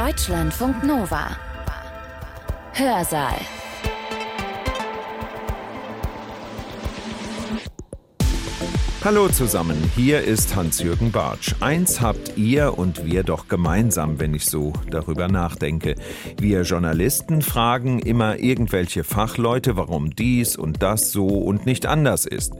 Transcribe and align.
Deutschlandfunk 0.00 0.82
Nova. 0.82 1.36
Hörsaal. 2.72 3.59
Hallo 9.02 9.28
zusammen, 9.28 9.78
hier 9.96 10.20
ist 10.20 10.54
Hans-Jürgen 10.54 11.10
Bartsch. 11.10 11.54
Eins 11.60 12.02
habt 12.02 12.36
ihr 12.36 12.76
und 12.76 13.06
wir 13.06 13.22
doch 13.22 13.48
gemeinsam, 13.48 14.20
wenn 14.20 14.34
ich 14.34 14.44
so 14.44 14.74
darüber 14.90 15.26
nachdenke. 15.26 15.94
Wir 16.38 16.62
Journalisten 16.62 17.40
fragen 17.40 18.00
immer 18.00 18.38
irgendwelche 18.38 19.02
Fachleute, 19.02 19.76
warum 19.76 20.10
dies 20.14 20.54
und 20.54 20.82
das 20.82 21.12
so 21.12 21.26
und 21.26 21.64
nicht 21.64 21.86
anders 21.86 22.26
ist. 22.26 22.52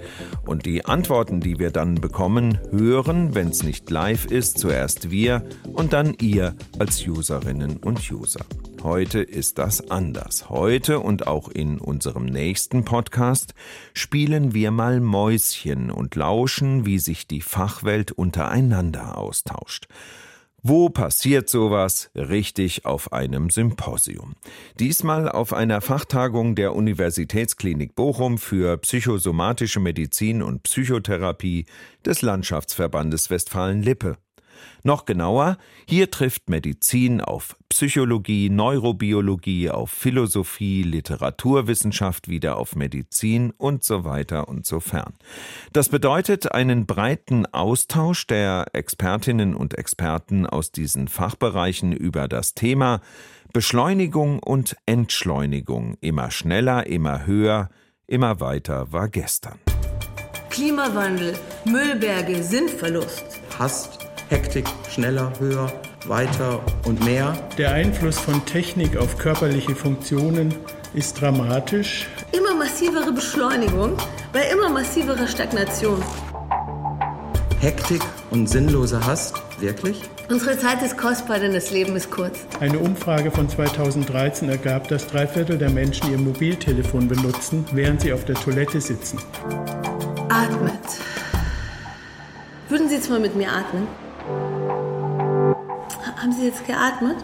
Und 0.47 0.65
die 0.65 0.87
Antworten, 0.87 1.41
die 1.41 1.59
wir 1.59 1.71
dann 1.71 1.97
bekommen, 1.97 2.59
hören, 2.71 3.35
wenn 3.35 3.49
es 3.49 3.63
nicht 3.63 3.91
live 3.91 4.25
ist, 4.25 4.59
zuerst 4.59 5.11
wir 5.11 5.45
und 5.75 5.93
dann 5.93 6.15
ihr 6.23 6.55
als 6.79 7.07
Userinnen 7.07 7.77
und 7.77 8.11
User. 8.11 8.47
Heute 8.83 9.21
ist 9.21 9.59
das 9.59 9.91
anders. 9.91 10.49
Heute 10.49 11.01
und 11.01 11.27
auch 11.27 11.49
in 11.51 11.79
unserem 11.79 12.25
nächsten 12.25 12.87
Podcast 12.87 13.53
spielen 13.93 14.55
wir 14.55 14.71
mal 14.71 15.01
Mäuschen 15.01 15.91
und 15.91 16.15
lauschen, 16.15 16.87
wie 16.87 16.99
sich 16.99 17.27
die 17.27 17.43
Fachwelt 17.43 18.11
untereinander 18.11 19.19
austauscht. 19.19 19.87
Wo 20.63 20.89
passiert 20.89 21.51
sowas? 21.51 22.11
Richtig 22.15 22.87
auf 22.87 23.13
einem 23.13 23.51
Symposium. 23.51 24.35
Diesmal 24.79 25.29
auf 25.29 25.53
einer 25.53 25.83
Fachtagung 25.83 26.55
der 26.55 26.75
Universitätsklinik 26.75 27.95
Bochum 27.95 28.39
für 28.39 28.79
psychosomatische 28.79 29.81
Medizin 29.81 30.43
und 30.43 30.63
Psychotherapie 30.63 31.67
des 32.05 32.23
Landschaftsverbandes 32.23 33.29
Westfalen-Lippe. 33.29 34.17
Noch 34.83 35.05
genauer, 35.05 35.59
hier 35.87 36.11
trifft 36.11 36.49
Medizin 36.49 37.21
auf 37.21 37.57
Psychologie, 37.69 38.51
Neurobiologie, 38.51 39.71
auf 39.71 39.91
Philosophie, 39.91 40.83
Literaturwissenschaft 40.83 42.29
wieder 42.29 42.57
auf 42.57 42.77
Medizin 42.77 43.53
und 43.57 43.85
so 43.85 44.05
weiter 44.05 44.49
und 44.49 44.67
so 44.67 44.81
fern. 44.81 45.15
Das 45.73 45.89
bedeutet 45.89 46.53
einen 46.53 46.87
breiten 46.87 47.47
Austausch 47.47 48.27
der 48.27 48.67
Expertinnen 48.73 49.55
und 49.55 49.79
Experten 49.79 50.47
aus 50.47 50.73
diesen 50.73 51.09
Fachbereichen 51.09 51.93
über 51.93 52.27
das 52.29 52.55
Thema 52.55 53.01
Beschleunigung 53.53 54.39
und 54.39 54.77
Entschleunigung. 54.87 55.97
Immer 56.01 56.31
schneller, 56.31 56.87
immer 56.87 57.27
höher, 57.27 57.71
immer 58.07 58.41
weiter 58.41 58.93
war 58.93 59.09
gestern. 59.09 59.59
Klimawandel, 60.51 61.35
Müllberge, 61.65 62.43
Sinnverlust. 62.43 63.25
Hast 63.59 64.10
Hektik, 64.31 64.65
schneller, 64.89 65.33
höher, 65.41 65.73
weiter 66.07 66.61
und 66.87 67.05
mehr. 67.05 67.37
Der 67.59 67.73
Einfluss 67.73 68.17
von 68.17 68.47
Technik 68.47 68.97
auf 68.97 69.19
körperliche 69.19 69.75
Funktionen 69.75 70.55
ist 70.95 71.21
dramatisch. 71.21 72.07
Immer 72.31 72.55
massivere 72.55 73.11
Beschleunigung 73.11 73.97
bei 74.33 74.43
immer 74.53 74.69
massiverer 74.69 75.27
Stagnation. 75.27 76.01
Hektik 77.59 78.03
und 78.31 78.47
sinnlose 78.47 79.05
Hast, 79.05 79.35
wirklich? 79.59 80.01
Unsere 80.29 80.57
Zeit 80.57 80.81
ist 80.83 80.97
kostbar, 80.97 81.41
denn 81.41 81.53
das 81.53 81.73
Leben 81.73 81.97
ist 81.97 82.13
kurz. 82.13 82.39
Eine 82.61 82.79
Umfrage 82.79 83.33
von 83.33 83.49
2013 83.49 84.49
ergab, 84.49 84.87
dass 84.87 85.09
drei 85.09 85.27
Viertel 85.27 85.59
der 85.59 85.71
Menschen 85.71 86.09
ihr 86.09 86.19
Mobiltelefon 86.19 87.09
benutzen, 87.09 87.67
während 87.73 88.03
sie 88.03 88.13
auf 88.13 88.25
der 88.27 88.37
Toilette 88.37 88.81
sitzen. 88.81 89.19
Atmet. 90.29 90.79
Würden 92.69 92.89
Sie 92.89 92.95
jetzt 92.95 93.11
mal 93.11 93.19
mit 93.19 93.35
mir 93.35 93.51
atmen? 93.51 93.89
Haben 96.17 96.33
Sie 96.33 96.47
jetzt 96.47 96.67
geatmet? 96.67 97.17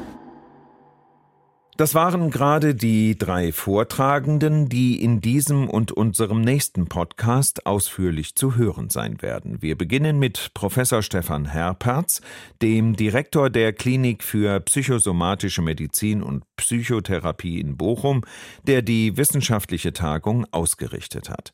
Das 1.77 1.94
waren 1.94 2.30
gerade 2.30 2.75
die 2.75 3.19
drei 3.19 3.52
Vortragenden, 3.52 4.70
die 4.70 5.02
in 5.02 5.20
diesem 5.20 5.69
und 5.69 5.92
unserem 5.92 6.41
nächsten 6.41 6.86
Podcast 6.86 7.67
ausführlich 7.67 8.34
zu 8.34 8.57
hören 8.57 8.89
sein 8.89 9.20
werden. 9.20 9.61
Wir 9.61 9.77
beginnen 9.77 10.18
mit 10.18 10.52
Professor 10.55 11.02
Stefan 11.02 11.45
Herperz, 11.45 12.23
dem 12.62 12.96
Direktor 12.96 13.51
der 13.51 13.74
Klinik 13.74 14.24
für 14.24 14.58
psychosomatische 14.61 15.61
Medizin 15.61 16.23
und 16.23 16.45
Psychotherapie 16.57 17.61
in 17.61 17.77
Bochum, 17.77 18.23
der 18.67 18.80
die 18.80 19.18
wissenschaftliche 19.18 19.92
Tagung 19.92 20.46
ausgerichtet 20.52 21.28
hat. 21.28 21.52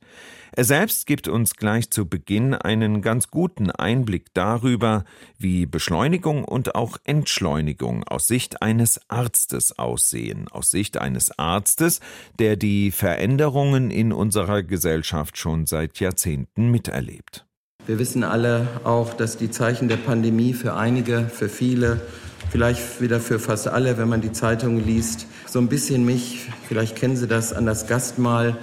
Er 0.55 0.65
selbst 0.65 1.07
gibt 1.07 1.29
uns 1.29 1.57
gleich 1.57 1.89
zu 1.89 2.07
Beginn 2.07 2.53
einen 2.53 3.01
ganz 3.01 3.29
guten 3.29 3.71
Einblick 3.71 4.35
darüber, 4.35 5.05
wie 5.39 5.65
Beschleunigung 5.65 6.45
und 6.45 6.75
auch 6.75 6.99
Entschleunigung 7.05 8.05
aus 8.05 8.27
Sicht 8.27 8.61
eines 8.61 9.01
Arztes 9.09 9.79
aussehen, 9.79 10.49
aus 10.51 10.71
Sicht 10.71 10.99
eines 10.99 11.39
Arztes, 11.39 12.01
der 12.39 12.57
die 12.57 12.91
Veränderungen 12.91 13.91
in 13.91 14.13
unserer 14.13 14.63
Gesellschaft 14.63 15.39
schon 15.39 15.65
seit 15.65 16.01
Jahrzehnten 16.01 16.71
miterlebt. 16.71 17.47
Wir 17.87 17.99
wissen 17.99 18.23
alle 18.23 18.69
auch, 18.85 19.15
dass 19.15 19.39
die 19.39 19.51
Zeichen 19.51 19.89
der 19.89 19.97
Pandemie 19.97 20.53
für 20.53 20.75
einige, 20.75 21.31
für 21.31 21.49
viele, 21.49 22.03
vielleicht 22.51 23.01
wieder 23.01 23.21
für 23.21 23.39
fast 23.39 23.69
alle, 23.69 23.97
wenn 23.97 24.11
man 24.11 24.21
die 24.21 24.33
Zeitung 24.33 24.85
liest, 24.85 25.27
so 25.47 25.61
ein 25.61 25.69
bisschen 25.69 26.05
mich, 26.05 26.51
vielleicht 26.69 26.95
kennen 26.95 27.17
Sie 27.17 27.27
das, 27.27 27.55
an 27.55 27.65
das 27.65 27.87
Gastmahl 27.87 28.59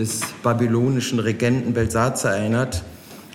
des 0.00 0.22
babylonischen 0.42 1.18
Regenten 1.18 1.74
Belsazar 1.74 2.34
erinnert 2.34 2.82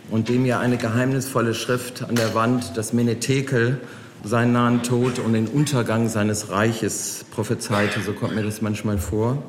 und 0.09 0.29
dem 0.29 0.45
ja 0.45 0.59
eine 0.59 0.77
geheimnisvolle 0.77 1.53
Schrift 1.53 2.03
an 2.03 2.15
der 2.15 2.33
Wand, 2.33 2.75
das 2.75 2.91
Menetekel, 2.91 3.79
seinen 4.23 4.53
nahen 4.53 4.81
Tod 4.81 5.19
und 5.19 5.33
den 5.33 5.47
Untergang 5.47 6.09
seines 6.09 6.49
Reiches 6.49 7.25
prophezeite. 7.29 8.01
So 8.01 8.13
kommt 8.13 8.33
mir 8.33 8.41
das 8.41 8.63
manchmal 8.63 8.97
vor. 8.97 9.43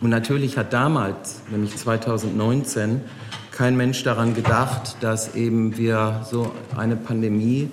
Und 0.00 0.08
natürlich 0.08 0.56
hat 0.56 0.72
damals, 0.72 1.42
nämlich 1.50 1.76
2019, 1.76 3.02
kein 3.50 3.76
Mensch 3.76 4.02
daran 4.02 4.34
gedacht, 4.34 4.96
dass 5.00 5.34
eben 5.34 5.76
wir 5.76 6.24
so 6.28 6.52
eine 6.74 6.96
Pandemie 6.96 7.70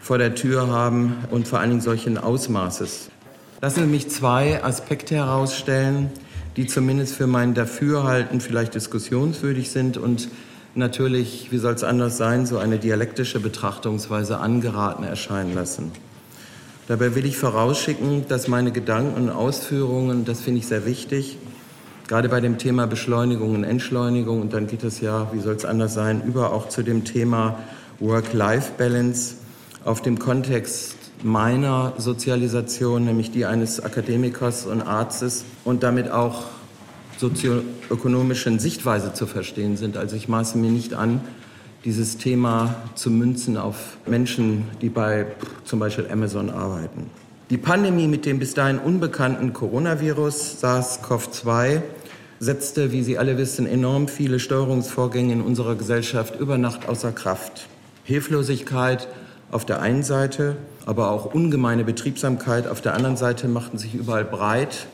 vor 0.00 0.18
der 0.18 0.34
Tür 0.34 0.66
haben 0.68 1.14
und 1.30 1.46
vor 1.46 1.60
allen 1.60 1.70
Dingen 1.70 1.82
solchen 1.82 2.18
Ausmaßes. 2.18 3.10
Lassen 3.62 3.80
Sie 3.80 3.86
mich 3.86 4.10
zwei 4.10 4.62
Aspekte 4.62 5.14
herausstellen, 5.14 6.10
die 6.56 6.66
zumindest 6.66 7.14
für 7.14 7.26
mein 7.26 7.54
Dafürhalten 7.54 8.40
vielleicht 8.40 8.74
diskussionswürdig 8.74 9.70
sind 9.70 9.98
und 9.98 10.28
natürlich, 10.74 11.48
wie 11.50 11.58
soll 11.58 11.74
es 11.74 11.84
anders 11.84 12.16
sein, 12.16 12.46
so 12.46 12.58
eine 12.58 12.78
dialektische 12.78 13.40
Betrachtungsweise 13.40 14.38
angeraten 14.38 15.04
erscheinen 15.04 15.54
lassen. 15.54 15.92
Dabei 16.88 17.14
will 17.14 17.26
ich 17.26 17.36
vorausschicken, 17.36 18.26
dass 18.28 18.46
meine 18.46 18.70
Gedanken 18.70 19.20
und 19.20 19.30
Ausführungen, 19.30 20.24
das 20.24 20.40
finde 20.40 20.60
ich 20.60 20.66
sehr 20.66 20.86
wichtig, 20.86 21.38
gerade 22.06 22.28
bei 22.28 22.40
dem 22.40 22.58
Thema 22.58 22.86
Beschleunigung 22.86 23.54
und 23.54 23.64
Entschleunigung, 23.64 24.40
und 24.40 24.52
dann 24.52 24.66
geht 24.66 24.84
es 24.84 25.00
ja, 25.00 25.28
wie 25.32 25.40
soll 25.40 25.56
es 25.56 25.64
anders 25.64 25.94
sein, 25.94 26.22
über 26.24 26.52
auch 26.52 26.68
zu 26.68 26.82
dem 26.82 27.04
Thema 27.04 27.58
Work-Life-Balance 27.98 29.34
auf 29.84 30.02
dem 30.02 30.18
Kontext 30.18 30.96
meiner 31.22 31.94
Sozialisation, 31.96 33.04
nämlich 33.04 33.30
die 33.30 33.46
eines 33.46 33.80
Akademikers 33.80 34.66
und 34.66 34.82
Arztes 34.82 35.44
und 35.64 35.82
damit 35.82 36.10
auch 36.10 36.44
sozioökonomischen 37.18 38.58
Sichtweise 38.58 39.12
zu 39.14 39.26
verstehen 39.26 39.76
sind. 39.76 39.96
Also 39.96 40.16
ich 40.16 40.28
maße 40.28 40.58
mir 40.58 40.70
nicht 40.70 40.94
an, 40.94 41.20
dieses 41.84 42.18
Thema 42.18 42.74
zu 42.94 43.10
münzen 43.10 43.56
auf 43.56 43.96
Menschen, 44.06 44.64
die 44.82 44.88
bei 44.88 45.26
zum 45.64 45.78
Beispiel 45.78 46.08
Amazon 46.10 46.50
arbeiten. 46.50 47.10
Die 47.48 47.58
Pandemie 47.58 48.08
mit 48.08 48.26
dem 48.26 48.40
bis 48.40 48.54
dahin 48.54 48.78
unbekannten 48.78 49.52
Coronavirus 49.52 50.58
SARS-CoV-2 50.62 51.80
setzte, 52.40 52.92
wie 52.92 53.02
Sie 53.02 53.18
alle 53.18 53.38
wissen, 53.38 53.66
enorm 53.66 54.08
viele 54.08 54.40
Steuerungsvorgänge 54.40 55.32
in 55.32 55.42
unserer 55.42 55.76
Gesellschaft 55.76 56.38
über 56.40 56.58
Nacht 56.58 56.88
außer 56.88 57.12
Kraft. 57.12 57.68
Hilflosigkeit 58.04 59.08
auf 59.50 59.64
der 59.64 59.80
einen 59.80 60.02
Seite, 60.02 60.56
aber 60.86 61.10
auch 61.10 61.34
ungemeine 61.34 61.84
Betriebsamkeit 61.84 62.66
auf 62.66 62.80
der 62.80 62.94
anderen 62.94 63.16
Seite 63.16 63.48
machten 63.48 63.76
sich 63.76 63.94
überall 63.94 64.24
breit. 64.24 64.86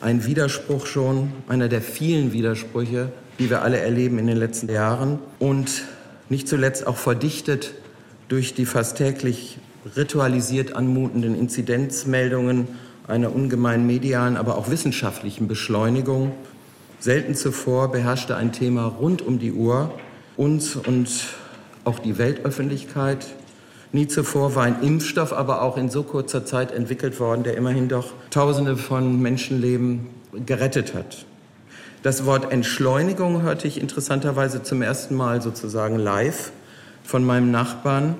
Ein 0.00 0.24
Widerspruch 0.24 0.86
schon, 0.86 1.32
einer 1.48 1.68
der 1.68 1.82
vielen 1.82 2.32
Widersprüche, 2.32 3.10
die 3.38 3.50
wir 3.50 3.62
alle 3.62 3.78
erleben 3.78 4.18
in 4.18 4.26
den 4.26 4.36
letzten 4.36 4.70
Jahren 4.70 5.18
und 5.38 5.82
nicht 6.28 6.46
zuletzt 6.46 6.86
auch 6.86 6.96
verdichtet 6.96 7.72
durch 8.28 8.54
die 8.54 8.66
fast 8.66 8.98
täglich 8.98 9.58
ritualisiert 9.96 10.76
anmutenden 10.76 11.34
Inzidenzmeldungen 11.34 12.68
einer 13.08 13.34
ungemein 13.34 13.86
medialen, 13.86 14.36
aber 14.36 14.56
auch 14.56 14.70
wissenschaftlichen 14.70 15.48
Beschleunigung. 15.48 16.32
Selten 17.00 17.34
zuvor 17.34 17.90
beherrschte 17.90 18.36
ein 18.36 18.52
Thema 18.52 18.84
rund 18.84 19.22
um 19.22 19.38
die 19.38 19.52
Uhr 19.52 19.90
uns 20.36 20.76
und 20.76 21.08
auch 21.84 21.98
die 21.98 22.18
Weltöffentlichkeit. 22.18 23.26
Nie 23.92 24.06
zuvor 24.06 24.54
war 24.54 24.62
ein 24.62 24.82
Impfstoff 24.82 25.32
aber 25.32 25.62
auch 25.62 25.76
in 25.76 25.90
so 25.90 26.04
kurzer 26.04 26.44
Zeit 26.44 26.70
entwickelt 26.70 27.18
worden, 27.18 27.42
der 27.42 27.56
immerhin 27.56 27.88
doch 27.88 28.12
Tausende 28.30 28.76
von 28.76 29.20
Menschenleben 29.20 30.06
gerettet 30.46 30.94
hat. 30.94 31.26
Das 32.04 32.24
Wort 32.24 32.52
Entschleunigung 32.52 33.42
hörte 33.42 33.66
ich 33.66 33.80
interessanterweise 33.80 34.62
zum 34.62 34.80
ersten 34.80 35.16
Mal 35.16 35.42
sozusagen 35.42 35.98
live 35.98 36.52
von 37.02 37.24
meinem 37.24 37.50
Nachbarn, 37.50 38.14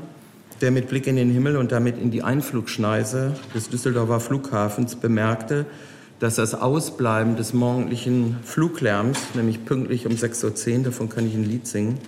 der 0.61 0.72
mit 0.72 0.88
Blick 0.88 1.06
in 1.06 1.14
den 1.14 1.31
Himmel 1.31 1.56
und 1.56 1.70
damit 1.70 1.99
in 1.99 2.11
die 2.11 2.23
Einflugschneise 2.23 3.34
des 3.55 3.70
Düsseldorfer 3.70 4.19
Flughafens 4.19 4.96
bemerkte, 4.96 5.66
dass 6.19 6.34
das 6.34 6.55
Ausbleiben 6.55 7.37
des 7.37 7.55
morgendlichen 7.55 8.37
Fluglärms, 8.43 9.19
nämlich 9.34 9.64
pünktlich 9.64 10.05
um 10.06 10.12
6.10 10.12 10.78
Uhr, 10.78 10.84
davon 10.84 11.08
kann 11.08 11.26
ich 11.26 11.34
ein 11.34 11.44
Lied 11.44 11.66
singen, 11.66 11.99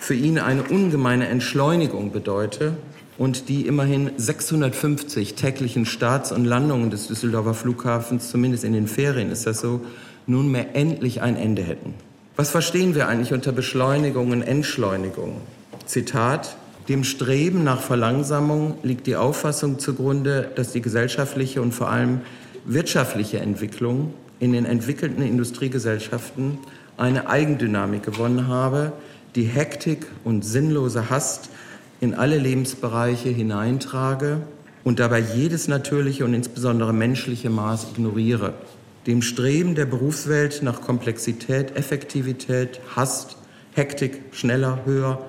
für 0.00 0.14
ihn 0.14 0.38
eine 0.38 0.64
ungemeine 0.64 1.28
Entschleunigung 1.28 2.10
bedeute 2.10 2.72
und 3.18 3.48
die 3.48 3.66
immerhin 3.66 4.10
650 4.16 5.34
täglichen 5.34 5.86
Starts 5.86 6.32
und 6.32 6.44
Landungen 6.44 6.90
des 6.90 7.08
Düsseldorfer 7.08 7.54
Flughafens, 7.54 8.30
zumindest 8.30 8.64
in 8.64 8.72
den 8.72 8.86
Ferien 8.86 9.30
ist 9.30 9.46
das 9.46 9.60
so, 9.60 9.82
nunmehr 10.26 10.74
endlich 10.74 11.20
ein 11.22 11.36
Ende 11.36 11.62
hätten. 11.62 11.94
Was 12.36 12.50
verstehen 12.50 12.94
wir 12.94 13.08
eigentlich 13.08 13.32
unter 13.32 13.52
Beschleunigung 13.52 14.30
und 14.30 14.42
Entschleunigung? 14.42 15.36
Zitat, 15.84 16.56
dem 16.88 17.04
Streben 17.04 17.62
nach 17.62 17.80
Verlangsamung 17.80 18.78
liegt 18.82 19.06
die 19.06 19.16
Auffassung 19.16 19.78
zugrunde, 19.78 20.50
dass 20.54 20.72
die 20.72 20.80
gesellschaftliche 20.80 21.62
und 21.62 21.72
vor 21.72 21.90
allem 21.90 22.22
wirtschaftliche 22.64 23.38
Entwicklung 23.38 24.14
in 24.40 24.52
den 24.52 24.64
entwickelten 24.64 25.22
Industriegesellschaften 25.22 26.58
eine 26.96 27.28
Eigendynamik 27.28 28.02
gewonnen 28.02 28.48
habe, 28.48 28.92
die 29.34 29.44
Hektik 29.44 30.06
und 30.24 30.44
sinnlose 30.44 31.10
Hast 31.10 31.50
in 32.02 32.14
alle 32.14 32.36
Lebensbereiche 32.36 33.28
hineintrage 33.28 34.40
und 34.82 34.98
dabei 34.98 35.20
jedes 35.20 35.68
natürliche 35.68 36.24
und 36.24 36.34
insbesondere 36.34 36.92
menschliche 36.92 37.48
Maß 37.48 37.92
ignoriere. 37.92 38.54
Dem 39.06 39.22
Streben 39.22 39.76
der 39.76 39.86
Berufswelt 39.86 40.64
nach 40.64 40.80
Komplexität, 40.80 41.76
Effektivität, 41.76 42.80
Hast, 42.96 43.36
Hektik, 43.74 44.20
schneller, 44.32 44.80
höher, 44.84 45.24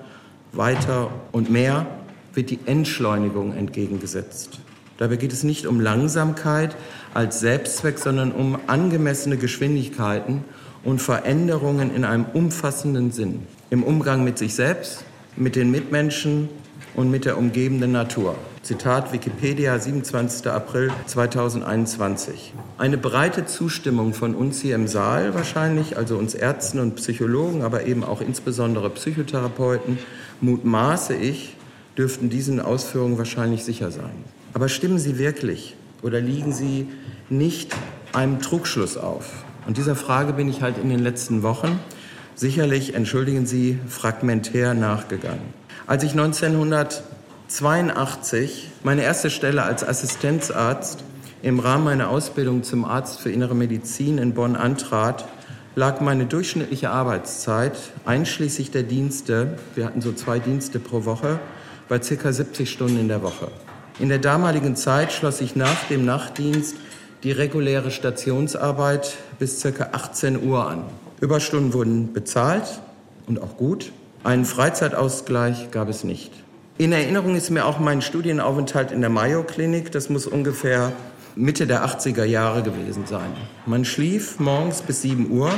weiter 0.52 1.12
und 1.31 1.52
mehr 1.52 1.86
wird 2.34 2.50
die 2.50 2.60
Entschleunigung 2.66 3.56
entgegengesetzt. 3.56 4.58
Dabei 4.98 5.18
geht 5.18 5.31
es 5.31 5.44
nicht 5.44 5.68
um 5.68 5.80
Langsamkeit 5.80 6.75
als 7.14 7.40
Selbstzweck, 7.40 8.00
sondern 8.00 8.31
um 8.31 8.58
angemessene 8.66 9.38
Geschwindigkeiten 9.38 10.44
und 10.84 11.04
Veränderungen 11.04 11.96
in 11.96 12.04
einem 12.04 12.25
umfassenden 12.34 13.12
Sinn. 13.12 13.44
Im 13.70 13.84
Umgang 13.84 14.24
mit 14.24 14.40
sich 14.40 14.56
selbst, 14.56 15.06
mit 15.36 15.56
den 15.56 15.70
Mitmenschen 15.70 16.50
und 16.95 17.10
mit 17.10 17.25
der 17.25 17.38
umgebenden 17.38 17.92
Natur. 17.92 18.36
Zitat 18.62 19.12
Wikipedia, 19.12 19.78
27. 19.78 20.48
April 20.48 20.92
2021. 21.06 22.54
Eine 22.78 22.98
breite 22.98 23.45
Zustimmung 23.45 24.13
von 24.13 24.36
uns 24.36 24.62
hier 24.62 24.75
im 24.75 24.88
Saal 24.88 25.34
wahrscheinlich, 25.34 25.98
also 25.98 26.18
uns 26.18 26.34
Ärzten 26.34 26.80
und 26.80 26.95
Psychologen, 26.95 27.62
aber 27.62 27.86
eben 27.86 28.04
auch 28.04 28.22
insbesondere 28.22 28.90
Psychotherapeuten, 28.90 29.98
mutmaße 30.42 31.16
ich, 31.16 31.56
dürften 31.98 32.30
diesen 32.30 32.60
Ausführungen 32.60 33.18
wahrscheinlich 33.18 33.63
sicher 33.63 33.92
sein. 33.92 34.24
Aber 34.54 34.69
stimmen 34.69 35.00
sie 35.00 35.18
wirklich 35.18 35.75
oder 36.01 36.22
liegen 36.22 36.54
sie 36.54 36.88
nicht 37.30 37.74
einem 38.13 38.39
Trugschluss 38.39 38.98
auf? 38.98 39.44
Und 39.68 39.78
dieser 39.78 39.96
Frage 39.96 40.34
bin 40.34 40.50
ich 40.50 40.62
halt 40.62 40.78
in 40.78 40.89
den 40.89 41.00
letzten 41.00 41.44
Wochen 41.44 41.80
sicherlich, 42.36 42.96
entschuldigen 42.96 43.46
Sie, 43.46 43.80
fragmentär 43.88 44.74
nachgegangen. 44.74 45.62
Als 45.85 46.03
ich 46.03 46.12
1900 46.12 47.03
82 47.53 48.71
meine 48.83 49.03
erste 49.03 49.30
Stelle 49.30 49.63
als 49.63 49.88
Assistenzarzt 49.88 51.03
im 51.44 51.59
Rahmen 51.59 51.83
meiner 51.83 52.09
Ausbildung 52.09 52.63
zum 52.63 52.83
Arzt 52.83 53.19
für 53.19 53.31
innere 53.31 53.53
Medizin 53.53 54.18
in 54.18 54.33
Bonn 54.33 54.56
antrat, 54.56 55.25
lag 55.75 56.00
meine 56.01 56.25
durchschnittliche 56.25 56.89
Arbeitszeit 56.89 57.77
einschließlich 58.06 58.71
der 58.71 58.83
Dienste, 58.83 59.57
wir 59.75 59.85
hatten 59.85 60.01
so 60.01 60.13
zwei 60.13 60.39
Dienste 60.39 60.80
pro 60.80 61.06
Woche, 61.06 61.39
bei 61.89 62.00
ca. 62.00 62.31
70 62.31 62.71
Stunden 62.71 63.00
in 63.00 63.07
der 63.07 63.21
Woche. 63.21 63.50
In 64.00 64.09
der 64.09 64.19
damaligen 64.19 64.75
Zeit 64.75 65.12
schloss 65.12 65.41
ich 65.41 65.56
nach 65.56 65.83
dem 65.89 66.06
Nachtdienst 66.06 66.75
die 67.24 67.31
reguläre 67.31 67.91
Stationsarbeit 67.91 69.15
bis 69.38 69.62
ca. 69.62 69.89
18 69.91 70.44
Uhr 70.44 70.68
an. 70.68 70.86
Überstunden 71.19 71.74
wurden 71.74 72.13
bezahlt 72.13 72.81
und 73.27 73.41
auch 73.41 73.57
gut. 73.57 73.91
Einen 74.24 74.46
Freizeitausgleich 74.46 75.72
gab 75.72 75.90
es 75.90 76.06
nicht. 76.06 76.31
In 76.78 76.94
Erinnerung 76.94 77.36
ist 77.36 77.50
mir 77.50 77.66
auch 77.66 77.80
mein 77.80 78.02
Studienaufenthalt 78.02 78.92
in 78.92 79.02
der 79.02 79.10
Mayo-Klinik. 79.10 79.92
Das 79.92 80.10
muss 80.10 80.28
ungefähr 80.28 80.94
Mitte 81.36 81.68
der 81.68 81.86
80er 81.86 82.24
Jahre 82.24 82.64
gewesen 82.64 83.06
sein. 83.06 83.34
Man 83.66 83.84
schlief 83.84 84.40
morgens 84.40 84.81
bis 84.81 85.02
7 85.02 85.30
Uhr, 85.30 85.52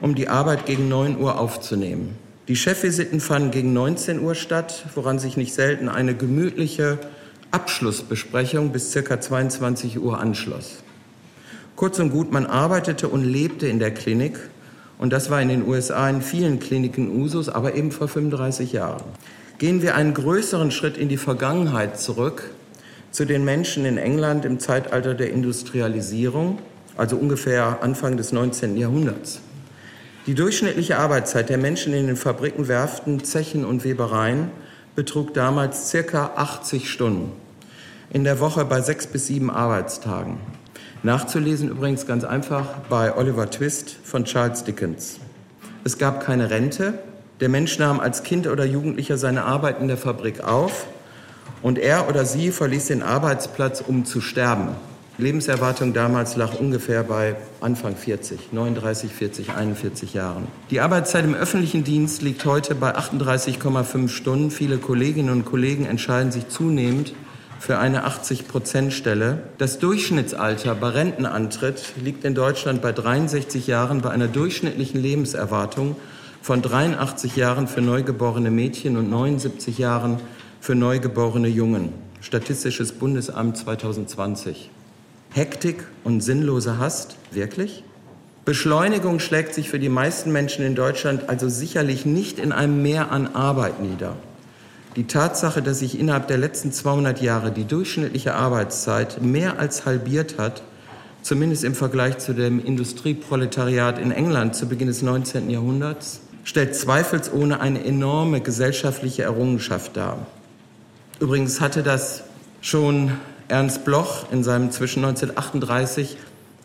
um 0.00 0.16
die 0.16 0.28
Arbeit 0.28 0.66
gegen 0.66 0.88
9 0.88 1.20
Uhr 1.20 1.38
aufzunehmen. 1.38 2.18
Die 2.48 2.56
Chefvisiten 2.56 3.20
fanden 3.20 3.52
gegen 3.52 3.72
19 3.72 4.18
Uhr 4.18 4.34
statt, 4.34 4.86
woran 4.96 5.20
sich 5.20 5.36
nicht 5.36 5.54
selten 5.54 5.88
eine 5.88 6.16
gemütliche 6.16 6.98
Abschlussbesprechung 7.52 8.72
bis 8.72 8.92
ca. 8.92 9.20
22 9.20 10.00
Uhr 10.00 10.18
anschloss. 10.18 10.82
Kurz 11.76 12.00
und 12.00 12.10
gut, 12.10 12.32
man 12.32 12.46
arbeitete 12.46 13.06
und 13.06 13.22
lebte 13.22 13.68
in 13.68 13.78
der 13.78 13.94
Klinik 13.94 14.36
und 15.00 15.14
das 15.14 15.30
war 15.30 15.40
in 15.40 15.48
den 15.48 15.66
USA 15.66 16.10
in 16.10 16.20
vielen 16.20 16.60
Kliniken 16.60 17.18
Usus, 17.18 17.48
aber 17.48 17.74
eben 17.74 17.90
vor 17.90 18.06
35 18.06 18.72
Jahren. 18.72 19.02
Gehen 19.56 19.80
wir 19.80 19.94
einen 19.94 20.12
größeren 20.12 20.70
Schritt 20.70 20.98
in 20.98 21.08
die 21.08 21.16
Vergangenheit 21.16 21.98
zurück, 21.98 22.50
zu 23.10 23.24
den 23.24 23.42
Menschen 23.42 23.86
in 23.86 23.96
England 23.96 24.44
im 24.44 24.60
Zeitalter 24.60 25.14
der 25.14 25.30
Industrialisierung, 25.30 26.58
also 26.98 27.16
ungefähr 27.16 27.78
Anfang 27.82 28.18
des 28.18 28.32
19. 28.32 28.76
Jahrhunderts. 28.76 29.40
Die 30.26 30.34
durchschnittliche 30.34 30.98
Arbeitszeit 30.98 31.48
der 31.48 31.56
Menschen 31.56 31.94
in 31.94 32.06
den 32.06 32.16
Fabriken, 32.16 32.68
Werften, 32.68 33.24
Zechen 33.24 33.64
und 33.64 33.84
Webereien 33.84 34.50
betrug 34.96 35.32
damals 35.32 35.88
circa 35.88 36.32
80 36.36 36.90
Stunden. 36.90 37.32
In 38.10 38.24
der 38.24 38.38
Woche 38.38 38.66
bei 38.66 38.82
sechs 38.82 39.06
bis 39.06 39.28
sieben 39.28 39.50
Arbeitstagen. 39.50 40.36
Nachzulesen 41.02 41.70
übrigens 41.70 42.06
ganz 42.06 42.24
einfach 42.24 42.66
bei 42.90 43.16
Oliver 43.16 43.48
Twist 43.48 43.96
von 44.04 44.26
Charles 44.26 44.64
Dickens. 44.64 45.18
Es 45.82 45.96
gab 45.96 46.20
keine 46.20 46.50
Rente, 46.50 46.98
der 47.40 47.48
Mensch 47.48 47.78
nahm 47.78 48.00
als 48.00 48.22
Kind 48.22 48.46
oder 48.46 48.66
Jugendlicher 48.66 49.16
seine 49.16 49.44
Arbeit 49.44 49.80
in 49.80 49.88
der 49.88 49.96
Fabrik 49.96 50.44
auf 50.44 50.86
und 51.62 51.78
er 51.78 52.10
oder 52.10 52.26
sie 52.26 52.50
verließ 52.50 52.88
den 52.88 53.02
Arbeitsplatz, 53.02 53.80
um 53.80 54.04
zu 54.04 54.20
sterben. 54.20 54.68
Die 55.16 55.22
Lebenserwartung 55.22 55.94
damals 55.94 56.36
lag 56.36 56.60
ungefähr 56.60 57.02
bei 57.02 57.36
Anfang 57.62 57.96
40, 57.96 58.52
39, 58.52 59.10
40, 59.10 59.52
41 59.52 60.12
Jahren. 60.12 60.48
Die 60.70 60.80
Arbeitszeit 60.80 61.24
im 61.24 61.34
öffentlichen 61.34 61.82
Dienst 61.82 62.20
liegt 62.20 62.44
heute 62.44 62.74
bei 62.74 62.94
38,5 62.94 64.08
Stunden. 64.08 64.50
Viele 64.50 64.76
Kolleginnen 64.76 65.30
und 65.30 65.46
Kollegen 65.46 65.86
entscheiden 65.86 66.30
sich 66.30 66.48
zunehmend 66.48 67.14
für 67.60 67.78
eine 67.78 68.06
80-Prozent-Stelle. 68.06 69.42
Das 69.58 69.78
Durchschnittsalter 69.78 70.74
bei 70.74 70.88
Rentenantritt 70.88 71.92
liegt 72.02 72.24
in 72.24 72.34
Deutschland 72.34 72.80
bei 72.80 72.90
63 72.90 73.66
Jahren 73.66 74.00
bei 74.00 74.10
einer 74.10 74.28
durchschnittlichen 74.28 75.00
Lebenserwartung 75.00 75.96
von 76.40 76.62
83 76.62 77.36
Jahren 77.36 77.68
für 77.68 77.82
neugeborene 77.82 78.50
Mädchen 78.50 78.96
und 78.96 79.10
79 79.10 79.76
Jahren 79.76 80.20
für 80.58 80.74
neugeborene 80.74 81.48
Jungen. 81.48 81.92
Statistisches 82.22 82.92
Bundesamt 82.92 83.58
2020. 83.58 84.70
Hektik 85.32 85.84
und 86.02 86.22
sinnlose 86.22 86.78
Hast, 86.78 87.16
wirklich? 87.30 87.84
Beschleunigung 88.46 89.20
schlägt 89.20 89.52
sich 89.52 89.68
für 89.68 89.78
die 89.78 89.90
meisten 89.90 90.32
Menschen 90.32 90.64
in 90.64 90.74
Deutschland 90.74 91.28
also 91.28 91.50
sicherlich 91.50 92.06
nicht 92.06 92.38
in 92.38 92.52
einem 92.52 92.80
Mehr 92.80 93.12
an 93.12 93.26
Arbeit 93.34 93.80
nieder. 93.80 94.16
Die 95.00 95.06
Tatsache, 95.06 95.62
dass 95.62 95.78
sich 95.78 95.98
innerhalb 95.98 96.28
der 96.28 96.36
letzten 96.36 96.72
200 96.72 97.22
Jahre 97.22 97.52
die 97.52 97.64
durchschnittliche 97.64 98.34
Arbeitszeit 98.34 99.22
mehr 99.22 99.58
als 99.58 99.86
halbiert 99.86 100.36
hat, 100.36 100.62
zumindest 101.22 101.64
im 101.64 101.74
Vergleich 101.74 102.18
zu 102.18 102.34
dem 102.34 102.62
Industrieproletariat 102.62 103.98
in 103.98 104.10
England 104.10 104.54
zu 104.54 104.68
Beginn 104.68 104.88
des 104.88 105.00
19. 105.00 105.48
Jahrhunderts, 105.48 106.20
stellt 106.44 106.76
zweifelsohne 106.76 107.60
eine 107.62 107.82
enorme 107.82 108.42
gesellschaftliche 108.42 109.22
Errungenschaft 109.22 109.96
dar. 109.96 110.26
Übrigens 111.18 111.62
hatte 111.62 111.82
das 111.82 112.24
schon 112.60 113.12
Ernst 113.48 113.86
Bloch 113.86 114.30
in 114.30 114.44
seinem 114.44 114.70
zwischen 114.70 115.02
1938 115.02 116.18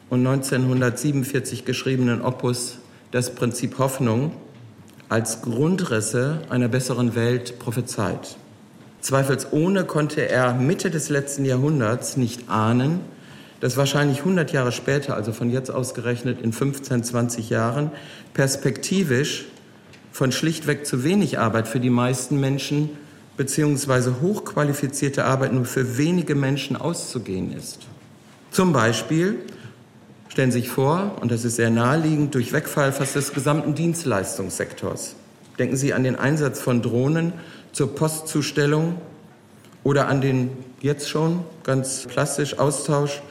und 0.09 0.27
1947 0.27 1.63
geschriebenen 1.63 2.21
Opus 2.21 2.79
Das 3.11 3.33
Prinzip 3.33 3.79
Hoffnung 3.79 4.33
als 5.09 5.41
Grundrisse 5.41 6.39
einer 6.49 6.67
besseren 6.67 7.15
Welt 7.15 7.59
prophezeit. 7.59 8.37
Zweifelsohne 9.01 9.83
konnte 9.85 10.27
er 10.27 10.53
Mitte 10.53 10.89
des 10.89 11.09
letzten 11.09 11.45
Jahrhunderts 11.45 12.17
nicht 12.17 12.49
ahnen, 12.49 13.01
dass 13.59 13.77
wahrscheinlich 13.77 14.19
100 14.19 14.51
Jahre 14.51 14.71
später, 14.71 15.15
also 15.15 15.31
von 15.31 15.49
jetzt 15.51 15.69
ausgerechnet 15.69 16.41
in 16.41 16.53
15, 16.53 17.03
20 17.03 17.49
Jahren, 17.49 17.91
perspektivisch 18.33 19.45
von 20.11 20.31
schlichtweg 20.31 20.85
zu 20.85 21.03
wenig 21.03 21.39
Arbeit 21.39 21.67
für 21.67 21.79
die 21.79 21.89
meisten 21.89 22.39
Menschen 22.39 22.89
beziehungsweise 23.37 24.21
hochqualifizierte 24.21 25.25
Arbeit 25.25 25.53
nur 25.53 25.65
für 25.65 25.97
wenige 25.97 26.35
Menschen 26.35 26.75
auszugehen 26.75 27.55
ist. 27.55 27.79
Zum 28.51 28.71
Beispiel 28.71 29.39
stellen 30.35 30.51
Sie 30.51 30.59
sich 30.59 30.69
vor, 30.69 31.13
und 31.21 31.31
das 31.31 31.45
ist 31.45 31.55
sehr 31.55 31.69
naheliegend, 31.69 32.35
durch 32.35 32.51
Wegfall 32.51 32.91
fast 32.91 33.15
des 33.15 33.31
gesamten 33.31 33.73
Dienstleistungssektors. 33.73 35.15
Denken 35.57 35.77
Sie 35.77 35.93
an 35.93 36.03
den 36.03 36.17
Einsatz 36.17 36.59
von 36.59 36.81
Drohnen 36.81 37.31
zur 37.71 37.95
Postzustellung 37.95 38.97
oder 39.85 40.09
an 40.09 40.19
den 40.19 40.49
jetzt 40.81 41.07
schon 41.07 41.39
ganz 41.63 42.05
plastisch 42.09 42.59
Austausch 42.59 43.21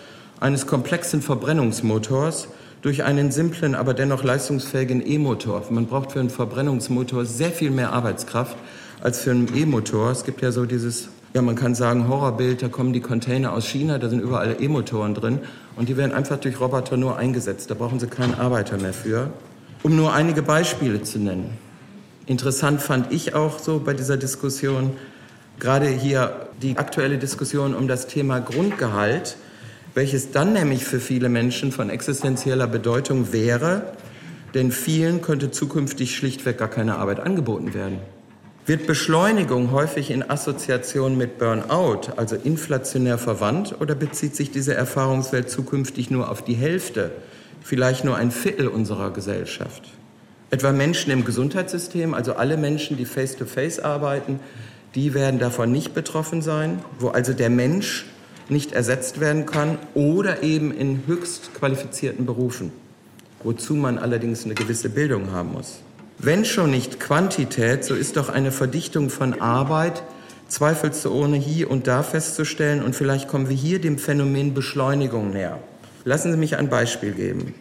eines 0.40 0.66
komplexen 0.66 1.20
Verbrennungsmotors 1.20 2.48
durch 2.80 3.04
einen 3.04 3.30
simplen, 3.30 3.74
aber 3.74 3.92
dennoch 3.92 4.24
leistungsfähigen 4.24 5.06
E-Motor. 5.06 5.62
Man 5.68 5.84
braucht 5.84 6.12
für 6.12 6.20
einen 6.20 6.30
Verbrennungsmotor 6.30 7.26
sehr 7.26 7.50
viel 7.50 7.70
mehr 7.70 7.92
Arbeitskraft 7.92 8.56
als 9.02 9.20
für 9.20 9.32
einen 9.32 9.54
E-Motor. 9.54 10.10
Es 10.10 10.24
gibt 10.24 10.40
ja 10.40 10.52
so 10.52 10.64
dieses, 10.64 11.10
ja, 11.34 11.42
man 11.42 11.54
kann 11.54 11.74
sagen, 11.74 12.08
Horrorbild, 12.08 12.62
da 12.62 12.68
kommen 12.68 12.94
die 12.94 13.00
Container 13.02 13.52
aus 13.52 13.66
China, 13.66 13.98
da 13.98 14.08
sind 14.08 14.20
überall 14.20 14.56
E-Motoren 14.58 15.12
drin 15.12 15.40
und 15.76 15.88
die 15.88 15.96
werden 15.96 16.12
einfach 16.12 16.38
durch 16.38 16.60
Roboter 16.60 16.96
nur 16.96 17.16
eingesetzt. 17.16 17.70
Da 17.70 17.74
brauchen 17.74 17.98
sie 17.98 18.06
keinen 18.06 18.34
Arbeiter 18.34 18.76
mehr 18.78 18.92
für. 18.92 19.30
Um 19.82 19.96
nur 19.96 20.12
einige 20.14 20.42
Beispiele 20.42 21.02
zu 21.02 21.18
nennen. 21.18 21.58
Interessant 22.26 22.80
fand 22.80 23.12
ich 23.12 23.34
auch 23.34 23.58
so 23.58 23.80
bei 23.80 23.92
dieser 23.92 24.16
Diskussion, 24.16 24.92
gerade 25.58 25.88
hier 25.88 26.48
die 26.62 26.78
aktuelle 26.78 27.18
Diskussion 27.18 27.74
um 27.74 27.86
das 27.86 28.06
Thema 28.06 28.40
Grundgehalt, 28.40 29.36
welches 29.94 30.30
dann 30.30 30.54
nämlich 30.54 30.84
für 30.84 31.00
viele 31.00 31.28
Menschen 31.28 31.70
von 31.70 31.90
existenzieller 31.90 32.66
Bedeutung 32.66 33.32
wäre, 33.32 33.92
denn 34.54 34.72
vielen 34.72 35.20
könnte 35.20 35.50
zukünftig 35.50 36.16
schlichtweg 36.16 36.58
gar 36.58 36.68
keine 36.68 36.96
Arbeit 36.96 37.20
angeboten 37.20 37.74
werden. 37.74 37.98
Wird 38.66 38.86
Beschleunigung 38.86 39.72
häufig 39.72 40.10
in 40.10 40.28
Assoziation 40.30 41.18
mit 41.18 41.38
Burnout, 41.38 42.12
also 42.16 42.34
inflationär 42.34 43.18
verwandt, 43.18 43.78
oder 43.78 43.94
bezieht 43.94 44.34
sich 44.34 44.52
diese 44.52 44.72
Erfahrungswelt 44.72 45.50
zukünftig 45.50 46.10
nur 46.10 46.30
auf 46.30 46.42
die 46.42 46.54
Hälfte, 46.54 47.10
vielleicht 47.62 48.04
nur 48.04 48.16
ein 48.16 48.30
Viertel 48.30 48.68
unserer 48.68 49.10
Gesellschaft? 49.10 49.82
Etwa 50.50 50.72
Menschen 50.72 51.12
im 51.12 51.26
Gesundheitssystem, 51.26 52.14
also 52.14 52.36
alle 52.36 52.56
Menschen, 52.56 52.96
die 52.96 53.04
face-to-face 53.04 53.80
-face 53.80 53.84
arbeiten, 53.84 54.40
die 54.94 55.12
werden 55.12 55.38
davon 55.38 55.70
nicht 55.70 55.92
betroffen 55.92 56.40
sein, 56.40 56.82
wo 56.98 57.08
also 57.08 57.34
der 57.34 57.50
Mensch 57.50 58.06
nicht 58.48 58.72
ersetzt 58.72 59.20
werden 59.20 59.44
kann 59.44 59.78
oder 59.92 60.42
eben 60.42 60.72
in 60.72 61.02
höchst 61.06 61.52
qualifizierten 61.52 62.24
Berufen, 62.24 62.72
wozu 63.42 63.74
man 63.74 63.98
allerdings 63.98 64.46
eine 64.46 64.54
gewisse 64.54 64.88
Bildung 64.88 65.32
haben 65.32 65.52
muss. 65.52 65.80
Wenn 66.18 66.44
schon 66.44 66.70
nicht 66.70 67.00
Quantität, 67.00 67.84
so 67.84 67.94
ist 67.94 68.16
doch 68.16 68.28
eine 68.28 68.52
Verdichtung 68.52 69.10
von 69.10 69.40
Arbeit 69.40 70.02
zweifelsohne 70.48 71.36
hier 71.36 71.70
und 71.70 71.86
da 71.86 72.02
festzustellen 72.02 72.82
und 72.82 72.94
vielleicht 72.94 73.28
kommen 73.28 73.48
wir 73.48 73.56
hier 73.56 73.80
dem 73.80 73.98
Phänomen 73.98 74.54
Beschleunigung 74.54 75.30
näher. 75.30 75.58
Lassen 76.04 76.30
Sie 76.30 76.38
mich 76.38 76.56
ein 76.56 76.68
Beispiel 76.68 77.12
geben. 77.12 77.54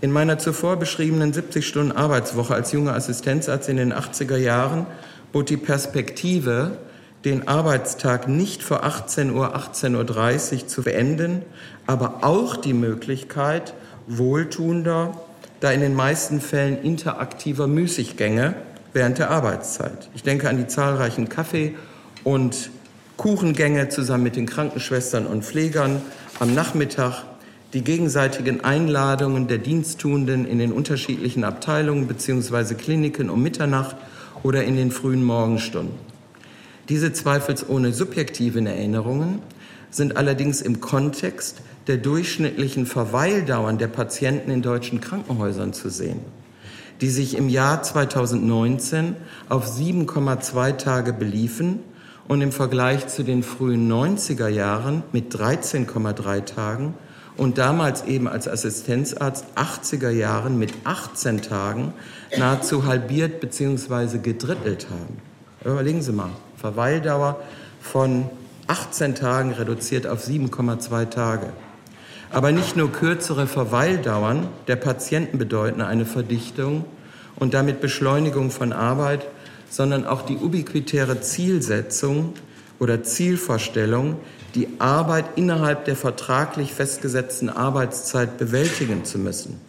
In 0.00 0.12
meiner 0.12 0.38
zuvor 0.38 0.76
beschriebenen 0.76 1.32
70 1.32 1.66
Stunden 1.66 1.92
Arbeitswoche 1.92 2.54
als 2.54 2.72
junger 2.72 2.94
Assistenzarzt 2.94 3.68
in 3.68 3.78
den 3.78 3.92
80er 3.92 4.36
Jahren 4.36 4.86
bot 5.32 5.48
die 5.48 5.56
Perspektive, 5.56 6.76
den 7.24 7.48
Arbeitstag 7.48 8.28
nicht 8.28 8.62
vor 8.62 8.84
18 8.84 9.32
Uhr, 9.32 9.56
18.30 9.56 10.52
Uhr 10.52 10.68
zu 10.68 10.82
beenden, 10.82 11.42
aber 11.86 12.18
auch 12.22 12.56
die 12.56 12.74
Möglichkeit 12.74 13.72
wohltuender, 14.06 15.23
da 15.64 15.72
in 15.72 15.80
den 15.80 15.94
meisten 15.94 16.42
Fällen 16.42 16.82
interaktiver 16.82 17.66
Müßiggänge 17.66 18.54
während 18.92 19.16
der 19.16 19.30
Arbeitszeit. 19.30 20.10
Ich 20.14 20.22
denke 20.22 20.50
an 20.50 20.58
die 20.58 20.66
zahlreichen 20.66 21.30
Kaffee- 21.30 21.74
und 22.22 22.68
Kuchengänge 23.16 23.88
zusammen 23.88 24.24
mit 24.24 24.36
den 24.36 24.44
Krankenschwestern 24.44 25.26
und 25.26 25.42
Pflegern 25.42 26.02
am 26.38 26.52
Nachmittag, 26.52 27.22
die 27.72 27.82
gegenseitigen 27.82 28.62
Einladungen 28.62 29.48
der 29.48 29.56
Diensttuenden 29.56 30.44
in 30.44 30.58
den 30.58 30.70
unterschiedlichen 30.70 31.44
Abteilungen 31.44 32.08
bzw. 32.08 32.74
Kliniken 32.74 33.30
um 33.30 33.42
Mitternacht 33.42 33.96
oder 34.42 34.64
in 34.64 34.76
den 34.76 34.90
frühen 34.90 35.24
Morgenstunden. 35.24 35.94
Diese 36.90 37.14
zweifelsohne 37.14 37.94
subjektiven 37.94 38.66
Erinnerungen 38.66 39.38
sind 39.90 40.18
allerdings 40.18 40.60
im 40.60 40.82
Kontext 40.82 41.62
der 41.86 41.98
durchschnittlichen 41.98 42.86
Verweildauern 42.86 43.78
der 43.78 43.88
Patienten 43.88 44.50
in 44.50 44.62
deutschen 44.62 45.00
Krankenhäusern 45.00 45.72
zu 45.72 45.90
sehen, 45.90 46.20
die 47.00 47.10
sich 47.10 47.36
im 47.36 47.48
Jahr 47.48 47.82
2019 47.82 49.16
auf 49.48 49.66
7,2 49.66 50.76
Tage 50.76 51.12
beliefen 51.12 51.80
und 52.26 52.40
im 52.40 52.52
Vergleich 52.52 53.06
zu 53.08 53.22
den 53.22 53.42
frühen 53.42 53.90
90er 53.90 54.48
Jahren 54.48 55.02
mit 55.12 55.34
13,3 55.34 56.44
Tagen 56.44 56.94
und 57.36 57.58
damals 57.58 58.04
eben 58.04 58.28
als 58.28 58.48
Assistenzarzt 58.48 59.44
80er 59.56 60.10
Jahren 60.10 60.58
mit 60.58 60.72
18 60.84 61.42
Tagen 61.42 61.92
nahezu 62.36 62.86
halbiert 62.86 63.40
bzw. 63.40 64.18
gedrittelt 64.18 64.86
haben. 64.90 65.18
Überlegen 65.64 66.02
Sie 66.02 66.12
mal, 66.12 66.30
Verweildauer 66.56 67.40
von 67.80 68.26
18 68.66 69.14
Tagen 69.14 69.52
reduziert 69.52 70.06
auf 70.06 70.24
7,2 70.24 71.10
Tage. 71.10 71.52
Aber 72.34 72.50
nicht 72.50 72.74
nur 72.76 72.90
kürzere 72.90 73.46
Verweildauern 73.46 74.48
der 74.66 74.74
Patienten 74.74 75.38
bedeuten 75.38 75.80
eine 75.80 76.04
Verdichtung 76.04 76.84
und 77.36 77.54
damit 77.54 77.80
Beschleunigung 77.80 78.50
von 78.50 78.72
Arbeit, 78.72 79.24
sondern 79.70 80.04
auch 80.04 80.22
die 80.22 80.38
ubiquitäre 80.38 81.20
Zielsetzung 81.20 82.34
oder 82.80 83.04
Zielvorstellung, 83.04 84.16
die 84.56 84.66
Arbeit 84.80 85.26
innerhalb 85.36 85.84
der 85.84 85.94
vertraglich 85.94 86.72
festgesetzten 86.72 87.50
Arbeitszeit 87.50 88.36
bewältigen 88.36 89.04
zu 89.04 89.20
müssen, 89.20 89.60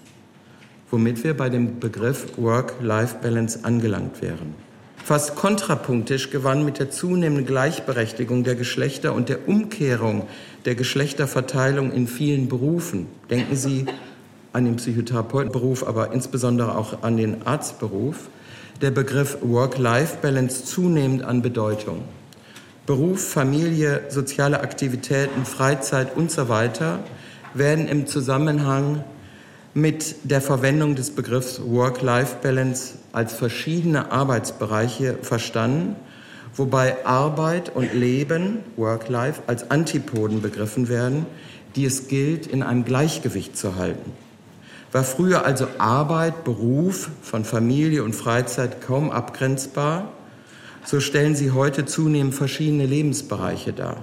womit 0.90 1.24
wir 1.24 1.38
bei 1.38 1.50
dem 1.50 1.80
Begriff 1.80 2.36
Work-Life-Balance 2.36 3.60
angelangt 3.62 4.24
wären. 4.24 4.65
Fast 5.06 5.36
kontrapunktisch 5.36 6.32
gewann 6.32 6.66
mit 6.66 6.80
der 6.80 6.90
zunehmenden 6.90 7.46
Gleichberechtigung 7.46 8.44
der 8.44 8.56
Geschlechter 8.56 9.14
und 9.14 9.30
der 9.30 9.48
Umkehrung 9.48 10.26
der 10.66 10.74
Geschlechterverteilung 10.74 11.92
in 11.92 12.08
vielen 12.08 12.50
Berufen. 12.50 13.06
Denken 13.30 13.56
Sie 13.56 13.86
an 14.52 14.66
den 14.66 14.78
Psychotherapeutenberuf, 14.78 15.88
aber 15.88 16.12
insbesondere 16.12 16.76
auch 16.76 17.04
an 17.04 17.18
den 17.18 17.46
Arztberuf, 17.46 18.30
der 18.82 18.90
Begriff 18.90 19.38
Work-Life-Balance 19.44 20.66
zunehmend 20.66 21.22
an 21.22 21.44
Bedeutung. 21.44 22.02
Beruf, 22.88 23.24
Familie, 23.30 24.06
soziale 24.10 24.62
Aktivitäten, 24.62 25.46
Freizeit 25.46 26.18
und 26.18 26.32
so 26.32 26.50
weiter 26.50 27.04
werden 27.54 27.88
im 27.88 28.08
Zusammenhang 28.08 29.04
mit 29.75 30.15
der 30.24 30.39
Verwendung 30.39 30.96
des 30.96 31.12
Begriffs 31.12 31.60
Work-Life-Balance 31.62 32.94
als 33.12 33.34
verschiedene 33.34 34.10
Arbeitsbereiche 34.10 35.17
verstanden, 35.22 35.98
wobei 36.55 37.05
Arbeit 37.05 37.75
und 37.75 37.94
Leben, 37.94 38.60
Work-Life, 38.77 39.41
als 39.48 39.70
Antipoden 39.72 40.41
begriffen 40.41 40.88
werden, 40.88 41.25
die 41.75 41.84
es 41.84 42.08
gilt, 42.08 42.48
in 42.48 42.63
einem 42.63 42.86
Gleichgewicht 42.86 43.58
zu 43.58 43.75
halten. 43.75 44.13
War 44.94 45.03
früher 45.03 45.46
also 45.46 45.67
Arbeit, 45.77 46.46
Beruf 46.46 47.10
von 47.22 47.44
Familie 47.44 48.05
und 48.05 48.15
Freizeit 48.15 48.79
kaum 48.79 49.12
abgrenzbar, 49.12 50.08
so 50.86 51.01
stellen 51.01 51.36
sie 51.36 51.51
heute 51.51 51.86
zunehmend 51.86 52.34
verschiedene 52.34 52.86
Lebensbereiche 52.86 53.74
dar. 53.74 53.98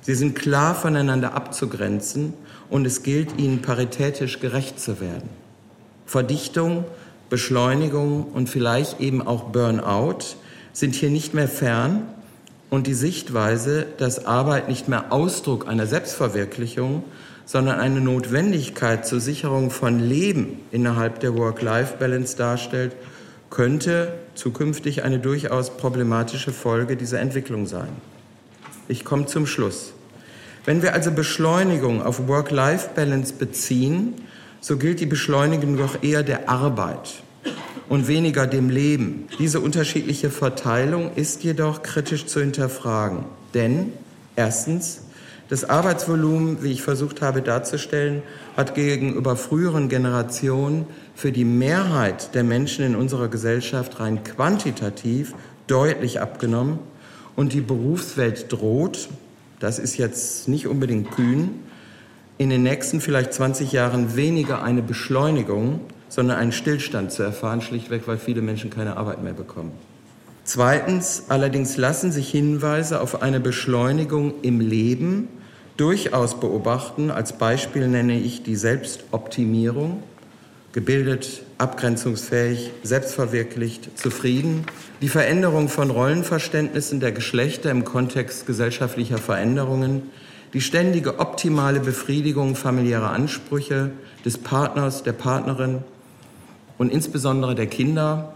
Sie 0.00 0.14
sind 0.14 0.38
klar 0.38 0.74
voneinander 0.74 1.34
abzugrenzen 1.34 2.32
und 2.70 2.86
es 2.86 3.02
gilt 3.02 3.38
ihnen 3.38 3.62
paritätisch 3.62 4.40
gerecht 4.40 4.80
zu 4.80 5.00
werden. 5.00 5.28
Verdichtung, 6.06 6.84
Beschleunigung 7.28 8.24
und 8.32 8.48
vielleicht 8.48 9.00
eben 9.00 9.26
auch 9.26 9.44
Burnout 9.44 10.36
sind 10.72 10.94
hier 10.94 11.10
nicht 11.10 11.34
mehr 11.34 11.48
fern 11.48 12.02
und 12.70 12.86
die 12.86 12.94
Sichtweise, 12.94 13.86
dass 13.98 14.26
Arbeit 14.26 14.68
nicht 14.68 14.88
mehr 14.88 15.12
Ausdruck 15.12 15.68
einer 15.68 15.86
Selbstverwirklichung, 15.86 17.04
sondern 17.44 17.78
eine 17.78 18.00
Notwendigkeit 18.00 19.06
zur 19.06 19.20
Sicherung 19.20 19.70
von 19.70 20.00
Leben 20.00 20.60
innerhalb 20.72 21.20
der 21.20 21.36
Work-Life-Balance 21.36 22.36
darstellt, 22.36 22.96
könnte 23.50 24.12
zukünftig 24.34 25.04
eine 25.04 25.20
durchaus 25.20 25.76
problematische 25.76 26.52
Folge 26.52 26.96
dieser 26.96 27.20
Entwicklung 27.20 27.66
sein. 27.66 27.88
Ich 28.88 29.04
komme 29.04 29.26
zum 29.26 29.46
Schluss. 29.46 29.92
Wenn 30.66 30.82
wir 30.82 30.94
also 30.94 31.12
Beschleunigung 31.12 32.02
auf 32.02 32.26
Work-Life-Balance 32.26 33.34
beziehen, 33.34 34.14
so 34.60 34.76
gilt 34.76 34.98
die 34.98 35.06
Beschleunigung 35.06 35.76
doch 35.76 36.02
eher 36.02 36.24
der 36.24 36.48
Arbeit 36.48 37.22
und 37.88 38.08
weniger 38.08 38.48
dem 38.48 38.68
Leben. 38.68 39.28
Diese 39.38 39.60
unterschiedliche 39.60 40.28
Verteilung 40.28 41.12
ist 41.14 41.44
jedoch 41.44 41.82
kritisch 41.82 42.26
zu 42.26 42.40
hinterfragen. 42.40 43.26
Denn 43.54 43.92
erstens, 44.34 45.02
das 45.48 45.62
Arbeitsvolumen, 45.62 46.64
wie 46.64 46.72
ich 46.72 46.82
versucht 46.82 47.22
habe 47.22 47.42
darzustellen, 47.42 48.24
hat 48.56 48.74
gegenüber 48.74 49.36
früheren 49.36 49.88
Generationen 49.88 50.86
für 51.14 51.30
die 51.30 51.44
Mehrheit 51.44 52.34
der 52.34 52.42
Menschen 52.42 52.84
in 52.84 52.96
unserer 52.96 53.28
Gesellschaft 53.28 54.00
rein 54.00 54.24
quantitativ 54.24 55.32
deutlich 55.68 56.20
abgenommen 56.20 56.80
und 57.36 57.52
die 57.52 57.60
Berufswelt 57.60 58.50
droht, 58.50 59.08
das 59.58 59.78
ist 59.78 59.96
jetzt 59.96 60.48
nicht 60.48 60.66
unbedingt 60.66 61.10
kühn, 61.12 61.60
in 62.38 62.50
den 62.50 62.62
nächsten 62.62 63.00
vielleicht 63.00 63.32
20 63.32 63.72
Jahren 63.72 64.16
weniger 64.16 64.62
eine 64.62 64.82
Beschleunigung, 64.82 65.80
sondern 66.08 66.38
einen 66.38 66.52
Stillstand 66.52 67.10
zu 67.10 67.22
erfahren, 67.22 67.62
schlichtweg, 67.62 68.02
weil 68.06 68.18
viele 68.18 68.42
Menschen 68.42 68.70
keine 68.70 68.96
Arbeit 68.96 69.22
mehr 69.22 69.32
bekommen. 69.32 69.72
Zweitens 70.44 71.24
allerdings 71.28 71.76
lassen 71.76 72.12
sich 72.12 72.30
Hinweise 72.30 73.00
auf 73.00 73.22
eine 73.22 73.40
Beschleunigung 73.40 74.34
im 74.42 74.60
Leben 74.60 75.28
durchaus 75.76 76.38
beobachten. 76.38 77.10
Als 77.10 77.32
Beispiel 77.32 77.88
nenne 77.88 78.18
ich 78.18 78.42
die 78.42 78.54
Selbstoptimierung. 78.54 80.02
Gebildet, 80.72 81.42
abgrenzungsfähig, 81.58 82.70
selbstverwirklicht, 82.82 83.98
zufrieden. 83.98 84.64
Die 85.00 85.08
Veränderung 85.08 85.68
von 85.68 85.90
Rollenverständnissen 85.90 87.00
der 87.00 87.12
Geschlechter 87.12 87.70
im 87.70 87.84
Kontext 87.84 88.46
gesellschaftlicher 88.46 89.18
Veränderungen. 89.18 90.10
Die 90.52 90.60
ständige 90.60 91.18
optimale 91.18 91.80
Befriedigung 91.80 92.56
familiärer 92.56 93.10
Ansprüche 93.10 93.90
des 94.24 94.38
Partners, 94.38 95.02
der 95.02 95.12
Partnerin 95.12 95.82
und 96.78 96.92
insbesondere 96.92 97.54
der 97.54 97.66
Kinder 97.66 98.32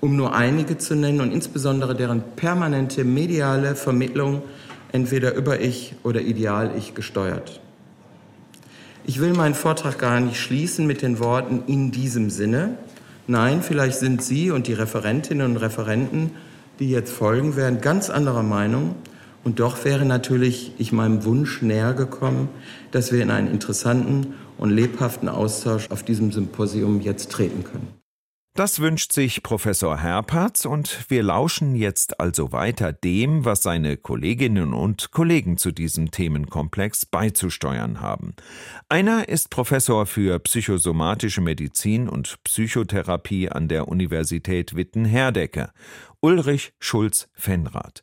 um 0.00 0.16
nur 0.16 0.34
einige 0.34 0.78
zu 0.78 0.94
nennen 0.94 1.20
und 1.20 1.32
insbesondere 1.32 1.94
deren 1.94 2.22
permanente 2.36 3.04
mediale 3.04 3.74
Vermittlung 3.74 4.42
entweder 4.92 5.34
über 5.34 5.60
Ich 5.60 5.94
oder 6.02 6.22
Ideal 6.22 6.72
Ich 6.76 6.94
gesteuert. 6.94 7.60
Ich 9.10 9.20
will 9.20 9.32
meinen 9.32 9.56
Vortrag 9.56 9.98
gar 9.98 10.20
nicht 10.20 10.38
schließen 10.38 10.86
mit 10.86 11.02
den 11.02 11.18
Worten 11.18 11.64
in 11.66 11.90
diesem 11.90 12.30
Sinne. 12.30 12.78
Nein, 13.26 13.60
vielleicht 13.60 13.98
sind 13.98 14.22
Sie 14.22 14.52
und 14.52 14.68
die 14.68 14.72
Referentinnen 14.72 15.50
und 15.50 15.56
Referenten, 15.56 16.30
die 16.78 16.90
jetzt 16.90 17.10
folgen 17.10 17.56
werden, 17.56 17.80
ganz 17.80 18.08
anderer 18.08 18.44
Meinung. 18.44 18.94
Und 19.42 19.58
doch 19.58 19.84
wäre 19.84 20.04
natürlich 20.04 20.74
ich 20.78 20.92
meinem 20.92 21.24
Wunsch 21.24 21.60
näher 21.60 21.92
gekommen, 21.92 22.50
dass 22.92 23.10
wir 23.10 23.20
in 23.20 23.32
einen 23.32 23.50
interessanten 23.50 24.34
und 24.58 24.70
lebhaften 24.70 25.28
Austausch 25.28 25.90
auf 25.90 26.04
diesem 26.04 26.30
Symposium 26.30 27.00
jetzt 27.00 27.32
treten 27.32 27.64
können. 27.64 27.99
Das 28.54 28.80
wünscht 28.80 29.12
sich 29.12 29.44
Professor 29.44 29.98
Herpertz 29.98 30.64
und 30.64 31.08
wir 31.08 31.22
lauschen 31.22 31.76
jetzt 31.76 32.18
also 32.18 32.50
weiter 32.50 32.92
dem, 32.92 33.44
was 33.44 33.62
seine 33.62 33.96
Kolleginnen 33.96 34.74
und 34.74 35.12
Kollegen 35.12 35.56
zu 35.56 35.70
diesem 35.70 36.10
Themenkomplex 36.10 37.06
beizusteuern 37.06 38.00
haben. 38.00 38.34
Einer 38.88 39.28
ist 39.28 39.50
Professor 39.50 40.04
für 40.04 40.40
psychosomatische 40.40 41.40
Medizin 41.40 42.08
und 42.08 42.42
Psychotherapie 42.42 43.48
an 43.48 43.68
der 43.68 43.86
Universität 43.86 44.74
Witten-Herdecke, 44.74 45.70
Ulrich 46.20 46.72
Schulz-Fenrath. 46.80 48.02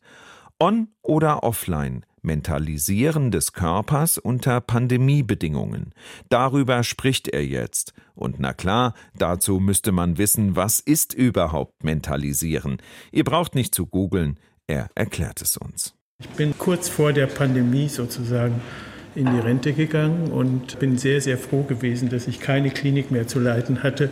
On 0.59 0.87
oder 1.03 1.43
offline, 1.43 2.05
Mentalisieren 2.27 3.31
des 3.31 3.53
Körpers 3.53 4.19
unter 4.19 4.62
Pandemiebedingungen. 4.62 5.93
Darüber 6.29 6.84
spricht 6.84 7.27
er 7.29 7.43
jetzt. 7.43 7.93
Und 8.13 8.39
na 8.39 8.53
klar, 8.53 8.93
dazu 9.17 9.60
müsste 9.60 9.91
man 9.91 10.19
wissen, 10.19 10.55
was 10.55 10.79
ist 10.79 11.15
überhaupt 11.15 11.84
Mentalisieren. 11.84 12.77
Ihr 13.12 13.24
braucht 13.24 13.55
nicht 13.55 13.74
zu 13.74 13.88
googeln, 13.88 14.39
er 14.67 14.89
erklärt 14.93 15.41
es 15.41 15.57
uns. 15.57 15.96
Ich 16.19 16.29
bin 16.29 16.57
kurz 16.57 16.89
vor 16.89 17.13
der 17.13 17.27
Pandemie 17.27 17.88
sozusagen 17.89 18.62
in 19.15 19.25
die 19.25 19.39
Rente 19.39 19.74
gegangen 19.74 20.31
und 20.31 20.77
bin 20.79 20.98
sehr, 20.98 21.22
sehr 21.22 21.38
froh 21.38 21.63
gewesen, 21.63 22.10
dass 22.10 22.27
ich 22.27 22.39
keine 22.39 22.69
Klinik 22.69 23.10
mehr 23.10 23.27
zu 23.27 23.39
leiten 23.39 23.81
hatte 23.81 24.10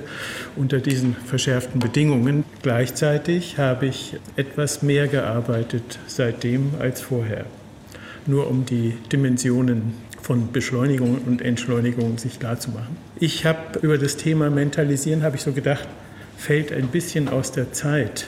unter 0.55 0.79
diesen 0.79 1.15
verschärften 1.15 1.79
Bedingungen. 1.79 2.43
Gleichzeitig 2.63 3.59
habe 3.59 3.85
ich 3.85 4.17
etwas 4.35 4.81
mehr 4.81 5.07
gearbeitet 5.07 5.99
seitdem 6.07 6.71
als 6.79 7.01
vorher 7.01 7.45
nur 8.27 8.49
um 8.49 8.65
die 8.65 8.93
Dimensionen 9.11 9.93
von 10.21 10.51
Beschleunigung 10.51 11.19
und 11.25 11.41
Entschleunigung 11.41 12.17
sich 12.17 12.39
klarzumachen. 12.39 12.97
Ich 13.19 13.45
habe 13.45 13.79
über 13.79 13.97
das 13.97 14.17
Thema 14.17 14.49
Mentalisieren, 14.49 15.23
habe 15.23 15.35
ich 15.35 15.43
so 15.43 15.51
gedacht, 15.51 15.87
fällt 16.37 16.71
ein 16.71 16.87
bisschen 16.87 17.29
aus 17.29 17.51
der 17.51 17.73
Zeit 17.73 18.25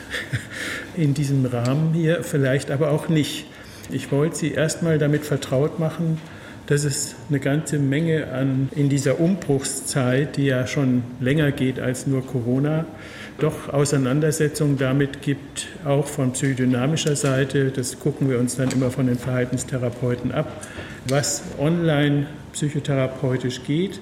in 0.96 1.13
diesem 1.13 1.46
Rahmen 1.46 1.94
hier, 1.94 2.24
vielleicht 2.24 2.72
aber 2.72 2.92
auch 2.92 3.10
nicht. 3.10 3.46
Ich 3.89 4.12
wollte 4.12 4.36
Sie 4.36 4.51
erstmal 4.51 5.00
damit 5.00 5.25
vertraut 5.25 5.80
machen, 5.80 6.20
dass 6.68 6.84
es 6.84 7.16
eine 7.30 7.39
ganze 7.39 7.80
Menge 7.80 8.27
an 8.32 8.70
in 8.75 8.89
dieser 8.89 9.20
Umbruchszeit, 9.20 10.36
die 10.38 10.46
ja 10.46 10.68
schon 10.68 11.03
länger 11.20 11.51
geht 11.51 11.79
als 11.79 12.07
nur 12.07 12.25
Corona, 12.25 12.86
doch 13.39 13.69
Auseinandersetzungen 13.71 14.77
damit 14.77 15.21
gibt, 15.21 15.67
auch 15.85 16.07
von 16.07 16.33
psychodynamischer 16.33 17.15
Seite. 17.15 17.71
Das 17.71 18.00
gucken 18.00 18.29
wir 18.29 18.39
uns 18.39 18.55
dann 18.55 18.69
immer 18.71 18.91
von 18.91 19.07
den 19.07 19.17
Verhaltenstherapeuten 19.17 20.31
ab, 20.31 20.65
was 21.07 21.43
online 21.59 22.27
psychotherapeutisch 22.53 23.63
geht. 23.63 24.00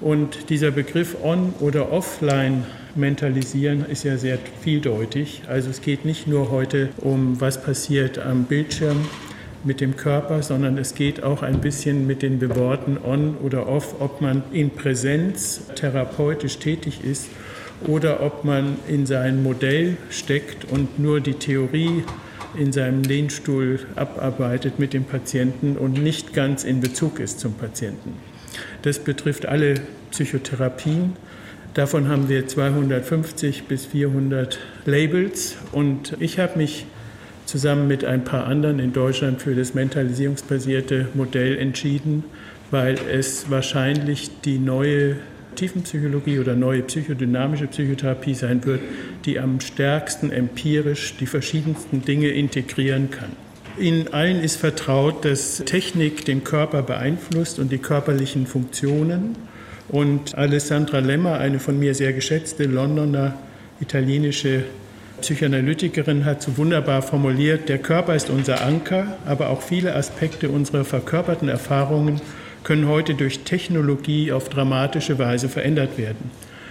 Und 0.00 0.50
dieser 0.50 0.72
Begriff 0.72 1.16
on 1.22 1.54
oder 1.60 1.92
offline 1.92 2.64
mentalisieren 2.96 3.86
ist 3.88 4.02
ja 4.02 4.16
sehr 4.16 4.38
vieldeutig. 4.60 5.42
Also 5.48 5.70
es 5.70 5.80
geht 5.80 6.04
nicht 6.04 6.26
nur 6.26 6.50
heute 6.50 6.88
um, 6.98 7.40
was 7.40 7.62
passiert 7.62 8.18
am 8.18 8.44
Bildschirm 8.44 9.06
mit 9.64 9.80
dem 9.80 9.96
Körper, 9.96 10.42
sondern 10.42 10.76
es 10.76 10.96
geht 10.96 11.22
auch 11.22 11.42
ein 11.42 11.60
bisschen 11.60 12.08
mit 12.08 12.22
den 12.22 12.40
Worten 12.56 12.98
on 13.02 13.36
oder 13.36 13.68
off, 13.68 13.94
ob 14.00 14.20
man 14.20 14.42
in 14.52 14.70
Präsenz 14.70 15.62
therapeutisch 15.76 16.58
tätig 16.58 17.04
ist 17.04 17.28
oder 17.88 18.22
ob 18.22 18.44
man 18.44 18.76
in 18.88 19.06
sein 19.06 19.42
Modell 19.42 19.96
steckt 20.10 20.64
und 20.64 20.98
nur 20.98 21.20
die 21.20 21.34
Theorie 21.34 22.04
in 22.56 22.72
seinem 22.72 23.02
Lehnstuhl 23.02 23.80
abarbeitet 23.96 24.78
mit 24.78 24.92
dem 24.92 25.04
Patienten 25.04 25.76
und 25.76 26.02
nicht 26.02 26.34
ganz 26.34 26.64
in 26.64 26.80
Bezug 26.80 27.18
ist 27.18 27.40
zum 27.40 27.54
Patienten. 27.54 28.14
Das 28.82 28.98
betrifft 28.98 29.46
alle 29.46 29.74
Psychotherapien. 30.10 31.14
Davon 31.74 32.08
haben 32.08 32.28
wir 32.28 32.46
250 32.46 33.64
bis 33.64 33.86
400 33.86 34.58
Labels 34.84 35.56
und 35.72 36.16
ich 36.20 36.38
habe 36.38 36.58
mich 36.58 36.84
zusammen 37.46 37.88
mit 37.88 38.04
ein 38.04 38.24
paar 38.24 38.46
anderen 38.46 38.78
in 38.78 38.92
Deutschland 38.92 39.40
für 39.40 39.54
das 39.54 39.74
mentalisierungsbasierte 39.74 41.08
Modell 41.14 41.56
entschieden, 41.56 42.24
weil 42.70 42.96
es 43.10 43.50
wahrscheinlich 43.50 44.30
die 44.44 44.58
neue 44.58 45.16
Tiefenpsychologie 45.54 46.38
oder 46.38 46.54
neue 46.54 46.82
psychodynamische 46.82 47.66
Psychotherapie 47.66 48.34
sein 48.34 48.64
wird, 48.64 48.80
die 49.24 49.38
am 49.38 49.60
stärksten 49.60 50.30
empirisch 50.30 51.14
die 51.18 51.26
verschiedensten 51.26 52.02
Dinge 52.02 52.28
integrieren 52.28 53.10
kann. 53.10 53.30
Ihnen 53.78 54.12
allen 54.12 54.40
ist 54.42 54.56
vertraut, 54.56 55.24
dass 55.24 55.62
Technik 55.64 56.24
den 56.26 56.44
Körper 56.44 56.82
beeinflusst 56.82 57.58
und 57.58 57.72
die 57.72 57.78
körperlichen 57.78 58.46
Funktionen. 58.46 59.36
Und 59.88 60.36
Alessandra 60.36 60.98
Lemmer, 60.98 61.38
eine 61.38 61.58
von 61.58 61.78
mir 61.78 61.94
sehr 61.94 62.12
geschätzte 62.12 62.64
Londoner 62.64 63.34
italienische 63.80 64.64
Psychoanalytikerin, 65.20 66.24
hat 66.24 66.42
so 66.42 66.56
wunderbar 66.58 67.00
formuliert, 67.02 67.68
der 67.68 67.78
Körper 67.78 68.14
ist 68.14 68.28
unser 68.28 68.64
Anker, 68.64 69.16
aber 69.26 69.50
auch 69.50 69.62
viele 69.62 69.94
Aspekte 69.94 70.48
unserer 70.50 70.84
verkörperten 70.84 71.48
Erfahrungen 71.48 72.20
können 72.64 72.88
heute 72.88 73.14
durch 73.14 73.40
Technologie 73.40 74.32
auf 74.32 74.48
dramatische 74.48 75.18
Weise 75.18 75.48
verändert 75.48 75.98
werden. 75.98 76.30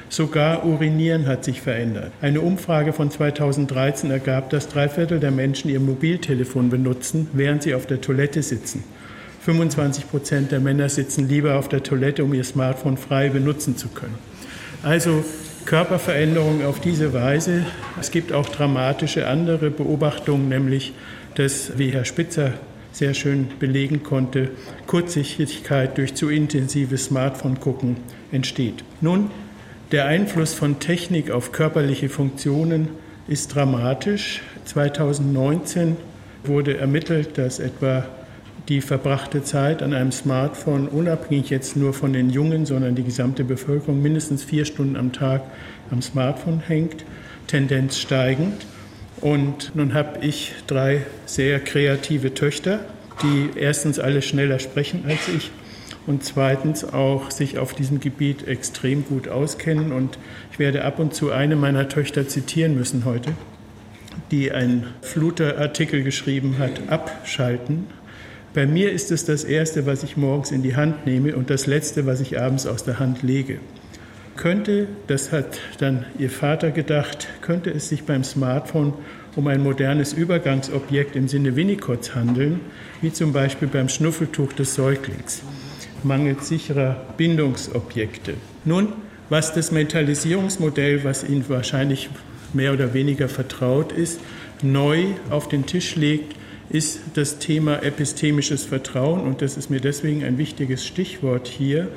Sogar 0.09 0.65
Urinieren 0.65 1.25
hat 1.25 1.45
sich 1.45 1.61
verändert. 1.61 2.11
Eine 2.21 2.41
Umfrage 2.41 2.91
von 2.91 3.09
2013 3.09 4.11
ergab, 4.11 4.49
dass 4.49 4.67
drei 4.67 4.89
Viertel 4.89 5.21
der 5.21 5.31
Menschen 5.31 5.69
ihr 5.69 5.79
Mobiltelefon 5.79 6.69
benutzen, 6.69 7.29
während 7.31 7.63
sie 7.63 7.73
auf 7.73 7.85
der 7.85 8.01
Toilette 8.01 8.43
sitzen. 8.43 8.83
25 9.45 10.09
Prozent 10.09 10.51
der 10.51 10.59
Männer 10.59 10.89
sitzen 10.89 11.29
lieber 11.29 11.55
auf 11.55 11.69
der 11.69 11.81
Toilette, 11.81 12.23
um 12.23 12.33
ihr 12.33 12.43
Smartphone 12.43 12.97
frei 12.97 13.29
benutzen 13.29 13.77
zu 13.77 13.87
können. 13.87 14.15
Also 14.83 15.23
Körperveränderung 15.65 16.65
auf 16.65 16.79
diese 16.79 17.13
Weise. 17.13 17.65
Es 17.99 18.11
gibt 18.11 18.33
auch 18.33 18.49
dramatische 18.49 19.27
andere 19.27 19.69
Beobachtungen, 19.69 20.49
nämlich 20.49 20.93
dass, 21.35 21.77
wie 21.77 21.91
Herr 21.91 22.05
Spitzer 22.05 22.53
sehr 22.91 23.13
schön 23.13 23.47
belegen 23.59 24.03
konnte, 24.03 24.51
Kurzsichtigkeit 24.87 25.97
durch 25.97 26.15
zu 26.15 26.29
intensives 26.29 27.05
Smartphone-Gucken 27.05 27.97
entsteht. 28.31 28.83
Nun, 28.99 29.31
der 29.91 30.05
Einfluss 30.05 30.53
von 30.53 30.79
Technik 30.79 31.31
auf 31.31 31.51
körperliche 31.51 32.09
Funktionen 32.09 32.89
ist 33.27 33.53
dramatisch. 33.55 34.41
2019 34.65 35.97
wurde 36.43 36.77
ermittelt, 36.77 37.37
dass 37.37 37.59
etwa 37.59 38.05
die 38.69 38.81
verbrachte 38.81 39.43
Zeit 39.43 39.81
an 39.81 39.93
einem 39.93 40.11
Smartphone, 40.11 40.87
unabhängig 40.87 41.49
jetzt 41.49 41.75
nur 41.75 41.93
von 41.93 42.13
den 42.13 42.29
Jungen, 42.29 42.65
sondern 42.65 42.95
die 42.95 43.03
gesamte 43.03 43.43
Bevölkerung, 43.43 44.01
mindestens 44.01 44.43
vier 44.43 44.65
Stunden 44.65 44.95
am 44.95 45.11
Tag 45.11 45.43
am 45.89 46.01
Smartphone 46.01 46.61
hängt, 46.65 47.03
Tendenz 47.47 47.97
steigend. 47.97 48.65
Und 49.21 49.75
nun 49.75 49.93
habe 49.93 50.25
ich 50.25 50.53
drei 50.65 51.05
sehr 51.27 51.59
kreative 51.59 52.33
Töchter, 52.33 52.79
die 53.21 53.51
erstens 53.55 53.99
alle 53.99 54.23
schneller 54.23 54.57
sprechen 54.57 55.03
als 55.07 55.27
ich 55.27 55.51
und 56.07 56.23
zweitens 56.23 56.83
auch 56.83 57.29
sich 57.29 57.59
auf 57.59 57.75
diesem 57.75 57.99
Gebiet 57.99 58.47
extrem 58.47 59.05
gut 59.05 59.27
auskennen. 59.27 59.91
Und 59.91 60.17
ich 60.51 60.57
werde 60.57 60.83
ab 60.83 60.97
und 60.97 61.13
zu 61.13 61.31
eine 61.31 61.55
meiner 61.55 61.87
Töchter 61.87 62.27
zitieren 62.27 62.75
müssen 62.75 63.05
heute, 63.05 63.33
die 64.31 64.51
einen 64.51 64.87
Fluter-Artikel 65.03 66.01
geschrieben 66.01 66.55
hat, 66.57 66.89
abschalten. 66.89 67.85
Bei 68.55 68.65
mir 68.65 68.91
ist 68.91 69.11
es 69.11 69.23
das 69.23 69.43
Erste, 69.43 69.85
was 69.85 70.01
ich 70.01 70.17
morgens 70.17 70.51
in 70.51 70.63
die 70.63 70.75
Hand 70.75 71.05
nehme 71.05 71.35
und 71.35 71.51
das 71.51 71.67
Letzte, 71.67 72.07
was 72.07 72.21
ich 72.21 72.41
abends 72.41 72.65
aus 72.65 72.83
der 72.83 72.97
Hand 72.97 73.21
lege 73.21 73.59
könnte, 74.35 74.87
das 75.07 75.31
hat 75.31 75.59
dann 75.79 76.05
ihr 76.17 76.29
Vater 76.29 76.71
gedacht, 76.71 77.27
könnte 77.41 77.69
es 77.69 77.89
sich 77.89 78.03
beim 78.03 78.23
Smartphone 78.23 78.93
um 79.35 79.47
ein 79.47 79.63
modernes 79.63 80.13
Übergangsobjekt 80.13 81.15
im 81.15 81.27
Sinne 81.27 81.55
Winnicotts 81.55 82.15
handeln, 82.15 82.59
wie 83.01 83.13
zum 83.13 83.33
Beispiel 83.33 83.67
beim 83.67 83.89
Schnuffeltuch 83.89 84.53
des 84.53 84.75
Säuglings, 84.75 85.41
mangels 86.03 86.47
sicherer 86.47 87.05
Bindungsobjekte. 87.17 88.33
Nun, 88.65 88.89
was 89.29 89.53
das 89.53 89.71
Mentalisierungsmodell, 89.71 91.03
was 91.03 91.23
Ihnen 91.23 91.45
wahrscheinlich 91.47 92.09
mehr 92.53 92.73
oder 92.73 92.93
weniger 92.93 93.29
vertraut 93.29 93.91
ist, 93.91 94.19
neu 94.61 95.05
auf 95.29 95.47
den 95.47 95.65
Tisch 95.65 95.95
legt, 95.95 96.35
ist 96.69 97.01
das 97.15 97.39
Thema 97.39 97.83
epistemisches 97.83 98.65
Vertrauen. 98.65 99.21
Und 99.21 99.41
das 99.41 99.57
ist 99.57 99.69
mir 99.69 99.79
deswegen 99.79 100.23
ein 100.23 100.37
wichtiges 100.37 100.85
Stichwort 100.85 101.47
hier, 101.47 101.87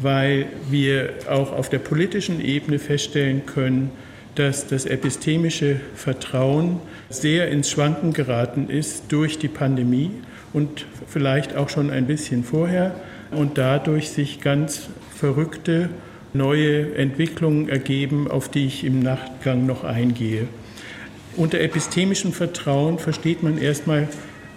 weil 0.00 0.46
wir 0.70 1.14
auch 1.28 1.52
auf 1.52 1.68
der 1.68 1.78
politischen 1.78 2.40
Ebene 2.40 2.78
feststellen 2.78 3.46
können, 3.46 3.90
dass 4.34 4.68
das 4.68 4.86
epistemische 4.86 5.80
Vertrauen 5.94 6.80
sehr 7.10 7.48
ins 7.48 7.70
Schwanken 7.70 8.12
geraten 8.12 8.68
ist 8.68 9.04
durch 9.08 9.38
die 9.38 9.48
Pandemie 9.48 10.10
und 10.52 10.86
vielleicht 11.08 11.56
auch 11.56 11.68
schon 11.68 11.90
ein 11.90 12.06
bisschen 12.06 12.44
vorher 12.44 12.94
und 13.32 13.58
dadurch 13.58 14.10
sich 14.10 14.40
ganz 14.40 14.88
verrückte 15.14 15.88
neue 16.34 16.94
Entwicklungen 16.94 17.68
ergeben, 17.68 18.30
auf 18.30 18.48
die 18.48 18.66
ich 18.66 18.84
im 18.84 19.00
Nachgang 19.00 19.66
noch 19.66 19.82
eingehe. 19.82 20.46
Unter 21.36 21.60
epistemischem 21.60 22.32
Vertrauen 22.32 22.98
versteht 22.98 23.42
man 23.42 23.58
erstmal 23.58 24.08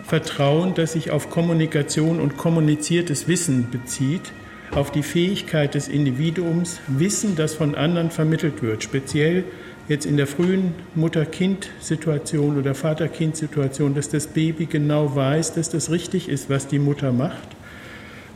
Vertrauen, 0.03 0.73
das 0.75 0.93
sich 0.93 1.11
auf 1.11 1.29
Kommunikation 1.29 2.19
und 2.19 2.37
kommuniziertes 2.37 3.27
Wissen 3.27 3.69
bezieht, 3.71 4.31
auf 4.73 4.91
die 4.91 5.03
Fähigkeit 5.03 5.75
des 5.75 5.87
Individuums, 5.87 6.79
Wissen, 6.87 7.35
das 7.35 7.53
von 7.53 7.75
anderen 7.75 8.09
vermittelt 8.09 8.61
wird, 8.61 8.83
speziell 8.83 9.43
jetzt 9.87 10.05
in 10.05 10.15
der 10.15 10.27
frühen 10.27 10.73
Mutter-Kind-Situation 10.95 12.57
oder 12.57 12.73
Vater-Kind-Situation, 12.73 13.93
dass 13.93 14.09
das 14.09 14.27
Baby 14.27 14.65
genau 14.65 15.15
weiß, 15.15 15.53
dass 15.53 15.69
das 15.69 15.91
richtig 15.91 16.29
ist, 16.29 16.49
was 16.49 16.67
die 16.67 16.79
Mutter 16.79 17.11
macht 17.11 17.49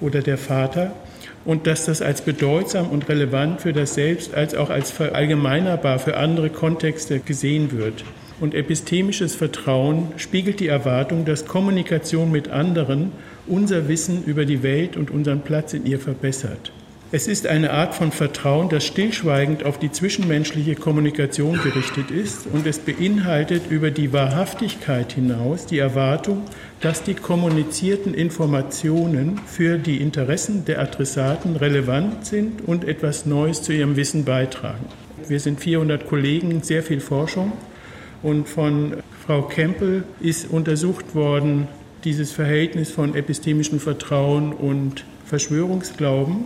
oder 0.01 0.21
der 0.21 0.37
Vater 0.37 0.93
und 1.45 1.67
dass 1.67 1.85
das 1.85 2.01
als 2.01 2.21
bedeutsam 2.21 2.89
und 2.89 3.07
relevant 3.07 3.61
für 3.61 3.71
das 3.71 3.93
Selbst 3.93 4.33
als 4.33 4.55
auch 4.55 4.69
als 4.69 4.91
verallgemeinerbar 4.91 5.99
für 5.99 6.17
andere 6.17 6.49
Kontexte 6.49 7.19
gesehen 7.19 7.71
wird. 7.71 8.03
Und 8.41 8.53
epistemisches 8.53 9.33
Vertrauen 9.35 10.11
spiegelt 10.17 10.59
die 10.59 10.67
Erwartung, 10.67 11.23
dass 11.23 11.45
Kommunikation 11.45 12.31
mit 12.31 12.49
anderen 12.49 13.13
unser 13.47 13.87
Wissen 13.87 14.23
über 14.25 14.45
die 14.45 14.63
Welt 14.63 14.97
und 14.97 15.11
unseren 15.11 15.41
Platz 15.41 15.73
in 15.73 15.85
ihr 15.85 15.99
verbessert. 15.99 16.71
Es 17.11 17.27
ist 17.27 17.45
eine 17.45 17.71
Art 17.71 17.93
von 17.93 18.11
Vertrauen, 18.11 18.67
das 18.67 18.83
stillschweigend 18.83 19.63
auf 19.63 19.77
die 19.77 19.91
zwischenmenschliche 19.91 20.75
Kommunikation 20.75 21.61
gerichtet 21.61 22.09
ist 22.09 22.47
und 22.51 22.65
es 22.65 22.79
beinhaltet 22.79 23.69
über 23.69 23.91
die 23.91 24.11
Wahrhaftigkeit 24.11 25.13
hinaus 25.13 25.67
die 25.67 25.77
Erwartung, 25.77 26.41
dass 26.81 27.03
die 27.03 27.13
kommunizierten 27.13 28.15
Informationen 28.15 29.39
für 29.45 29.77
die 29.77 30.01
Interessen 30.01 30.65
der 30.65 30.79
Adressaten 30.79 31.55
relevant 31.55 32.25
sind 32.25 32.67
und 32.67 32.83
etwas 32.83 33.27
Neues 33.27 33.61
zu 33.61 33.71
ihrem 33.71 33.95
Wissen 33.95 34.25
beitragen. 34.25 34.85
Wir 35.27 35.39
sind 35.39 35.59
400 35.59 36.07
Kollegen, 36.07 36.63
sehr 36.63 36.81
viel 36.81 36.99
Forschung 36.99 37.53
und 38.23 38.49
von 38.49 38.97
Frau 39.25 39.43
Kempel 39.43 40.03
ist 40.19 40.49
untersucht 40.49 41.13
worden 41.13 41.67
dieses 42.05 42.31
Verhältnis 42.31 42.91
von 42.91 43.15
epistemischem 43.15 43.79
Vertrauen 43.79 44.53
und 44.53 45.03
Verschwörungsglauben 45.25 46.45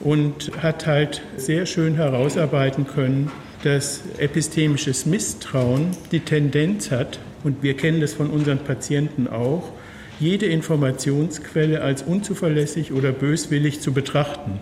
und 0.00 0.52
hat 0.62 0.86
halt 0.86 1.22
sehr 1.36 1.66
schön 1.66 1.96
herausarbeiten 1.96 2.86
können, 2.86 3.30
dass 3.64 4.02
epistemisches 4.18 5.04
Misstrauen 5.04 5.88
die 6.12 6.20
Tendenz 6.20 6.90
hat, 6.90 7.18
und 7.42 7.62
wir 7.62 7.74
kennen 7.74 8.00
das 8.00 8.14
von 8.14 8.30
unseren 8.30 8.58
Patienten 8.58 9.26
auch, 9.26 9.72
jede 10.20 10.46
Informationsquelle 10.46 11.82
als 11.82 12.02
unzuverlässig 12.02 12.92
oder 12.92 13.10
böswillig 13.10 13.80
zu 13.80 13.92
betrachten. 13.92 14.60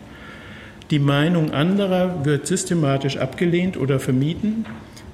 Die 0.90 0.98
Meinung 0.98 1.50
anderer 1.50 2.24
wird 2.24 2.46
systematisch 2.46 3.18
abgelehnt 3.18 3.76
oder 3.76 4.00
vermieden 4.00 4.64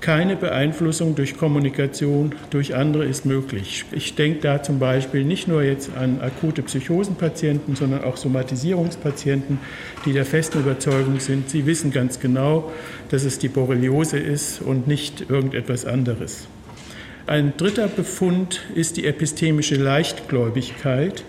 keine 0.00 0.36
Beeinflussung 0.36 1.14
durch 1.14 1.36
Kommunikation 1.36 2.34
durch 2.50 2.74
andere 2.74 3.04
ist 3.04 3.26
möglich. 3.26 3.84
Ich 3.90 4.14
denke 4.14 4.40
da 4.40 4.62
zum 4.62 4.78
Beispiel 4.78 5.24
nicht 5.24 5.48
nur 5.48 5.62
jetzt 5.62 5.90
an 5.96 6.20
akute 6.20 6.62
Psychosenpatienten, 6.62 7.74
sondern 7.74 8.04
auch 8.04 8.16
Somatisierungspatienten, 8.16 9.58
die 10.04 10.12
der 10.12 10.24
festen 10.24 10.60
Überzeugung 10.60 11.18
sind, 11.20 11.50
sie 11.50 11.66
wissen 11.66 11.92
ganz 11.92 12.20
genau, 12.20 12.70
dass 13.10 13.24
es 13.24 13.38
die 13.38 13.48
Borreliose 13.48 14.18
ist 14.18 14.62
und 14.62 14.86
nicht 14.86 15.28
irgendetwas 15.28 15.84
anderes. 15.84 16.46
Ein 17.26 17.52
dritter 17.56 17.88
Befund 17.88 18.62
ist 18.74 18.96
die 18.96 19.06
epistemische 19.06 19.74
Leichtgläubigkeit. 19.74 21.24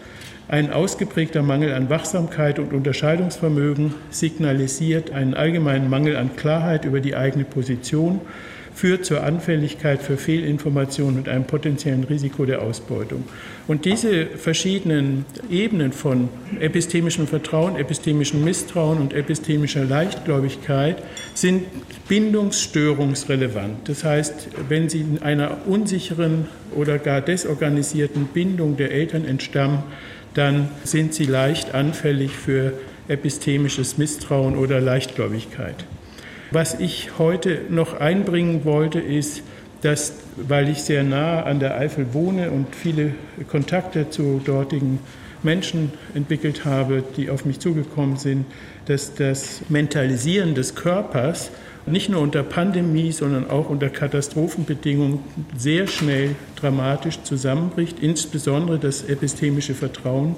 Ein 0.47 0.71
ausgeprägter 0.71 1.43
Mangel 1.43 1.73
an 1.73 1.89
Wachsamkeit 1.89 2.57
und 2.57 2.73
Unterscheidungsvermögen 2.73 3.93
signalisiert 4.09 5.11
einen 5.11 5.33
allgemeinen 5.33 5.89
Mangel 5.89 6.15
an 6.15 6.35
Klarheit 6.35 6.85
über 6.85 7.01
die 7.01 7.15
eigene 7.15 7.43
Position 7.43 8.21
führt 8.79 9.03
zur 9.03 9.23
Anfälligkeit 9.23 10.01
für 10.01 10.15
Fehlinformationen 10.15 11.17
und 11.17 11.27
einem 11.27 11.43
potenziellen 11.43 12.05
Risiko 12.05 12.45
der 12.45 12.61
Ausbeutung. 12.61 13.25
Und 13.67 13.83
diese 13.83 14.25
verschiedenen 14.25 15.25
Ebenen 15.49 15.91
von 15.91 16.29
epistemischem 16.61 17.27
Vertrauen, 17.27 17.75
epistemischem 17.75 18.41
Misstrauen 18.41 18.99
und 18.99 19.13
epistemischer 19.13 19.83
Leichtgläubigkeit 19.83 21.03
sind 21.33 21.65
bindungsstörungsrelevant. 22.07 23.89
Das 23.89 24.05
heißt, 24.05 24.47
wenn 24.69 24.87
sie 24.87 25.01
in 25.01 25.21
einer 25.21 25.57
unsicheren 25.67 26.47
oder 26.73 26.99
gar 26.99 27.19
desorganisierten 27.19 28.27
Bindung 28.27 28.77
der 28.77 28.91
Eltern 28.91 29.25
entstammen, 29.25 29.83
dann 30.35 30.69
sind 30.85 31.13
sie 31.13 31.25
leicht 31.25 31.75
anfällig 31.75 32.31
für 32.31 32.71
epistemisches 33.09 33.97
Misstrauen 33.97 34.55
oder 34.55 34.79
Leichtgläubigkeit. 34.79 35.83
Was 36.51 36.79
ich 36.79 37.19
heute 37.19 37.61
noch 37.69 37.99
einbringen 37.99 38.65
wollte, 38.65 38.99
ist, 38.99 39.43
dass, 39.81 40.13
weil 40.35 40.67
ich 40.69 40.81
sehr 40.81 41.03
nah 41.03 41.43
an 41.43 41.59
der 41.59 41.77
Eifel 41.77 42.13
wohne 42.13 42.51
und 42.51 42.75
viele 42.75 43.13
Kontakte 43.49 44.09
zu 44.09 44.41
dortigen 44.43 44.99
Menschen 45.43 45.91
entwickelt 46.15 46.65
habe, 46.65 47.03
die 47.15 47.29
auf 47.29 47.45
mich 47.45 47.59
zugekommen 47.59 48.17
sind, 48.17 48.45
dass 48.87 49.13
das 49.13 49.61
Mentalisieren 49.69 50.55
des 50.55 50.75
Körpers 50.75 51.51
nicht 51.85 52.09
nur 52.09 52.21
unter 52.21 52.43
Pandemie, 52.43 53.11
sondern 53.11 53.49
auch 53.49 53.69
unter 53.69 53.89
Katastrophenbedingungen 53.89 55.19
sehr 55.55 55.87
schnell 55.87 56.35
dramatisch 56.55 57.21
zusammenbricht, 57.23 57.99
insbesondere 57.99 58.79
das 58.79 59.03
epistemische 59.03 59.75
Vertrauen 59.75 60.35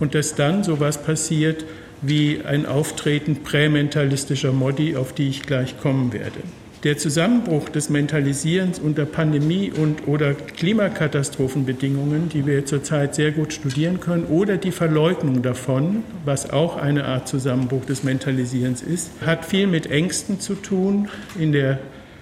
und 0.00 0.14
dass 0.14 0.34
dann 0.34 0.64
sowas 0.64 1.02
passiert, 1.02 1.64
wie 2.02 2.40
ein 2.44 2.66
Auftreten 2.66 3.42
prämentalistischer 3.42 4.52
Modi, 4.52 4.96
auf 4.96 5.12
die 5.12 5.28
ich 5.28 5.42
gleich 5.42 5.78
kommen 5.80 6.12
werde. 6.12 6.40
Der 6.84 6.96
Zusammenbruch 6.96 7.68
des 7.70 7.90
Mentalisierens 7.90 8.78
unter 8.78 9.04
Pandemie- 9.04 9.72
und 9.72 10.06
oder 10.06 10.34
Klimakatastrophenbedingungen, 10.34 12.28
die 12.28 12.46
wir 12.46 12.66
zurzeit 12.66 13.16
sehr 13.16 13.32
gut 13.32 13.52
studieren 13.52 13.98
können, 13.98 14.26
oder 14.26 14.58
die 14.58 14.70
Verleugnung 14.70 15.42
davon, 15.42 16.04
was 16.24 16.50
auch 16.50 16.76
eine 16.76 17.06
Art 17.06 17.26
Zusammenbruch 17.26 17.84
des 17.84 18.04
Mentalisierens 18.04 18.82
ist, 18.82 19.10
hat 19.26 19.44
viel 19.44 19.66
mit 19.66 19.90
Ängsten 19.90 20.38
zu 20.38 20.54
tun. 20.54 21.08
In 21.36 21.50
der 21.50 21.80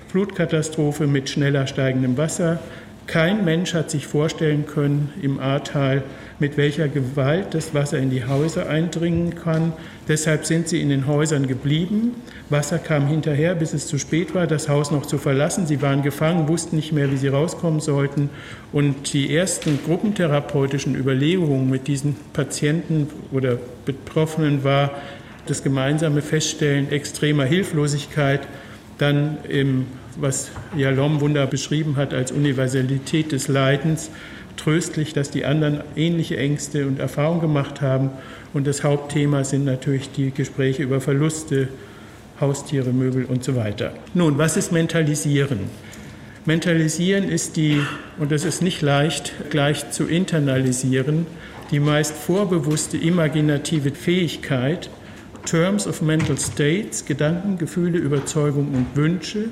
Flutkatastrophe 0.08 1.06
mit 1.06 1.28
schneller 1.28 1.66
steigendem 1.66 2.16
Wasser. 2.16 2.58
Kein 3.06 3.44
Mensch 3.44 3.74
hat 3.74 3.90
sich 3.90 4.06
vorstellen 4.06 4.64
können 4.64 5.12
im 5.20 5.38
Ahrtal, 5.38 6.02
mit 6.38 6.56
welcher 6.56 6.88
Gewalt 6.88 7.54
das 7.54 7.72
Wasser 7.72 7.98
in 7.98 8.10
die 8.10 8.24
Häuser 8.24 8.68
eindringen 8.68 9.34
kann. 9.34 9.72
Deshalb 10.06 10.44
sind 10.44 10.68
sie 10.68 10.82
in 10.82 10.90
den 10.90 11.06
Häusern 11.06 11.46
geblieben. 11.46 12.14
Wasser 12.50 12.78
kam 12.78 13.06
hinterher, 13.06 13.54
bis 13.54 13.72
es 13.72 13.86
zu 13.86 13.98
spät 13.98 14.34
war, 14.34 14.46
das 14.46 14.68
Haus 14.68 14.90
noch 14.90 15.06
zu 15.06 15.18
verlassen. 15.18 15.66
Sie 15.66 15.80
waren 15.80 16.02
gefangen, 16.02 16.48
wussten 16.48 16.76
nicht 16.76 16.92
mehr, 16.92 17.10
wie 17.10 17.16
sie 17.16 17.28
rauskommen 17.28 17.80
sollten. 17.80 18.28
Und 18.72 19.12
die 19.14 19.34
ersten 19.34 19.78
gruppentherapeutischen 19.84 20.94
Überlegungen 20.94 21.70
mit 21.70 21.88
diesen 21.88 22.16
Patienten 22.32 23.08
oder 23.32 23.58
Betroffenen 23.84 24.62
war 24.62 24.90
das 25.46 25.62
gemeinsame 25.62 26.22
Feststellen 26.22 26.90
extremer 26.90 27.44
Hilflosigkeit, 27.44 28.46
dann 28.98 29.38
im, 29.48 29.86
was 30.16 30.50
Jalom 30.76 31.20
Wunder 31.20 31.46
beschrieben 31.46 31.96
hat 31.96 32.12
als 32.12 32.32
Universalität 32.32 33.32
des 33.32 33.48
Leidens, 33.48 34.10
tröstlich, 34.56 35.12
dass 35.12 35.30
die 35.30 35.44
anderen 35.44 35.80
ähnliche 35.96 36.36
Ängste 36.36 36.86
und 36.86 36.98
Erfahrungen 36.98 37.40
gemacht 37.40 37.80
haben. 37.80 38.10
Und 38.52 38.66
das 38.66 38.84
Hauptthema 38.84 39.44
sind 39.44 39.64
natürlich 39.64 40.10
die 40.12 40.30
Gespräche 40.30 40.82
über 40.82 41.00
Verluste, 41.00 41.68
Haustiere, 42.40 42.92
Möbel 42.92 43.24
und 43.24 43.44
so 43.44 43.56
weiter. 43.56 43.92
Nun, 44.14 44.38
was 44.38 44.56
ist 44.56 44.72
Mentalisieren? 44.72 45.60
Mentalisieren 46.44 47.28
ist 47.28 47.56
die, 47.56 47.80
und 48.18 48.30
das 48.30 48.44
ist 48.44 48.62
nicht 48.62 48.82
leicht 48.82 49.32
gleich 49.50 49.90
zu 49.90 50.04
internalisieren, 50.04 51.26
die 51.70 51.80
meist 51.80 52.14
vorbewusste 52.14 52.96
imaginative 52.96 53.90
Fähigkeit, 53.90 54.88
Terms 55.44 55.86
of 55.86 56.02
Mental 56.02 56.38
States, 56.38 57.04
Gedanken, 57.04 57.58
Gefühle, 57.58 57.98
Überzeugungen 57.98 58.74
und 58.74 58.96
Wünsche 58.96 59.46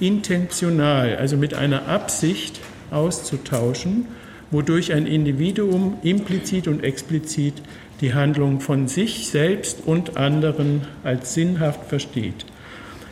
intentional, 0.00 1.16
also 1.16 1.36
mit 1.36 1.54
einer 1.54 1.88
Absicht 1.88 2.60
auszutauschen, 2.90 4.06
wodurch 4.50 4.92
ein 4.92 5.06
Individuum 5.06 5.98
implizit 6.02 6.68
und 6.68 6.82
explizit 6.82 7.54
die 8.00 8.14
Handlung 8.14 8.60
von 8.60 8.88
sich 8.88 9.28
selbst 9.28 9.78
und 9.84 10.16
anderen 10.16 10.82
als 11.04 11.34
sinnhaft 11.34 11.86
versteht. 11.88 12.46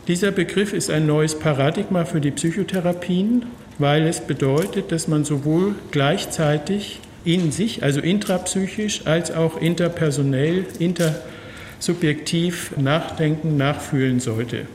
Dieser 0.07 0.31
Begriff 0.31 0.73
ist 0.73 0.89
ein 0.89 1.05
neues 1.05 1.37
Paradigma 1.37 2.03
für 2.03 2.19
die 2.19 2.31
Psychotherapien, 2.31 3.45
weil 3.77 4.07
es 4.07 4.21
bedeutet, 4.21 4.91
dass 4.91 5.07
man 5.07 5.23
sowohl 5.23 5.75
gleichzeitig 5.91 6.99
in 7.23 7.51
sich, 7.51 7.83
also 7.83 7.99
intrapsychisch, 8.01 9.05
als 9.05 9.31
auch 9.31 9.61
interpersonell, 9.61 10.65
intersubjektiv 10.79 12.75
nachdenken, 12.77 13.55
nachfühlen 13.57 14.19
sollte. 14.19 14.65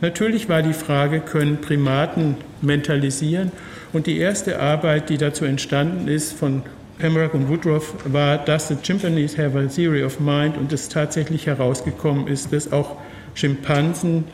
Natürlich 0.00 0.48
war 0.48 0.62
die 0.62 0.72
Frage, 0.72 1.20
können 1.20 1.60
Primaten 1.60 2.34
mentalisieren? 2.60 3.52
Und 3.92 4.06
die 4.06 4.18
erste 4.18 4.58
Arbeit, 4.58 5.10
die 5.10 5.18
dazu 5.18 5.44
entstanden 5.44 6.08
ist 6.08 6.32
von 6.32 6.62
Pembroke 6.98 7.36
und 7.36 7.48
Woodruff, 7.48 7.94
war, 8.06 8.38
dass 8.38 8.68
the 8.68 8.76
chimpanzees 8.82 9.36
have 9.36 9.58
a 9.58 9.66
theory 9.66 10.02
of 10.02 10.18
mind 10.18 10.56
und 10.56 10.72
es 10.72 10.88
tatsächlich 10.88 11.46
herausgekommen 11.46 12.26
ist, 12.26 12.52
dass 12.52 12.72
auch 12.72 12.96
Schimpansen 13.34 14.24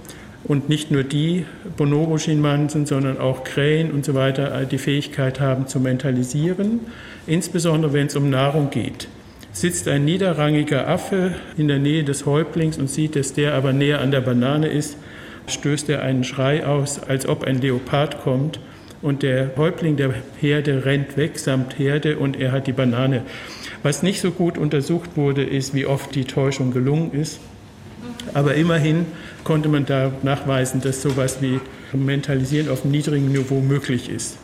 und 0.44 0.68
nicht 0.68 0.92
nur 0.92 1.02
die 1.02 1.44
Bonobo-Schimpansen, 1.76 2.86
sondern 2.86 3.18
auch 3.18 3.42
Krähen 3.42 3.90
und 3.90 4.04
so 4.04 4.14
weiter 4.14 4.64
die 4.64 4.78
Fähigkeit 4.78 5.40
haben 5.40 5.66
zu 5.66 5.80
mentalisieren, 5.80 6.80
insbesondere 7.26 7.92
wenn 7.92 8.06
es 8.06 8.14
um 8.14 8.30
Nahrung 8.30 8.70
geht. 8.70 9.08
Sitzt 9.52 9.88
ein 9.88 10.04
niederrangiger 10.04 10.86
Affe 10.86 11.34
in 11.56 11.66
der 11.66 11.80
Nähe 11.80 12.04
des 12.04 12.26
Häuptlings 12.26 12.78
und 12.78 12.88
sieht, 12.88 13.16
dass 13.16 13.32
der 13.32 13.54
aber 13.54 13.72
näher 13.72 14.00
an 14.00 14.12
der 14.12 14.20
Banane 14.20 14.68
ist, 14.68 14.96
stößt 15.48 15.88
er 15.88 16.02
einen 16.02 16.22
Schrei 16.22 16.64
aus, 16.64 17.02
als 17.02 17.26
ob 17.26 17.42
ein 17.42 17.60
Leopard 17.60 18.20
kommt 18.22 18.60
und 19.00 19.22
der 19.22 19.56
Häuptling 19.56 19.96
der 19.96 20.14
Herde 20.40 20.84
rennt 20.84 21.16
weg 21.16 21.38
samt 21.38 21.78
Herde 21.78 22.18
und 22.18 22.38
er 22.38 22.52
hat 22.52 22.66
die 22.66 22.72
Banane. 22.72 23.22
Was 23.82 24.02
nicht 24.02 24.20
so 24.20 24.30
gut 24.30 24.58
untersucht 24.58 25.16
wurde, 25.16 25.44
ist, 25.44 25.74
wie 25.74 25.86
oft 25.86 26.14
die 26.14 26.24
Täuschung 26.24 26.72
gelungen 26.72 27.12
ist. 27.12 27.38
Aber 28.34 28.54
immerhin 28.54 29.06
konnte 29.44 29.68
man 29.68 29.86
da 29.86 30.12
nachweisen, 30.22 30.80
dass 30.80 31.00
sowas 31.00 31.38
wie 31.40 31.60
Mentalisieren 31.92 32.68
auf 32.68 32.84
niedrigem 32.84 33.32
Niveau 33.32 33.60
möglich 33.60 34.10
ist. 34.10 34.36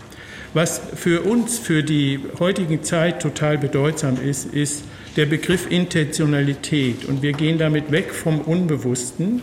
Was 0.54 0.80
für 0.94 1.22
uns, 1.22 1.58
für 1.58 1.82
die 1.82 2.20
heutige 2.38 2.80
Zeit 2.80 3.20
total 3.20 3.58
bedeutsam 3.58 4.16
ist, 4.24 4.54
ist 4.54 4.84
der 5.16 5.26
Begriff 5.26 5.70
Intentionalität. 5.70 7.04
Und 7.06 7.22
wir 7.22 7.32
gehen 7.32 7.58
damit 7.58 7.90
weg 7.90 8.14
vom 8.14 8.40
Unbewussten, 8.40 9.42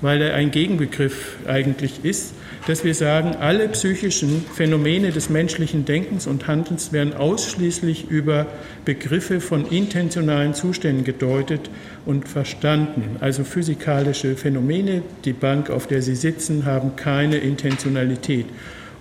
weil 0.00 0.22
er 0.22 0.34
ein 0.34 0.52
Gegenbegriff 0.52 1.36
eigentlich 1.46 2.04
ist 2.04 2.34
dass 2.66 2.84
wir 2.84 2.94
sagen, 2.94 3.36
alle 3.40 3.68
psychischen 3.68 4.44
Phänomene 4.54 5.10
des 5.10 5.30
menschlichen 5.30 5.84
Denkens 5.84 6.26
und 6.26 6.46
Handelns 6.46 6.92
werden 6.92 7.14
ausschließlich 7.14 8.08
über 8.08 8.46
Begriffe 8.84 9.40
von 9.40 9.66
intentionalen 9.66 10.54
Zuständen 10.54 11.04
gedeutet 11.04 11.70
und 12.06 12.28
verstanden. 12.28 13.16
Also 13.20 13.42
physikalische 13.42 14.36
Phänomene, 14.36 15.02
die 15.24 15.32
Bank, 15.32 15.70
auf 15.70 15.88
der 15.88 16.02
Sie 16.02 16.14
sitzen, 16.14 16.64
haben 16.64 16.94
keine 16.94 17.38
Intentionalität. 17.38 18.46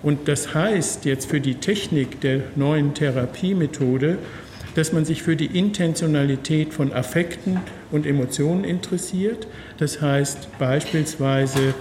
Und 0.02 0.28
das 0.28 0.56
heißt 0.56 1.06
jetzt 1.06 1.30
für 1.30 1.40
die 1.40 1.56
Technik 1.56 2.22
der 2.22 2.42
neuen 2.56 2.96
Therapiemethode, 2.96 4.18
dass 4.74 4.94
man 4.94 5.06
sich 5.06 5.22
für 5.22 5.36
die 5.36 5.58
Intentionalität 5.58 6.74
von 6.74 6.94
Affekten 6.94 7.60
und 7.92 8.08
Emotionen 8.08 8.64
interessiert. 8.64 9.46
Das 9.78 10.02
heißt 10.02 10.58
beispielsweise 10.58 11.76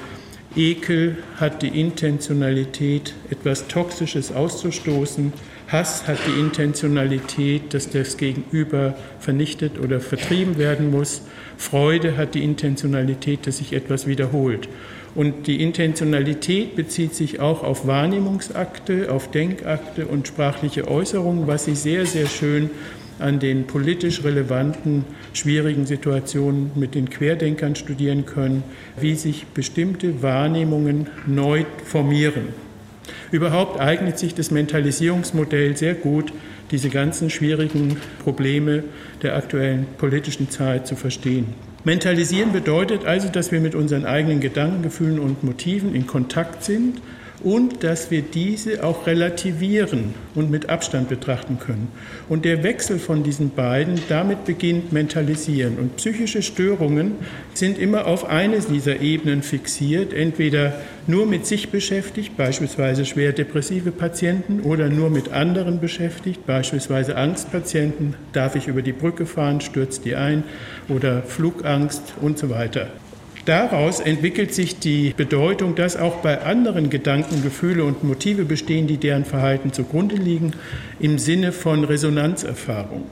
Ekel 0.56 1.18
hat 1.36 1.62
die 1.62 1.80
Intentionalität, 1.80 3.14
etwas 3.30 3.68
Toxisches 3.68 4.32
auszustoßen. 4.32 5.32
Hass 5.68 6.08
hat 6.08 6.18
die 6.26 6.40
Intentionalität, 6.40 7.72
dass 7.72 7.88
das 7.88 8.16
Gegenüber 8.16 8.96
vernichtet 9.20 9.78
oder 9.78 10.00
vertrieben 10.00 10.58
werden 10.58 10.90
muss. 10.90 11.22
Freude 11.56 12.16
hat 12.16 12.34
die 12.34 12.42
Intentionalität, 12.42 13.46
dass 13.46 13.58
sich 13.58 13.72
etwas 13.72 14.08
wiederholt. 14.08 14.68
Und 15.14 15.46
die 15.46 15.62
Intentionalität 15.62 16.76
bezieht 16.76 17.14
sich 17.14 17.40
auch 17.40 17.62
auf 17.62 17.86
Wahrnehmungsakte, 17.86 19.10
auf 19.10 19.30
Denkakte 19.30 20.06
und 20.06 20.28
sprachliche 20.28 20.88
Äußerungen, 20.88 21.46
was 21.46 21.64
Sie 21.64 21.74
sehr, 21.74 22.06
sehr 22.06 22.26
schön 22.26 22.70
an 23.20 23.38
den 23.38 23.66
politisch 23.66 24.24
relevanten, 24.24 25.04
schwierigen 25.32 25.86
Situationen 25.86 26.72
mit 26.74 26.94
den 26.94 27.10
Querdenkern 27.10 27.76
studieren 27.76 28.26
können, 28.26 28.62
wie 28.98 29.14
sich 29.14 29.46
bestimmte 29.46 30.22
Wahrnehmungen 30.22 31.08
neu 31.26 31.64
formieren. 31.84 32.48
Überhaupt 33.30 33.80
eignet 33.80 34.18
sich 34.18 34.34
das 34.34 34.50
Mentalisierungsmodell 34.50 35.76
sehr 35.76 35.94
gut, 35.94 36.32
diese 36.70 36.88
ganzen 36.88 37.30
schwierigen 37.30 37.96
Probleme 38.22 38.84
der 39.22 39.36
aktuellen 39.36 39.86
politischen 39.98 40.50
Zeit 40.50 40.86
zu 40.86 40.96
verstehen. 40.96 41.46
Mentalisieren 41.84 42.52
bedeutet 42.52 43.06
also, 43.06 43.28
dass 43.28 43.52
wir 43.52 43.60
mit 43.60 43.74
unseren 43.74 44.04
eigenen 44.04 44.40
Gedanken, 44.40 44.82
Gefühlen 44.82 45.18
und 45.18 45.42
Motiven 45.44 45.94
in 45.94 46.06
Kontakt 46.06 46.62
sind 46.62 47.00
und 47.42 47.82
dass 47.84 48.10
wir 48.10 48.22
diese 48.22 48.84
auch 48.84 49.06
relativieren 49.06 50.14
und 50.34 50.50
mit 50.50 50.68
Abstand 50.68 51.08
betrachten 51.08 51.58
können. 51.58 51.88
Und 52.28 52.44
der 52.44 52.62
Wechsel 52.62 52.98
von 52.98 53.22
diesen 53.22 53.50
beiden, 53.50 54.00
damit 54.08 54.44
beginnt 54.44 54.92
Mentalisieren. 54.92 55.78
Und 55.78 55.96
psychische 55.96 56.42
Störungen 56.42 57.12
sind 57.54 57.78
immer 57.78 58.06
auf 58.06 58.28
eine 58.28 58.60
dieser 58.60 59.00
Ebenen 59.00 59.42
fixiert, 59.42 60.12
entweder 60.12 60.74
nur 61.06 61.26
mit 61.26 61.46
sich 61.46 61.70
beschäftigt, 61.70 62.36
beispielsweise 62.36 63.04
schwer 63.04 63.32
depressive 63.32 63.90
Patienten, 63.90 64.60
oder 64.60 64.88
nur 64.88 65.10
mit 65.10 65.32
anderen 65.32 65.80
beschäftigt, 65.80 66.46
beispielsweise 66.46 67.16
Angstpatienten, 67.16 68.14
darf 68.32 68.54
ich 68.54 68.68
über 68.68 68.82
die 68.82 68.92
Brücke 68.92 69.26
fahren, 69.26 69.60
stürzt 69.60 70.04
die 70.04 70.14
ein, 70.14 70.44
oder 70.88 71.22
Flugangst 71.22 72.14
und 72.20 72.38
so 72.38 72.50
weiter. 72.50 72.88
Daraus 73.46 74.00
entwickelt 74.00 74.52
sich 74.54 74.78
die 74.78 75.14
Bedeutung, 75.16 75.74
dass 75.74 75.96
auch 75.96 76.16
bei 76.16 76.42
anderen 76.42 76.90
Gedanken, 76.90 77.42
Gefühle 77.42 77.84
und 77.84 78.04
Motive 78.04 78.44
bestehen, 78.44 78.86
die 78.86 78.98
deren 78.98 79.24
Verhalten 79.24 79.72
zugrunde 79.72 80.16
liegen, 80.16 80.52
im 80.98 81.18
Sinne 81.18 81.52
von 81.52 81.84
Resonanzerfahrung. 81.84 83.06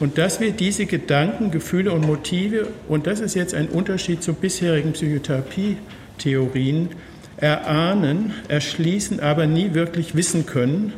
Und 0.00 0.18
dass 0.18 0.40
wir 0.40 0.50
diese 0.50 0.86
Gedanken, 0.86 1.50
Gefühle 1.50 1.92
und 1.92 2.06
Motive, 2.06 2.68
und 2.88 3.06
das 3.06 3.20
ist 3.20 3.34
jetzt 3.34 3.54
ein 3.54 3.68
Unterschied 3.68 4.22
zu 4.22 4.34
bisherigen 4.34 4.92
Psychotherapie-Theorien, 4.92 6.90
erahnen, 7.36 8.32
erschließen, 8.48 9.20
aber 9.20 9.46
nie 9.46 9.74
wirklich 9.74 10.14
wissen 10.14 10.46
können, 10.46 10.92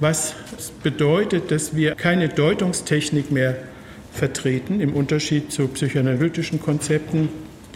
was 0.00 0.34
bedeutet, 0.82 1.50
dass 1.50 1.76
wir 1.76 1.94
keine 1.94 2.28
Deutungstechnik 2.28 3.30
mehr 3.30 3.56
vertreten, 4.12 4.80
im 4.80 4.94
Unterschied 4.94 5.52
zu 5.52 5.68
psychoanalytischen 5.68 6.60
Konzepten, 6.60 7.28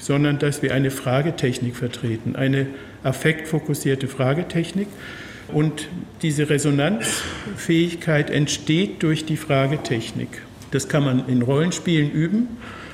sondern 0.03 0.41
dass 0.41 0.63
wir 0.63 0.75
eine 0.75 0.91
Fragetechnik 0.91 1.77
vertreten, 1.77 2.35
eine 2.35 2.67
affektfokussierte 3.05 4.09
Fragetechnik. 4.09 4.89
Und 5.53 5.89
diese 6.23 6.51
Resonanzfähigkeit 6.51 8.29
entsteht 8.29 9.05
durch 9.05 9.25
die 9.27 9.37
Fragetechnik. 9.37 10.43
Das 10.73 10.89
kann 10.89 11.05
man 11.05 11.29
in 11.29 11.43
Rollenspielen 11.43 12.11
üben, 12.11 12.49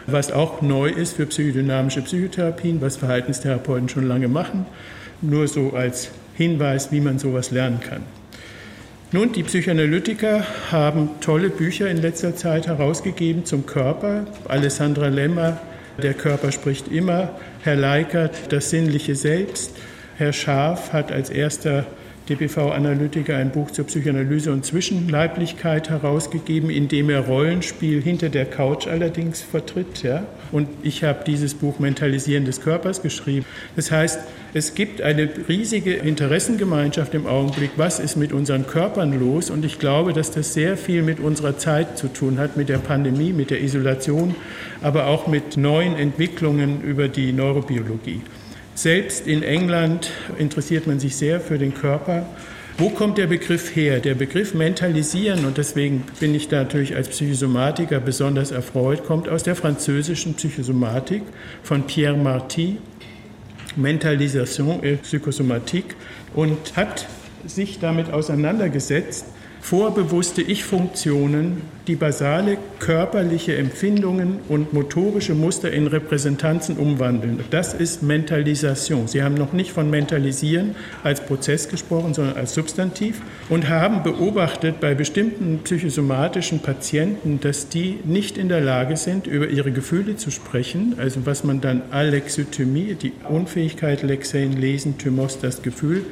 was 0.07 0.33
auch 0.33 0.61
neu 0.61 0.91
ist 0.91 1.17
für 1.17 1.25
psychodynamische 1.25 2.03
Psychotherapien, 2.03 2.83
was 2.83 2.99
Verhaltenstherapeuten 2.99 3.89
schon 3.89 4.07
lange 4.07 4.29
machen. 4.29 4.67
Nur 5.23 5.49
so 5.49 5.73
als 5.73 6.11
Hinweis, 6.35 6.93
wie 6.93 7.01
man 7.01 7.19
sowas 7.19 7.51
lernen 7.51 7.81
kann. 7.81 8.03
Nun, 9.13 9.33
die 9.33 9.45
Psychoanalytiker 9.45 10.45
haben 10.71 11.09
tolle 11.23 11.49
Bücher 11.49 11.89
in 11.89 11.97
letzter 11.97 12.37
Zeit 12.37 12.67
herausgegeben 12.67 13.47
zum 13.47 13.65
Körper. 13.65 14.27
Alessandra 14.47 15.09
Lemmer 15.09 15.59
der 16.03 16.15
Körper 16.15 16.53
spricht 16.53 16.89
immer. 16.89 17.31
Herr 17.63 17.77
Leikert, 17.77 18.53
das 18.53 18.71
sinnliche 18.71 19.17
Selbst. 19.17 19.73
Herr 20.17 20.33
Scharf 20.33 20.93
hat 20.93 21.13
als 21.13 21.31
erster 21.31 21.87
DPV-Analytiker 22.29 23.37
ein 23.37 23.51
Buch 23.51 23.71
zur 23.71 23.87
Psychoanalyse 23.87 24.53
und 24.53 24.65
Zwischenleiblichkeit 24.65 25.91
herausgegeben, 25.91 26.71
in 26.71 26.89
dem 26.89 27.11
er 27.11 27.21
Rollenspiel 27.21 28.03
hinter 28.03 28.29
der 28.29 28.45
Couch 28.45 28.87
allerdings 28.87 29.41
vertritt. 29.41 30.03
Ja? 30.03 30.25
Und 30.53 30.69
ich 30.83 31.05
habe 31.05 31.25
dieses 31.27 31.55
Buch 31.55 31.79
Mentalisieren 31.79 32.45
des 32.45 32.61
Körpers 32.61 33.03
geschrieben. 33.03 33.45
Das 33.77 33.91
heißt, 33.91 34.21
es 34.55 34.75
gibt 34.75 35.03
eine 35.03 35.29
riesige 35.49 35.95
Interessengemeinschaft 35.95 37.15
im 37.15 37.27
Augenblick. 37.27 37.73
Was 37.77 37.99
ist 37.99 38.17
mit 38.17 38.33
unseren 38.33 38.67
Körpern 38.67 39.19
los? 39.19 39.51
Und 39.51 39.65
ich 39.65 39.79
glaube, 39.79 40.13
dass 40.13 40.31
das 40.31 40.55
sehr 40.55 40.77
viel 40.77 41.03
mit 41.03 41.21
unserer 41.21 41.59
Zeit 41.59 41.99
zu 41.99 42.09
tun 42.09 42.39
hat, 42.39 42.57
mit 42.57 42.69
der 42.69 42.79
Pandemie, 42.79 43.33
mit 43.33 43.51
der 43.51 43.63
Isolation, 43.63 44.35
aber 44.83 45.07
auch 45.07 45.27
mit 45.27 45.57
neuen 45.57 45.97
Entwicklungen 45.97 46.83
über 46.83 47.09
die 47.09 47.33
Neurobiologie. 47.33 48.23
Selbst 48.75 49.27
in 49.27 49.43
England 49.43 50.11
interessiert 50.39 50.87
man 50.87 51.01
sich 51.01 51.17
sehr 51.17 51.41
für 51.41 51.59
den 51.59 51.75
Körper. 51.75 52.27
Wo 52.81 52.91
kommt 52.91 53.19
der 53.19 53.27
Begriff 53.27 53.75
her? 53.75 53.99
Der 53.99 54.15
Begriff 54.15 54.55
mentalisieren, 54.55 55.45
und 55.45 55.59
deswegen 55.59 56.05
bin 56.21 56.33
ich 56.33 56.47
da 56.47 56.59
natürlich 56.59 56.95
als 56.95 57.09
Psychosomatiker 57.09 57.99
besonders 57.99 58.53
erfreut, 58.53 59.05
kommt 59.05 59.29
aus 59.29 59.43
der 59.43 59.57
französischen 59.57 60.35
Psychosomatik 60.35 61.23
von 61.65 61.83
Pierre 61.89 62.17
Marty. 62.17 62.79
Mentalisation 63.75 64.83
et 64.85 65.03
Psychosomatique 65.03 65.97
und 66.35 66.77
hat 66.77 67.07
sich 67.47 67.81
damit 67.81 68.13
auseinandergesetzt, 68.13 69.27
vorbewusste 69.69 70.41
Ich-Funktionen, 70.41 71.61
die 71.89 71.95
basale 71.95 72.57
körperliche 72.79 73.55
Empfindungen 73.57 74.39
und 74.49 74.73
motorische 74.73 75.35
Muster 75.35 75.71
in 75.71 75.87
Repräsentanzen 75.87 76.79
umwandeln. 76.79 77.41
Das 77.51 77.75
ist 77.75 78.03
Mentalisation. 78.03 79.09
Sie 79.09 79.23
haben 79.23 79.35
noch 79.35 79.53
nicht 79.53 79.73
von 79.73 79.91
Mentalisieren 79.91 80.75
als 81.05 81.21
Prozess 81.21 81.69
gesprochen, 81.69 82.15
sondern 82.15 82.39
als 82.39 82.55
Substantiv 82.55 83.21
und 83.51 83.69
haben 83.69 84.03
beobachtet 84.03 84.81
bei 84.81 84.95
bestimmten 84.95 85.61
psychosomatischen 85.65 86.61
Patienten, 86.61 87.39
dass 87.43 87.69
die 87.69 87.99
nicht 88.05 88.39
in 88.39 88.49
der 88.49 88.63
Lage 88.63 88.97
sind, 88.97 89.27
über 89.27 89.49
ihre 89.49 89.71
Gefühle 89.71 90.17
zu 90.17 90.31
sprechen, 90.31 90.95
also 90.97 91.27
was 91.27 91.45
man 91.45 91.61
dann 91.61 91.83
Alexithymie, 91.91 92.95
die 92.95 93.13
Unfähigkeit, 93.29 94.03
Lexein, 94.03 94.53
Lesen, 94.53 94.97
Thymos, 94.97 95.39
das 95.41 95.61
Gefühl, 95.61 96.07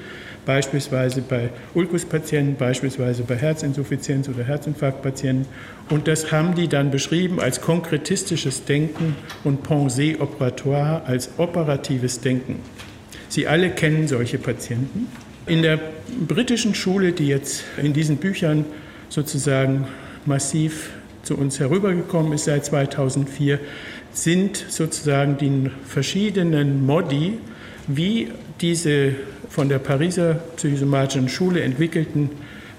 beispielsweise 0.46 1.20
bei 1.20 1.50
Ulkuspatienten, 1.74 2.54
beispielsweise 2.56 3.24
bei 3.24 3.36
Herzinsuffizienz 3.36 4.28
oder 4.28 4.44
Herzinfarktpatienten. 4.44 5.46
Und 5.90 6.08
das 6.08 6.32
haben 6.32 6.54
die 6.54 6.68
dann 6.68 6.90
beschrieben 6.90 7.40
als 7.40 7.60
konkretistisches 7.60 8.64
Denken 8.64 9.16
und 9.44 9.66
Pensée 9.66 10.18
operatoire 10.18 11.02
als 11.04 11.30
operatives 11.36 12.20
Denken. 12.20 12.60
Sie 13.28 13.46
alle 13.46 13.70
kennen 13.70 14.08
solche 14.08 14.38
Patienten. 14.38 15.08
In 15.46 15.62
der 15.62 15.78
britischen 16.26 16.74
Schule, 16.74 17.12
die 17.12 17.26
jetzt 17.26 17.64
in 17.82 17.92
diesen 17.92 18.16
Büchern 18.16 18.64
sozusagen 19.08 19.86
massiv 20.24 20.90
zu 21.22 21.36
uns 21.36 21.58
herübergekommen 21.58 22.32
ist 22.32 22.44
seit 22.44 22.64
2004, 22.64 23.58
sind 24.12 24.64
sozusagen 24.68 25.36
die 25.38 25.70
verschiedenen 25.84 26.86
Modi, 26.86 27.38
wie 27.88 28.28
diese 28.60 29.12
von 29.48 29.68
der 29.68 29.78
Pariser 29.78 30.34
psychosomatischen 30.56 31.28
Schule 31.28 31.62
entwickelten 31.62 32.30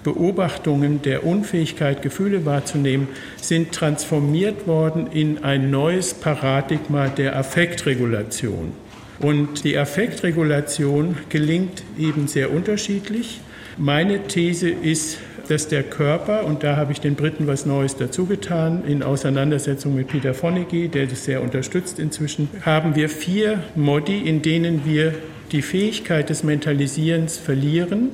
Beobachtungen 0.04 1.02
der 1.02 1.26
Unfähigkeit, 1.26 2.02
Gefühle 2.02 2.46
wahrzunehmen, 2.46 3.10
sind 3.42 3.74
transformiert 3.74 4.66
worden 4.66 5.08
in 5.12 5.44
ein 5.44 5.70
neues 5.70 6.14
Paradigma 6.14 7.08
der 7.08 7.36
Affektregulation. 7.36 8.72
Und 9.20 9.64
die 9.64 9.78
Affektregulation 9.78 11.18
gelingt 11.30 11.84
eben 11.98 12.28
sehr 12.28 12.54
unterschiedlich. 12.54 13.42
Meine 13.78 14.28
These 14.28 14.70
ist, 14.70 15.18
dass 15.50 15.68
der 15.68 15.84
Körper, 15.84 16.46
und 16.46 16.64
da 16.64 16.76
habe 16.76 16.92
ich 16.92 17.02
den 17.02 17.16
Briten 17.16 17.48
was 17.48 17.66
Neues 17.66 17.96
dazu 17.96 18.26
getan, 18.26 18.84
in 18.88 19.02
Auseinandersetzung 19.02 19.96
mit 19.96 20.08
Peter 20.08 20.34
Fonagy, 20.34 20.88
der 20.88 21.08
das 21.08 21.26
sehr 21.26 21.42
unterstützt 21.42 22.00
inzwischen, 22.00 22.50
haben 22.62 22.96
wir 22.96 23.10
vier 23.10 23.64
Modi, 23.76 24.20
in 24.20 24.42
denen 24.42 24.86
wir 24.86 25.14
die 25.52 25.62
Fähigkeit 25.62 26.30
des 26.30 26.44
Mentalisierens 26.44 27.38
verlieren, 27.38 28.10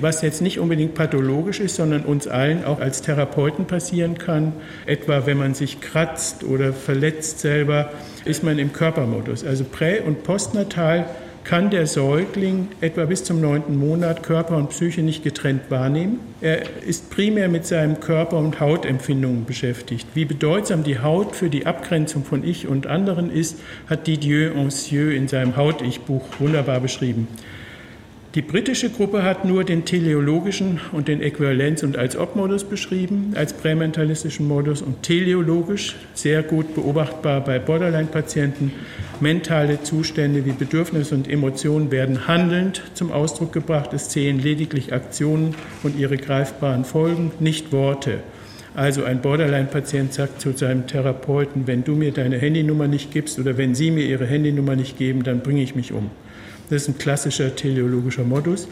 was 0.00 0.22
jetzt 0.22 0.42
nicht 0.42 0.60
unbedingt 0.60 0.94
pathologisch 0.94 1.60
ist, 1.60 1.76
sondern 1.76 2.04
uns 2.04 2.28
allen 2.28 2.64
auch 2.64 2.80
als 2.80 3.02
Therapeuten 3.02 3.66
passieren 3.66 4.16
kann. 4.16 4.52
Etwa 4.86 5.26
wenn 5.26 5.38
man 5.38 5.54
sich 5.54 5.80
kratzt 5.80 6.44
oder 6.44 6.72
verletzt 6.72 7.40
selber, 7.40 7.92
ist 8.24 8.44
man 8.44 8.58
im 8.58 8.72
Körpermodus. 8.72 9.44
Also 9.44 9.64
prä- 9.64 10.00
und 10.00 10.22
postnatal 10.22 11.06
kann 11.48 11.70
der 11.70 11.86
Säugling 11.86 12.68
etwa 12.82 13.06
bis 13.06 13.24
zum 13.24 13.40
neunten 13.40 13.78
Monat 13.78 14.22
Körper 14.22 14.58
und 14.58 14.68
Psyche 14.68 15.00
nicht 15.00 15.24
getrennt 15.24 15.70
wahrnehmen. 15.70 16.20
Er 16.42 16.60
ist 16.86 17.08
primär 17.08 17.48
mit 17.48 17.64
seinem 17.64 18.00
Körper 18.00 18.36
und 18.36 18.60
Hautempfindungen 18.60 19.46
beschäftigt. 19.46 20.06
Wie 20.12 20.26
bedeutsam 20.26 20.84
die 20.84 20.98
Haut 20.98 21.34
für 21.34 21.48
die 21.48 21.64
Abgrenzung 21.64 22.22
von 22.22 22.44
Ich 22.44 22.68
und 22.68 22.86
anderen 22.86 23.32
ist, 23.32 23.58
hat 23.88 24.06
Didier 24.06 24.54
Ancieux 24.56 25.16
in 25.16 25.26
seinem 25.26 25.56
Haut-Ich-Buch 25.56 26.22
wunderbar 26.38 26.80
beschrieben. 26.80 27.28
Die 28.38 28.42
britische 28.42 28.88
Gruppe 28.88 29.24
hat 29.24 29.44
nur 29.44 29.64
den 29.64 29.84
teleologischen 29.84 30.78
und 30.92 31.08
den 31.08 31.20
Äquivalenz- 31.20 31.82
und 31.82 31.96
als 31.96 32.16
Ob-Modus 32.16 32.62
beschrieben, 32.62 33.32
als 33.34 33.52
prämentalistischen 33.52 34.46
Modus 34.46 34.80
und 34.80 35.02
teleologisch, 35.02 35.96
sehr 36.14 36.44
gut 36.44 36.72
beobachtbar 36.76 37.40
bei 37.40 37.58
Borderline-Patienten. 37.58 38.70
Mentale 39.18 39.82
Zustände 39.82 40.44
wie 40.44 40.52
Bedürfnisse 40.52 41.16
und 41.16 41.28
Emotionen 41.28 41.90
werden 41.90 42.28
handelnd 42.28 42.84
zum 42.94 43.10
Ausdruck 43.10 43.52
gebracht. 43.52 43.92
Es 43.92 44.08
zählen 44.08 44.38
lediglich 44.38 44.92
Aktionen 44.92 45.56
und 45.82 45.98
ihre 45.98 46.16
greifbaren 46.16 46.84
Folgen, 46.84 47.32
nicht 47.40 47.72
Worte. 47.72 48.18
Also 48.76 49.02
ein 49.02 49.20
Borderline-Patient 49.20 50.14
sagt 50.14 50.40
zu 50.40 50.52
seinem 50.52 50.86
Therapeuten, 50.86 51.66
wenn 51.66 51.82
du 51.82 51.96
mir 51.96 52.12
deine 52.12 52.38
Handynummer 52.38 52.86
nicht 52.86 53.10
gibst 53.10 53.40
oder 53.40 53.58
wenn 53.58 53.74
Sie 53.74 53.90
mir 53.90 54.04
Ihre 54.04 54.26
Handynummer 54.26 54.76
nicht 54.76 54.96
geben, 54.96 55.24
dann 55.24 55.40
bringe 55.40 55.60
ich 55.60 55.74
mich 55.74 55.92
um. 55.92 56.12
Das 56.70 56.82
ist 56.82 56.88
ein 56.88 56.98
klassischer 56.98 57.56
teleologischer 57.56 58.24
Modus. 58.24 58.68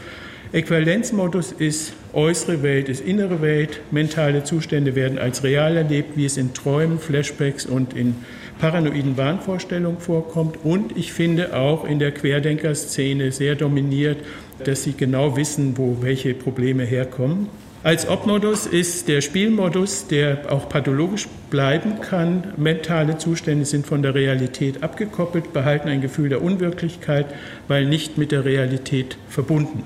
Äquivalenzmodus 0.52 1.52
ist 1.52 1.92
äußere 2.12 2.62
Welt, 2.62 2.88
ist 2.88 3.04
innere 3.04 3.42
Welt. 3.42 3.80
Mentale 3.90 4.44
Zustände 4.44 4.94
werden 4.94 5.18
als 5.18 5.42
real 5.42 5.76
erlebt, 5.76 6.16
wie 6.16 6.24
es 6.24 6.37
in 6.37 6.54
Träumen, 6.54 6.98
Flashbacks 6.98 7.66
und 7.66 7.94
in 7.94 8.14
paranoiden 8.59 9.16
Wahnvorstellungen 9.16 9.98
vorkommt. 9.98 10.59
Und 10.62 10.96
ich 10.96 11.12
finde 11.12 11.56
auch 11.56 11.85
in 11.85 11.98
der 11.98 12.12
Querdenkerszene 12.12 13.32
sehr 13.32 13.54
dominiert, 13.54 14.18
dass 14.64 14.85
sie 14.85 14.92
genau 14.92 15.37
wissen, 15.37 15.76
wo 15.76 15.98
welche 16.00 16.32
Probleme 16.32 16.85
herkommen. 16.85 17.48
Als 17.87 18.09
Ob-Modus 18.09 18.66
ist 18.66 19.07
der 19.07 19.20
Spielmodus, 19.20 20.09
der 20.09 20.51
auch 20.53 20.68
pathologisch 20.68 21.29
bleiben 21.51 22.01
kann. 22.01 22.42
Mentale 22.57 23.16
Zustände 23.16 23.64
sind 23.64 23.87
von 23.87 24.03
der 24.03 24.12
Realität 24.12 24.83
abgekoppelt, 24.83 25.53
behalten 25.53 25.88
ein 25.88 26.01
Gefühl 26.01 26.29
der 26.29 26.42
Unwirklichkeit, 26.42 27.27
weil 27.68 27.87
nicht 27.87 28.18
mit 28.18 28.33
der 28.33 28.44
Realität 28.44 29.16
verbunden 29.29 29.85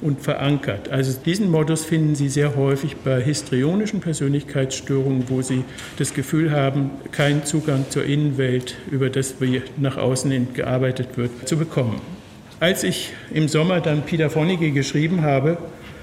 und 0.00 0.20
verankert. 0.20 0.90
Also 0.90 1.18
diesen 1.18 1.50
Modus 1.50 1.84
finden 1.84 2.14
Sie 2.14 2.28
sehr 2.28 2.54
häufig 2.54 2.94
bei 2.98 3.20
histrionischen 3.20 3.98
Persönlichkeitsstörungen, 3.98 5.24
wo 5.26 5.42
Sie 5.42 5.64
das 5.98 6.14
Gefühl 6.14 6.52
haben, 6.52 6.92
keinen 7.10 7.44
Zugang 7.44 7.86
zur 7.88 8.04
Innenwelt, 8.04 8.76
über 8.88 9.10
das 9.10 9.40
wie 9.40 9.62
nach 9.78 9.96
außen 9.96 10.54
gearbeitet 10.54 11.16
wird, 11.16 11.48
zu 11.48 11.56
bekommen. 11.56 12.00
Als 12.60 12.84
ich 12.84 13.12
im 13.34 13.48
Sommer 13.48 13.80
dann 13.80 14.02
Peter 14.02 14.30
Fonagy 14.30 14.70
geschrieben 14.70 15.22
habe, 15.22 15.58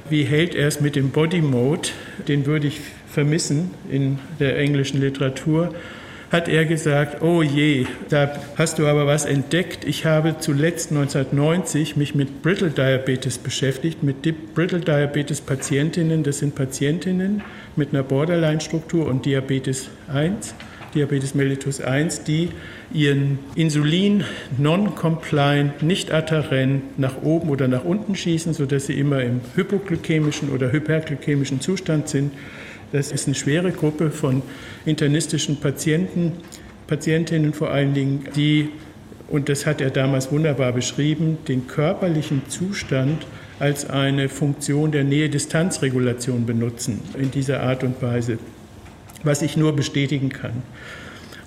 wie 0.10 0.24
hält 0.24 0.56
er 0.56 0.68
es 0.68 0.82
mit 0.82 0.96
dem 0.96 1.12
Body 1.12 1.42
Mode, 1.42 1.90
den 2.28 2.46
würde 2.46 2.68
ich 2.68 2.80
vermissen 3.08 3.72
in 3.90 4.20
der 4.40 4.58
englischen 4.58 5.00
Literatur, 5.00 5.74
hat 6.32 6.48
er 6.48 6.66
gesagt, 6.66 7.24
oh 7.24 7.42
je, 7.42 7.88
da 8.10 8.32
hast 8.56 8.78
du 8.78 8.86
aber 8.86 9.08
was 9.08 9.26
entdeckt. 9.26 9.84
Ich 9.86 10.06
habe 10.06 10.36
zuletzt 10.40 10.92
1990 10.92 11.96
mich 11.96 12.14
mit 12.14 12.44
Brittle 12.44 12.70
Diabetes 12.70 13.40
beschäftigt, 13.40 14.04
mit 14.04 14.22
Brittle 14.54 14.80
Diabetes 14.80 15.42
Patientinnen. 15.42 16.24
Das 16.24 16.40
sind 16.40 16.54
Patientinnen 16.54 17.42
mit 17.76 17.94
einer 17.94 18.04
Borderline-Struktur 18.04 19.08
und 19.08 19.26
Diabetes 19.26 19.90
1. 20.14 20.54
Diabetes 20.94 21.36
mellitus 21.36 21.82
1, 21.82 22.24
die 22.24 22.50
ihren 22.92 23.40
Insulin 23.56 24.24
non-compliant, 24.58 25.84
nicht 25.84 26.12
adherent 26.12 26.98
nach 26.98 27.22
oben 27.22 27.50
oder 27.50 27.68
nach 27.68 27.84
unten 27.84 28.16
schießen, 28.16 28.54
sodass 28.54 28.88
sie 28.88 29.00
immer 29.00 29.22
im 29.22 29.42
hypoglykämischen 29.56 30.50
oder 30.50 30.72
hyperglykämischen 30.72 31.62
Zustand 31.62 32.10
sind. 32.10 32.34
Das 32.92 33.12
ist 33.12 33.28
eine 33.28 33.36
schwere 33.36 33.72
Gruppe 33.72 34.10
von 34.10 34.42
internistischen 34.86 35.60
Patienten, 35.60 36.34
Patientinnen 36.88 37.54
vor 37.54 37.70
allen 37.70 37.94
Dingen, 37.94 38.26
die, 38.36 38.70
und 39.28 39.48
das 39.48 39.68
hat 39.68 39.80
er 39.80 39.92
damals 39.92 40.32
wunderbar 40.32 40.72
beschrieben, 40.74 41.38
den 41.48 41.68
körperlichen 41.68 42.42
Zustand 42.50 43.28
als 43.60 43.88
eine 43.88 44.28
Funktion 44.28 44.92
der 44.92 45.04
Nähe-Distanz-Regulation 45.04 46.48
benutzen 46.48 47.02
in 47.16 47.30
dieser 47.30 47.62
Art 47.62 47.84
und 47.84 48.02
Weise 48.02 48.40
was 49.24 49.42
ich 49.42 49.58
nur 49.58 49.76
bestätigen 49.76 50.30
kann. 50.30 50.64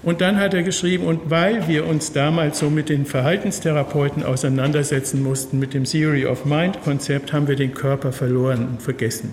Und 0.02 0.20
dann 0.20 0.38
hat 0.38 0.52
er 0.52 0.64
geschrieben, 0.64 1.04
und 1.04 1.30
weil 1.30 1.68
wir 1.68 1.86
uns 1.86 2.12
damals 2.12 2.58
so 2.58 2.70
mit 2.70 2.88
den 2.88 3.06
Verhaltenstherapeuten 3.06 4.24
auseinandersetzen 4.24 5.22
mussten, 5.22 5.60
mit 5.60 5.74
dem 5.74 5.84
Theory 5.84 6.26
of 6.26 6.44
Mind-Konzept, 6.44 7.32
haben 7.32 7.46
wir 7.46 7.54
den 7.54 7.72
Körper 7.72 8.12
verloren 8.12 8.66
und 8.66 8.82
vergessen. 8.82 9.32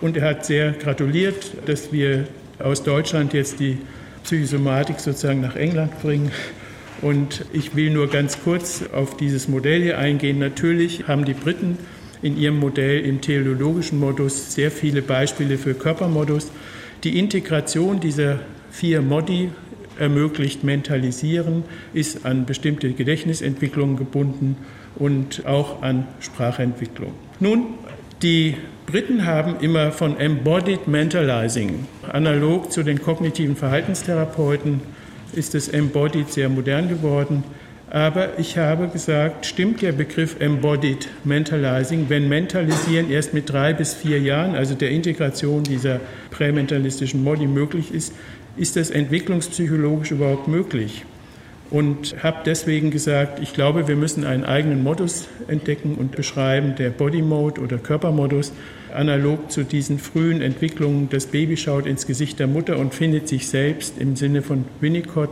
Und 0.00 0.16
er 0.16 0.28
hat 0.28 0.46
sehr 0.46 0.72
gratuliert, 0.72 1.52
dass 1.66 1.92
wir 1.92 2.28
aus 2.60 2.84
Deutschland 2.84 3.32
jetzt 3.32 3.58
die 3.58 3.78
Psychosomatik 4.22 5.00
sozusagen 5.00 5.40
nach 5.40 5.56
England 5.56 6.00
bringen. 6.00 6.30
Und 7.02 7.44
ich 7.52 7.74
will 7.74 7.90
nur 7.90 8.08
ganz 8.08 8.38
kurz 8.42 8.84
auf 8.92 9.16
dieses 9.16 9.48
Modell 9.48 9.82
hier 9.82 9.98
eingehen. 9.98 10.38
Natürlich 10.38 11.08
haben 11.08 11.24
die 11.24 11.34
Briten 11.34 11.76
in 12.22 12.36
ihrem 12.36 12.58
Modell 12.58 13.00
im 13.00 13.20
teleologischen 13.20 13.98
Modus 13.98 14.54
sehr 14.54 14.70
viele 14.70 15.02
Beispiele 15.02 15.58
für 15.58 15.74
Körpermodus. 15.74 16.50
Die 17.06 17.20
Integration 17.20 18.00
dieser 18.00 18.40
vier 18.72 19.00
Modi 19.00 19.50
ermöglicht 19.96 20.64
Mentalisieren, 20.64 21.62
ist 21.94 22.26
an 22.26 22.46
bestimmte 22.46 22.94
Gedächtnisentwicklungen 22.94 23.96
gebunden 23.96 24.56
und 24.96 25.46
auch 25.46 25.82
an 25.82 26.08
Sprachentwicklung. 26.18 27.12
Nun, 27.38 27.74
die 28.22 28.56
Briten 28.86 29.24
haben 29.24 29.60
immer 29.60 29.92
von 29.92 30.18
Embodied 30.18 30.88
Mentalizing, 30.88 31.86
analog 32.10 32.72
zu 32.72 32.82
den 32.82 33.00
kognitiven 33.00 33.54
Verhaltenstherapeuten, 33.54 34.80
ist 35.32 35.54
es 35.54 35.68
Embodied 35.68 36.30
sehr 36.32 36.48
modern 36.48 36.88
geworden, 36.88 37.44
Aber 37.96 38.38
ich 38.38 38.58
habe 38.58 38.88
gesagt, 38.88 39.46
stimmt 39.46 39.80
der 39.80 39.92
Begriff 39.92 40.36
Embodied 40.38 41.08
Mentalizing, 41.24 42.10
wenn 42.10 42.28
Mentalisieren 42.28 43.10
erst 43.10 43.32
mit 43.32 43.48
drei 43.48 43.72
bis 43.72 43.94
vier 43.94 44.20
Jahren, 44.20 44.54
also 44.54 44.74
der 44.74 44.90
Integration 44.90 45.62
dieser 45.62 46.00
prämentalistischen 46.30 47.24
Modi 47.24 47.46
möglich 47.46 47.94
ist, 47.94 48.12
ist 48.58 48.76
das 48.76 48.90
entwicklungspsychologisch 48.90 50.10
überhaupt 50.10 50.46
möglich? 50.46 51.06
Und 51.70 52.22
habe 52.22 52.42
deswegen 52.44 52.90
gesagt, 52.90 53.40
ich 53.40 53.54
glaube, 53.54 53.88
wir 53.88 53.96
müssen 53.96 54.24
einen 54.26 54.44
eigenen 54.44 54.82
Modus 54.82 55.26
entdecken 55.48 55.94
und 55.94 56.14
beschreiben, 56.14 56.74
der 56.76 56.90
Body 56.90 57.22
Mode 57.22 57.62
oder 57.62 57.78
Körpermodus, 57.78 58.52
analog 58.94 59.50
zu 59.50 59.62
diesen 59.62 59.98
frühen 59.98 60.42
Entwicklungen. 60.42 61.08
Das 61.08 61.24
Baby 61.24 61.56
schaut 61.56 61.86
ins 61.86 62.06
Gesicht 62.06 62.40
der 62.40 62.46
Mutter 62.46 62.78
und 62.78 62.94
findet 62.94 63.26
sich 63.26 63.48
selbst 63.48 63.94
im 63.98 64.16
Sinne 64.16 64.42
von 64.42 64.66
Winnicott. 64.82 65.30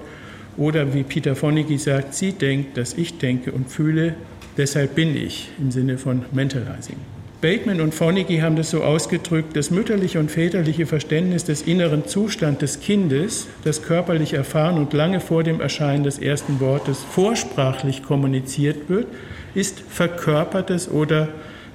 Oder 0.57 0.94
wie 0.94 1.02
Peter 1.02 1.34
Fonagy 1.34 1.78
sagt, 1.78 2.14
sie 2.14 2.32
denkt, 2.32 2.76
dass 2.76 2.94
ich 2.94 3.18
denke 3.18 3.52
und 3.52 3.70
fühle, 3.70 4.14
deshalb 4.57 4.94
bin 4.94 5.16
ich 5.16 5.48
im 5.59 5.70
Sinne 5.70 5.98
von 5.98 6.24
Mentalizing. 6.32 6.96
Bateman 7.44 7.82
und 7.82 7.94
Fonagy 7.94 8.38
haben 8.38 8.57
das 8.57 8.70
so 8.70 8.82
ausgedrückt, 8.82 9.55
das 9.55 9.70
mütterliche 9.70 10.18
und 10.18 10.30
väterliche 10.30 10.86
Verständnis 10.86 11.44
des 11.44 11.61
inneren 11.61 12.07
Zustands 12.07 12.61
des 12.61 12.80
Kindes, 12.80 13.48
das 13.64 13.82
körperlich 13.82 14.32
erfahren 14.32 14.78
und 14.78 14.94
lange 14.94 15.20
vor 15.20 15.42
dem 15.42 15.61
Erscheinen 15.61 16.05
des 16.05 16.18
ersten 16.18 16.59
Wortes 16.61 17.00
vorsprachlich 17.00 18.02
kommuniziert 18.02 18.88
wird, 18.88 19.09
ist 19.55 19.80
verkörpertes 19.80 20.90
oder 20.90 21.28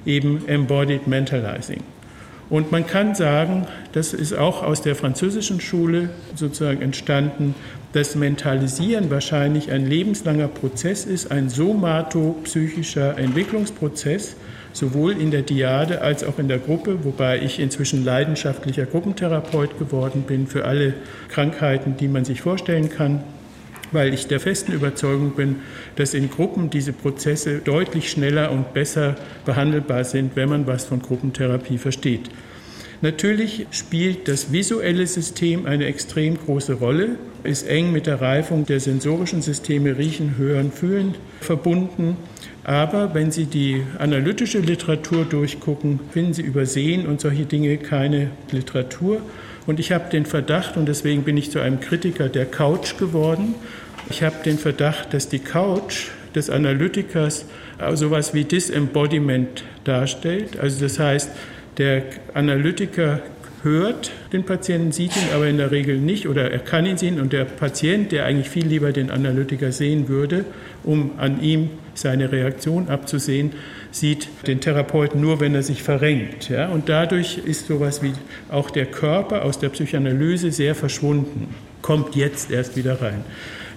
eben 0.04 0.48
embodied 0.48 1.06
mentalizing. 1.06 1.84
Und 2.48 2.72
man 2.72 2.84
kann 2.84 3.14
sagen, 3.14 3.68
das 3.92 4.12
ist 4.12 4.32
auch 4.32 4.64
aus 4.64 4.82
der 4.82 4.96
französischen 4.96 5.60
Schule 5.60 6.10
sozusagen 6.34 6.82
entstanden, 6.82 7.54
dass 7.92 8.14
Mentalisieren 8.14 9.10
wahrscheinlich 9.10 9.70
ein 9.72 9.86
lebenslanger 9.86 10.48
Prozess 10.48 11.04
ist, 11.04 11.30
ein 11.30 11.48
somatopsychischer 11.48 13.18
Entwicklungsprozess, 13.18 14.36
sowohl 14.72 15.20
in 15.20 15.30
der 15.32 15.42
Diade 15.42 16.00
als 16.00 16.22
auch 16.22 16.38
in 16.38 16.46
der 16.46 16.58
Gruppe, 16.58 17.04
wobei 17.04 17.40
ich 17.40 17.58
inzwischen 17.58 18.04
leidenschaftlicher 18.04 18.86
Gruppentherapeut 18.86 19.78
geworden 19.78 20.22
bin 20.22 20.46
für 20.46 20.64
alle 20.64 20.94
Krankheiten, 21.28 21.96
die 21.96 22.06
man 22.06 22.24
sich 22.24 22.40
vorstellen 22.42 22.88
kann, 22.88 23.24
weil 23.90 24.14
ich 24.14 24.28
der 24.28 24.38
festen 24.38 24.72
Überzeugung 24.72 25.32
bin, 25.32 25.56
dass 25.96 26.14
in 26.14 26.30
Gruppen 26.30 26.70
diese 26.70 26.92
Prozesse 26.92 27.58
deutlich 27.58 28.10
schneller 28.10 28.52
und 28.52 28.72
besser 28.72 29.16
behandelbar 29.44 30.04
sind, 30.04 30.36
wenn 30.36 30.48
man 30.48 30.68
was 30.68 30.84
von 30.84 31.02
Gruppentherapie 31.02 31.78
versteht. 31.78 32.30
Natürlich 33.02 33.66
spielt 33.70 34.28
das 34.28 34.52
visuelle 34.52 35.06
System 35.06 35.64
eine 35.64 35.86
extrem 35.86 36.36
große 36.36 36.74
Rolle, 36.74 37.16
ist 37.44 37.66
eng 37.66 37.92
mit 37.92 38.06
der 38.06 38.20
Reifung 38.20 38.66
der 38.66 38.78
sensorischen 38.78 39.40
Systeme 39.40 39.96
Riechen, 39.96 40.36
Hören, 40.36 40.70
Fühlen 40.70 41.14
verbunden. 41.40 42.18
Aber 42.62 43.14
wenn 43.14 43.30
Sie 43.30 43.46
die 43.46 43.82
analytische 43.98 44.58
Literatur 44.58 45.24
durchgucken, 45.24 45.98
finden 46.12 46.34
Sie 46.34 46.42
über 46.42 46.66
Sehen 46.66 47.06
und 47.06 47.22
solche 47.22 47.46
Dinge 47.46 47.78
keine 47.78 48.32
Literatur. 48.50 49.22
Und 49.66 49.80
ich 49.80 49.92
habe 49.92 50.10
den 50.10 50.26
Verdacht, 50.26 50.76
und 50.76 50.86
deswegen 50.86 51.22
bin 51.22 51.38
ich 51.38 51.50
zu 51.50 51.58
einem 51.60 51.80
Kritiker 51.80 52.28
der 52.28 52.44
Couch 52.44 52.98
geworden, 52.98 53.54
ich 54.10 54.22
habe 54.22 54.36
den 54.44 54.58
Verdacht, 54.58 55.14
dass 55.14 55.28
die 55.28 55.38
Couch 55.38 56.08
des 56.34 56.50
Analytikers 56.50 57.46
sowas 57.94 58.34
wie 58.34 58.44
Disembodiment 58.44 59.64
darstellt. 59.84 60.58
Also 60.60 60.80
das 60.80 60.98
heißt, 60.98 61.30
der 61.78 62.02
Analytiker 62.34 63.20
hört 63.62 64.10
den 64.32 64.44
Patienten, 64.44 64.92
sieht 64.92 65.16
ihn 65.16 65.34
aber 65.34 65.46
in 65.46 65.58
der 65.58 65.70
Regel 65.70 65.98
nicht 65.98 66.26
oder 66.26 66.50
er 66.50 66.60
kann 66.60 66.86
ihn 66.86 66.96
sehen 66.96 67.20
und 67.20 67.32
der 67.32 67.44
Patient, 67.44 68.10
der 68.10 68.24
eigentlich 68.24 68.48
viel 68.48 68.66
lieber 68.66 68.92
den 68.92 69.10
Analytiker 69.10 69.70
sehen 69.72 70.08
würde, 70.08 70.44
um 70.82 71.12
an 71.18 71.42
ihm 71.42 71.70
seine 71.94 72.32
Reaktion 72.32 72.88
abzusehen, 72.88 73.52
sieht 73.90 74.28
den 74.46 74.60
Therapeuten 74.60 75.20
nur, 75.20 75.40
wenn 75.40 75.54
er 75.54 75.62
sich 75.62 75.82
verrenkt. 75.82 76.48
Ja? 76.48 76.68
Und 76.68 76.88
dadurch 76.88 77.38
ist 77.38 77.66
sowas 77.66 78.02
wie 78.02 78.12
auch 78.48 78.70
der 78.70 78.86
Körper 78.86 79.44
aus 79.44 79.58
der 79.58 79.68
Psychoanalyse 79.68 80.52
sehr 80.52 80.74
verschwunden, 80.74 81.54
kommt 81.82 82.16
jetzt 82.16 82.50
erst 82.50 82.76
wieder 82.76 83.02
rein. 83.02 83.24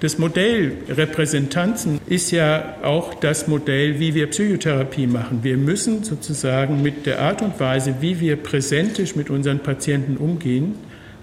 Das 0.04 0.18
Modell 0.18 0.74
Repräsentanzen 0.90 2.02
ist 2.08 2.32
ja 2.32 2.76
auch 2.84 3.14
das 3.14 3.48
Modell, 3.48 4.02
wie 4.02 4.14
wir 4.14 4.28
Psychotherapie 4.28 5.08
machen. 5.08 5.40
Wir 5.44 5.56
müssen 5.56 6.04
sozusagen 6.04 6.82
mit 6.82 7.06
der 7.06 7.22
Art 7.22 7.42
und 7.42 7.58
Weise, 7.58 7.96
wie 8.02 8.20
wir 8.20 8.36
präsentisch 8.36 9.16
mit 9.16 9.30
unseren 9.30 9.60
Patienten 9.60 10.18
umgehen, 10.18 10.76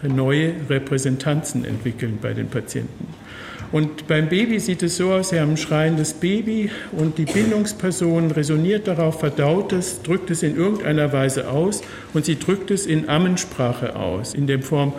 neue 0.03 0.55
Repräsentanzen 0.71 1.67
entwickeln 1.67 2.21
bei 2.23 2.33
den 2.33 2.49
Patienten. 2.49 3.07
Und 3.71 4.09
beim 4.09 4.31
Baby 4.31 4.59
sieht 4.59 4.83
es 4.83 4.97
so 4.97 5.13
aus, 5.13 5.29
Sie 5.29 5.39
haben 5.39 5.51
ein 5.51 5.57
schreiendes 5.59 6.15
Baby 6.15 6.71
und 6.93 7.19
die 7.19 7.27
Bindungsperson 7.27 8.31
resoniert 8.31 8.89
darauf, 8.89 9.21
verdaut 9.21 9.75
es, 9.75 10.01
drückt 10.01 10.31
es 10.31 10.43
in 10.43 10.57
irgendeiner 10.57 11.13
Weise 11.13 11.51
aus 11.51 11.83
und 12.15 12.25
sie 12.25 12.39
drückt 12.39 12.71
es 12.71 12.87
in 12.87 13.11
Ammensprache 13.11 13.95
aus, 13.95 14.33
in 14.33 14.47
der 14.47 14.63
Form, 14.63 14.95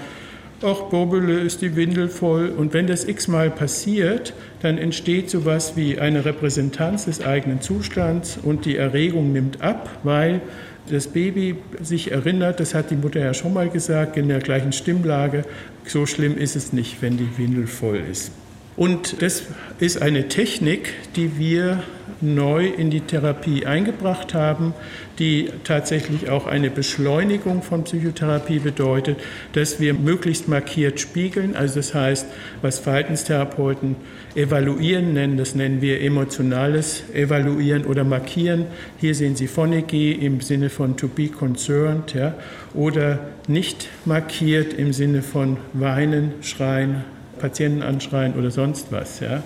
ach, 0.64 0.90
Bobbele 0.90 1.40
ist 1.40 1.62
die 1.62 1.76
Windel 1.76 2.10
voll. 2.10 2.50
Und 2.50 2.74
wenn 2.74 2.88
das 2.88 3.08
x-mal 3.08 3.50
passiert, 3.50 4.34
dann 4.62 4.78
entsteht 4.78 5.30
sowas 5.30 5.74
wie 5.76 6.00
eine 6.00 6.26
Repräsentanz 6.26 7.06
des 7.06 7.24
eigenen 7.24 7.62
Zustands 7.62 8.38
und 8.42 8.66
die 8.66 8.76
Erregung 8.76 9.32
nimmt 9.32 9.62
ab, 9.62 9.90
weil 10.04 10.42
das 10.90 11.08
Baby 11.08 11.56
sich 11.82 12.12
erinnert, 12.12 12.60
das 12.60 12.74
hat 12.74 12.92
die 12.92 12.96
Mutter 12.96 13.20
ja 13.20 13.34
schon 13.34 13.54
mal 13.54 13.70
gesagt, 13.70 14.18
in 14.18 14.28
der 14.28 14.40
gleichen 14.40 14.74
Stimmlage, 14.74 15.46
so 15.86 16.06
schlimm 16.06 16.38
ist 16.38 16.56
es 16.56 16.74
nicht, 16.74 17.02
wenn 17.02 17.18
die 17.18 17.38
Windel 17.38 17.68
voll 17.68 18.02
ist. 18.10 18.32
Und 18.78 19.22
das 19.22 19.44
ist 19.80 20.02
eine 20.02 20.28
Technik, 20.28 20.94
die 21.16 21.38
wir 21.38 21.84
neu 22.22 22.68
in 22.68 22.90
die 22.90 23.02
Therapie 23.02 23.66
eingebracht 23.66 24.34
haben, 24.34 24.74
die 25.20 25.50
tatsächlich 25.64 26.30
auch 26.30 26.48
eine 26.48 26.70
Beschleunigung 26.70 27.64
von 27.64 27.84
Psychotherapie 27.84 28.60
bedeutet, 28.60 29.18
dass 29.54 29.80
wir 29.80 29.94
möglichst 29.94 30.48
markiert 30.48 31.00
spiegeln. 31.00 31.56
Also 31.56 31.76
das 31.76 31.94
heißt, 31.94 32.28
was 32.62 32.80
Verhaltenstherapeuten 32.80 33.96
evaluieren 34.36 35.14
nennen, 35.14 35.38
das 35.38 35.56
nennen 35.56 35.82
wir 35.82 36.02
emotionales 36.02 37.04
Evaluieren 37.14 37.86
oder 37.86 38.04
Markieren. 38.04 38.68
Hier 39.00 39.16
sehen 39.16 39.36
Sie 39.36 39.48
Fonegy 39.48 40.14
im 40.14 40.42
Sinne 40.42 40.70
von 40.70 40.96
to 40.96 41.08
be 41.08 41.28
concerned 41.28 42.14
ja, 42.14 42.36
oder 42.74 43.20
nicht 43.48 43.90
markiert 44.06 44.74
im 44.74 44.94
Sinne 44.94 45.22
von 45.22 45.58
weinen, 45.74 46.34
schreien, 46.42 47.04
Patienten 47.42 47.82
anschreien 47.82 48.36
oder 48.36 48.52
sonst 48.52 48.92
was. 48.92 49.20
Ja. 49.20 49.44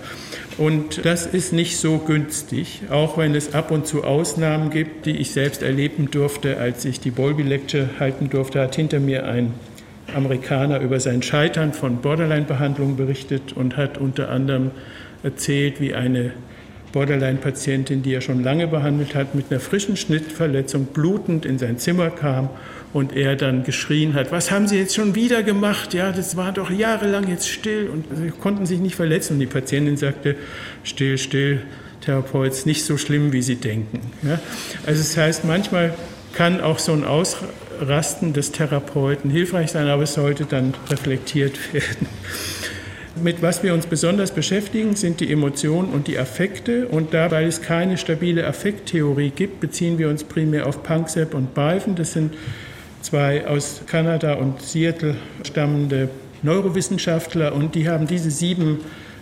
Und 0.58 1.06
das 1.06 1.26
ist 1.26 1.54
nicht 1.54 1.78
so 1.78 1.98
günstig, 1.98 2.84
auch 2.91 3.18
wenn 3.18 3.34
es 3.34 3.54
ab 3.54 3.72
und 3.72 3.88
zu 3.88 4.04
Ausnahmen 4.04 4.70
gibt, 4.70 5.06
die 5.06 5.18
ich 5.18 5.32
selbst 5.32 5.64
erleben 5.64 6.12
durfte, 6.12 6.58
als 6.58 6.86
ich 6.86 7.00
die 7.00 7.12
Bolby 7.12 7.43
Lecture 7.43 7.89
halten 8.00 8.30
durfte, 8.30 8.62
hat 8.62 8.76
hinter 8.76 9.00
mir 9.00 9.26
ein 9.26 9.54
Amerikaner 10.14 10.82
über 10.82 11.00
sein 11.00 11.24
Scheitern 11.24 11.74
von 11.74 11.98
Borderline-Behandlung 12.02 12.96
berichtet 12.96 13.54
und 13.54 13.76
hat 13.78 13.98
unter 13.98 14.30
anderem 14.30 14.72
erzählt, 15.24 15.82
wie 15.82 15.93
eine 15.96 16.34
Borderline-Patientin, 16.96 18.04
die 18.04 18.14
er 18.14 18.22
schon 18.22 18.41
lange 18.41 18.68
behandelt 18.68 19.16
hat, 19.16 19.36
mit 19.36 19.52
einer 19.52 19.60
frischen 19.60 19.98
Schnittverletzung 19.98 20.86
blutend 20.86 21.46
in 21.46 21.60
sein 21.60 21.78
Zimmer 21.78 22.10
kam 22.10 22.50
und 22.93 23.14
er 23.14 23.36
dann 23.36 23.66
geschrien 23.66 24.14
hat, 24.14 24.32
was 24.32 24.50
haben 24.50 24.70
Sie 24.70 24.78
jetzt 24.78 24.96
schon 24.96 25.14
wieder 25.14 25.43
gemacht? 25.43 25.93
Ja, 25.93 26.14
das 26.14 26.38
war 26.38 26.54
doch 26.54 26.72
jahrelang 26.72 27.28
jetzt 27.28 27.50
still 27.50 27.89
und 27.91 28.06
sie 28.16 28.30
konnten 28.30 28.66
sich 28.66 28.80
nicht 28.80 28.96
verletzen. 28.96 29.34
Und 29.34 29.41
die 29.41 29.46
Patientin 29.46 29.98
sagte, 29.98 30.38
still, 30.86 31.18
still, 31.18 31.64
Therapeut, 32.00 32.66
nicht 32.66 32.86
so 32.86 32.98
schlimm, 32.98 33.34
wie 33.34 33.41
Sie 33.41 33.58
denken. 33.58 34.00
Ja? 34.24 34.39
Also 34.86 35.02
das 35.02 35.18
heißt, 35.18 35.43
manchmal 35.43 35.93
kann 36.32 36.62
auch 36.62 36.80
so 36.80 36.93
ein 36.93 37.04
Ausrasten 37.04 38.32
des 38.32 38.54
Therapeuten 38.54 39.30
hilfreich 39.30 39.72
sein, 39.72 39.89
aber 39.89 40.04
es 40.04 40.14
sollte 40.14 40.46
dann 40.46 40.74
reflektiert 40.89 41.60
werden. 41.74 42.08
Mit 43.22 43.41
was 43.41 43.63
wir 43.63 43.74
uns 43.74 43.86
besonders 43.86 44.32
beschäftigen, 44.32 44.95
sind 44.95 45.22
die 45.22 45.32
Emotionen 45.32 45.89
und 45.89 46.07
die 46.07 46.20
Affekte. 46.20 46.88
Und 46.88 47.13
da, 47.13 47.32
weil 47.32 47.47
es 47.47 47.61
keine 47.61 47.97
stabile 47.97 48.45
Affekttheorie 48.45 49.30
gibt, 49.30 49.61
beziehen 49.61 49.97
wir 49.97 50.09
uns 50.09 50.26
primär 50.26 50.68
auf 50.68 50.84
Panksepp 50.84 51.34
und 51.34 51.53
Balfen. 51.53 51.95
Das 51.95 52.11
sind 52.11 52.34
zwei 53.01 53.47
aus 53.47 53.84
Kanada 53.88 54.34
und 54.34 54.61
Seattle 54.61 55.16
stammende 55.43 56.09
Neurowissenschaftler 56.43 57.55
und 57.55 57.74
die 57.76 57.88
haben 57.88 58.05
diese 58.05 58.32
sieben 58.32 58.80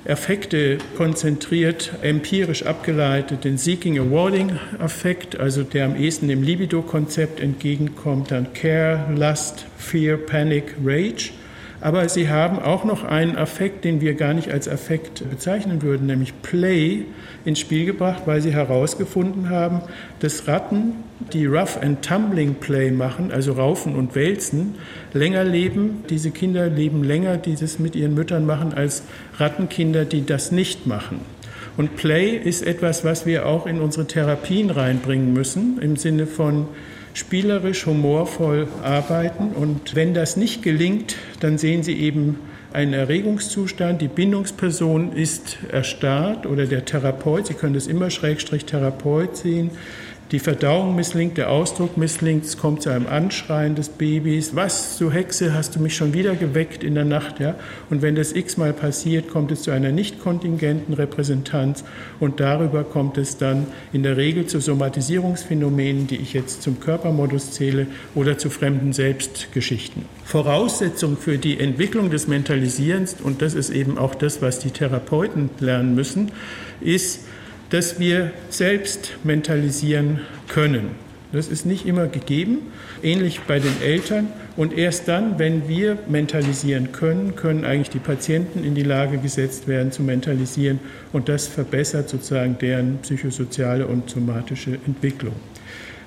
Affekte 0.07 0.79
konzentriert, 0.97 1.93
empirisch 2.01 2.65
abgeleitet, 2.65 3.45
den 3.45 3.57
Seeking 3.57 3.99
Awarding 3.99 4.59
Affekt, 4.79 5.39
also 5.39 5.63
der 5.63 5.85
am 5.85 5.95
ehesten 5.95 6.27
dem 6.27 6.43
Libido-Konzept 6.43 7.39
entgegenkommt, 7.39 8.31
dann 8.31 8.51
Care, 8.53 9.05
Lust, 9.15 9.65
Fear, 9.77 10.17
Panic, 10.17 10.75
Rage. 10.83 11.31
Aber 11.83 12.07
sie 12.07 12.29
haben 12.29 12.59
auch 12.59 12.85
noch 12.85 13.03
einen 13.03 13.35
Affekt, 13.35 13.83
den 13.83 13.99
wir 13.99 14.13
gar 14.13 14.33
nicht 14.33 14.49
als 14.49 14.69
Affekt 14.69 15.29
bezeichnen 15.29 15.81
würden, 15.81 16.07
nämlich 16.07 16.33
Play, 16.41 17.03
ins 17.43 17.59
Spiel 17.59 17.85
gebracht, 17.85 18.21
weil 18.23 18.39
sie 18.39 18.53
herausgefunden 18.53 19.49
haben, 19.49 19.81
dass 20.21 20.47
Ratten, 20.47 20.93
die 21.33 21.45
Rough 21.45 21.77
and 21.81 22.01
Tumbling 22.01 22.55
Play 22.55 22.89
machen, 22.89 23.33
also 23.33 23.51
Raufen 23.51 23.95
und 23.95 24.15
Wälzen, 24.15 24.75
länger 25.11 25.43
leben. 25.43 26.05
Diese 26.09 26.31
Kinder 26.31 26.69
leben 26.69 27.03
länger, 27.03 27.35
die 27.35 27.55
das 27.55 27.79
mit 27.79 27.97
ihren 27.97 28.13
Müttern 28.13 28.45
machen, 28.45 28.73
als 28.73 29.03
Rattenkinder, 29.37 30.05
die 30.05 30.25
das 30.25 30.53
nicht 30.53 30.87
machen. 30.87 31.19
Und 31.75 31.97
Play 31.97 32.37
ist 32.37 32.65
etwas, 32.65 33.03
was 33.03 33.25
wir 33.25 33.45
auch 33.45 33.65
in 33.67 33.81
unsere 33.81 34.07
Therapien 34.07 34.69
reinbringen 34.69 35.33
müssen, 35.33 35.79
im 35.81 35.97
Sinne 35.97 36.27
von 36.27 36.67
spielerisch, 37.13 37.85
humorvoll 37.85 38.67
arbeiten. 38.81 39.51
Und 39.55 39.95
wenn 39.95 40.13
das 40.13 40.37
nicht 40.37 40.63
gelingt, 40.63 41.15
dann 41.39 41.57
sehen 41.57 41.83
Sie 41.83 41.93
eben 41.93 42.39
einen 42.73 42.93
Erregungszustand, 42.93 44.01
die 44.01 44.07
Bindungsperson 44.07 45.13
ist 45.13 45.57
erstarrt 45.71 46.47
oder 46.47 46.65
der 46.65 46.85
Therapeut, 46.85 47.45
Sie 47.47 47.53
können 47.53 47.75
das 47.75 47.85
immer 47.85 48.09
Schrägstrich 48.09 48.65
Therapeut 48.65 49.37
sehen, 49.37 49.69
die 50.33 50.39
Verdauung 50.39 50.95
misslingt, 50.95 51.37
der 51.37 51.51
Ausdruck 51.51 51.95
misslingt, 51.95 52.43
es 52.43 52.57
kommt 52.57 52.81
zu 52.81 52.89
einem 52.89 53.05
Anschreien 53.05 53.75
des 53.75 53.89
Babys. 53.89 54.55
Was, 54.55 54.97
du 54.97 55.11
Hexe, 55.11 55.53
hast 55.53 55.75
du 55.75 55.79
mich 55.79 55.95
schon 55.95 56.15
wieder 56.15 56.33
geweckt 56.33 56.83
in 56.83 56.95
der 56.95 57.05
Nacht? 57.05 57.39
Ja? 57.39 57.53
Und 57.91 58.01
wenn 58.01 58.15
das 58.15 58.33
x-mal 58.33 58.73
passiert, 58.73 59.29
kommt 59.29 59.51
es 59.51 59.61
zu 59.61 59.69
einer 59.69 59.91
nicht 59.91 60.19
kontingenten 60.19 60.95
Repräsentanz 60.95 61.83
und 62.19 62.39
darüber 62.39 62.83
kommt 62.83 63.19
es 63.19 63.37
dann 63.37 63.67
in 63.93 64.01
der 64.01 64.17
Regel 64.17 64.47
zu 64.47 64.59
Somatisierungsphänomenen, 64.59 66.07
die 66.07 66.17
ich 66.17 66.33
jetzt 66.33 66.63
zum 66.63 66.79
Körpermodus 66.79 67.51
zähle 67.51 67.85
oder 68.15 68.39
zu 68.39 68.49
fremden 68.49 68.91
Selbstgeschichten. 68.91 70.05
Voraussetzung 70.25 71.15
für 71.15 71.37
die 71.37 71.59
Entwicklung 71.59 72.09
des 72.09 72.27
Mentalisierens, 72.27 73.17
und 73.23 73.43
das 73.43 73.53
ist 73.53 73.69
eben 73.69 73.99
auch 73.99 74.15
das, 74.15 74.41
was 74.41 74.57
die 74.57 74.71
Therapeuten 74.71 75.51
lernen 75.59 75.93
müssen, 75.93 76.31
ist, 76.81 77.19
dass 77.73 77.99
wir 77.99 78.31
selbst 78.49 79.13
mentalisieren 79.23 80.19
können. 80.47 80.91
Das 81.31 81.47
ist 81.47 81.65
nicht 81.65 81.87
immer 81.87 82.05
gegeben, 82.05 82.59
ähnlich 83.01 83.39
bei 83.47 83.57
den 83.57 83.81
Eltern. 83.81 84.27
Und 84.55 84.77
erst 84.77 85.07
dann, 85.07 85.39
wenn 85.39 85.67
wir 85.67 85.97
mentalisieren 86.07 86.91
können, 86.91 87.35
können 87.35 87.65
eigentlich 87.65 87.89
die 87.89 87.97
Patienten 87.97 88.63
in 88.63 88.75
die 88.75 88.83
Lage 88.83 89.17
gesetzt 89.17 89.67
werden 89.67 89.91
zu 89.91 90.03
mentalisieren. 90.03 90.79
Und 91.13 91.29
das 91.29 91.47
verbessert 91.47 92.09
sozusagen 92.09 92.59
deren 92.59 92.99
psychosoziale 92.99 93.87
und 93.87 94.07
somatische 94.07 94.77
Entwicklung. 94.85 95.33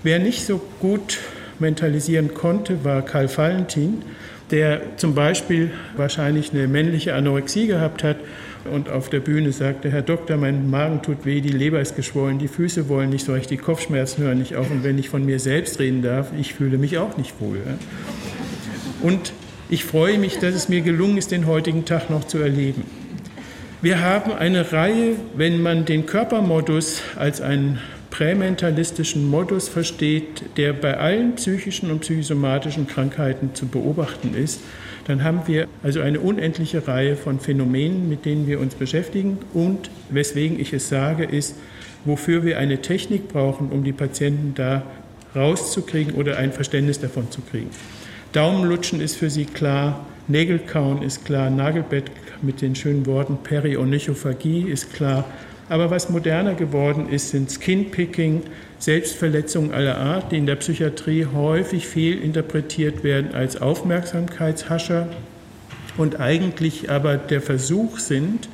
Wer 0.04 0.20
nicht 0.20 0.46
so 0.46 0.62
gut 0.78 1.18
mentalisieren 1.58 2.32
konnte, 2.32 2.84
war 2.84 3.02
Karl 3.02 3.28
Valentin, 3.36 4.02
der 4.52 4.96
zum 4.98 5.16
Beispiel 5.16 5.72
wahrscheinlich 5.96 6.52
eine 6.52 6.68
männliche 6.68 7.14
Anorexie 7.14 7.66
gehabt 7.66 8.04
hat 8.04 8.18
und 8.66 8.88
auf 8.88 9.08
der 9.08 9.20
Bühne 9.20 9.52
sagte, 9.52 9.90
Herr 9.90 10.02
Doktor, 10.02 10.36
mein 10.36 10.68
Magen 10.70 11.02
tut 11.02 11.24
weh, 11.24 11.40
die 11.40 11.48
Leber 11.48 11.80
ist 11.80 11.96
geschwollen, 11.96 12.38
die 12.38 12.48
Füße 12.48 12.88
wollen 12.88 13.10
nicht 13.10 13.24
so 13.24 13.32
recht, 13.32 13.50
die 13.50 13.56
Kopfschmerzen 13.56 14.24
hören 14.24 14.38
nicht 14.38 14.56
auf 14.56 14.70
und 14.70 14.84
wenn 14.84 14.98
ich 14.98 15.08
von 15.08 15.24
mir 15.24 15.40
selbst 15.40 15.78
reden 15.78 16.02
darf, 16.02 16.32
ich 16.38 16.54
fühle 16.54 16.78
mich 16.78 16.98
auch 16.98 17.16
nicht 17.16 17.40
wohl. 17.40 17.58
Und 19.02 19.32
ich 19.68 19.84
freue 19.84 20.18
mich, 20.18 20.38
dass 20.38 20.54
es 20.54 20.68
mir 20.68 20.80
gelungen 20.80 21.18
ist, 21.18 21.32
den 21.32 21.46
heutigen 21.46 21.84
Tag 21.84 22.10
noch 22.10 22.24
zu 22.24 22.38
erleben. 22.38 22.84
Wir 23.82 24.00
haben 24.00 24.32
eine 24.32 24.72
Reihe, 24.72 25.16
wenn 25.36 25.60
man 25.60 25.84
den 25.84 26.06
Körpermodus 26.06 27.02
als 27.16 27.40
einen 27.40 27.78
prämentalistischen 28.10 29.28
Modus 29.28 29.68
versteht, 29.68 30.56
der 30.56 30.72
bei 30.72 30.96
allen 30.96 31.34
psychischen 31.34 31.90
und 31.90 32.00
psychosomatischen 32.00 32.86
Krankheiten 32.86 33.54
zu 33.54 33.66
beobachten 33.66 34.34
ist, 34.34 34.60
dann 35.06 35.22
haben 35.22 35.42
wir 35.46 35.68
also 35.84 36.00
eine 36.00 36.18
unendliche 36.18 36.88
Reihe 36.88 37.14
von 37.14 37.38
Phänomenen, 37.38 38.08
mit 38.08 38.24
denen 38.24 38.48
wir 38.48 38.58
uns 38.58 38.74
beschäftigen. 38.74 39.38
Und 39.54 39.88
weswegen 40.10 40.58
ich 40.58 40.72
es 40.72 40.88
sage, 40.88 41.24
ist, 41.24 41.54
wofür 42.04 42.44
wir 42.44 42.58
eine 42.58 42.82
Technik 42.82 43.28
brauchen, 43.28 43.70
um 43.70 43.84
die 43.84 43.92
Patienten 43.92 44.54
da 44.56 44.82
rauszukriegen 45.34 46.14
oder 46.14 46.38
ein 46.38 46.52
Verständnis 46.52 46.98
davon 46.98 47.30
zu 47.30 47.40
kriegen. 47.40 47.70
Daumenlutschen 48.32 49.00
ist 49.00 49.16
für 49.16 49.30
sie 49.30 49.44
klar, 49.44 50.04
Nägelkauen 50.26 51.02
ist 51.02 51.24
klar, 51.24 51.50
Nagelbett 51.50 52.10
mit 52.42 52.60
den 52.60 52.74
schönen 52.74 53.06
Worten 53.06 53.38
Perionychophagie 53.44 54.62
ist 54.62 54.92
klar, 54.92 55.24
aber 55.68 55.90
was 55.90 56.10
moderner 56.10 56.54
geworden 56.54 57.08
ist, 57.08 57.30
sind 57.30 57.50
Skinpicking, 57.50 58.42
Selbstverletzungen 58.78 59.72
aller 59.72 59.98
Art, 59.98 60.32
die 60.32 60.38
in 60.38 60.46
der 60.46 60.56
Psychiatrie 60.56 61.26
häufig 61.26 61.86
fehlinterpretiert 61.86 63.02
werden 63.02 63.34
als 63.34 63.60
Aufmerksamkeitshascher 63.60 65.08
und 65.96 66.20
eigentlich 66.20 66.90
aber 66.90 67.16
der 67.16 67.40
Versuch 67.40 67.98
sind, 67.98 68.48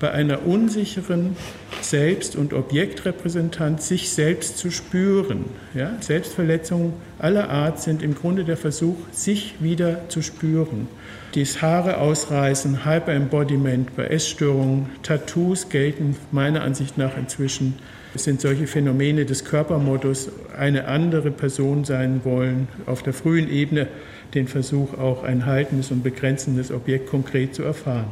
bei 0.00 0.10
einer 0.10 0.46
unsicheren 0.46 1.36
Selbst- 1.82 2.34
und 2.34 2.54
Objektrepräsentanz 2.54 3.86
sich 3.86 4.10
selbst 4.10 4.58
zu 4.58 4.70
spüren. 4.70 5.44
Ja? 5.74 5.92
Selbstverletzungen 6.00 6.94
aller 7.18 7.50
Art 7.50 7.80
sind 7.80 8.02
im 8.02 8.14
Grunde 8.14 8.44
der 8.44 8.56
Versuch, 8.56 8.96
sich 9.12 9.54
wieder 9.60 10.08
zu 10.08 10.22
spüren. 10.22 10.88
Das 11.32 11.62
Haare 11.62 11.98
ausreißen, 11.98 12.84
Hyperembodiment 12.84 13.94
bei 13.94 14.06
Essstörungen, 14.06 14.86
Tattoos 15.04 15.68
gelten 15.68 16.16
meiner 16.32 16.62
Ansicht 16.62 16.98
nach 16.98 17.16
inzwischen. 17.16 17.74
Es 18.16 18.24
sind 18.24 18.40
solche 18.40 18.66
Phänomene 18.66 19.24
des 19.24 19.44
Körpermodus, 19.44 20.28
eine 20.58 20.88
andere 20.88 21.30
Person 21.30 21.84
sein 21.84 22.22
wollen, 22.24 22.66
auf 22.86 23.04
der 23.04 23.12
frühen 23.12 23.48
Ebene 23.48 23.86
den 24.34 24.48
Versuch, 24.48 24.98
auch 24.98 25.22
ein 25.22 25.46
haltendes 25.46 25.92
und 25.92 26.02
begrenzendes 26.02 26.72
Objekt 26.72 27.08
konkret 27.08 27.54
zu 27.54 27.62
erfahren. 27.62 28.08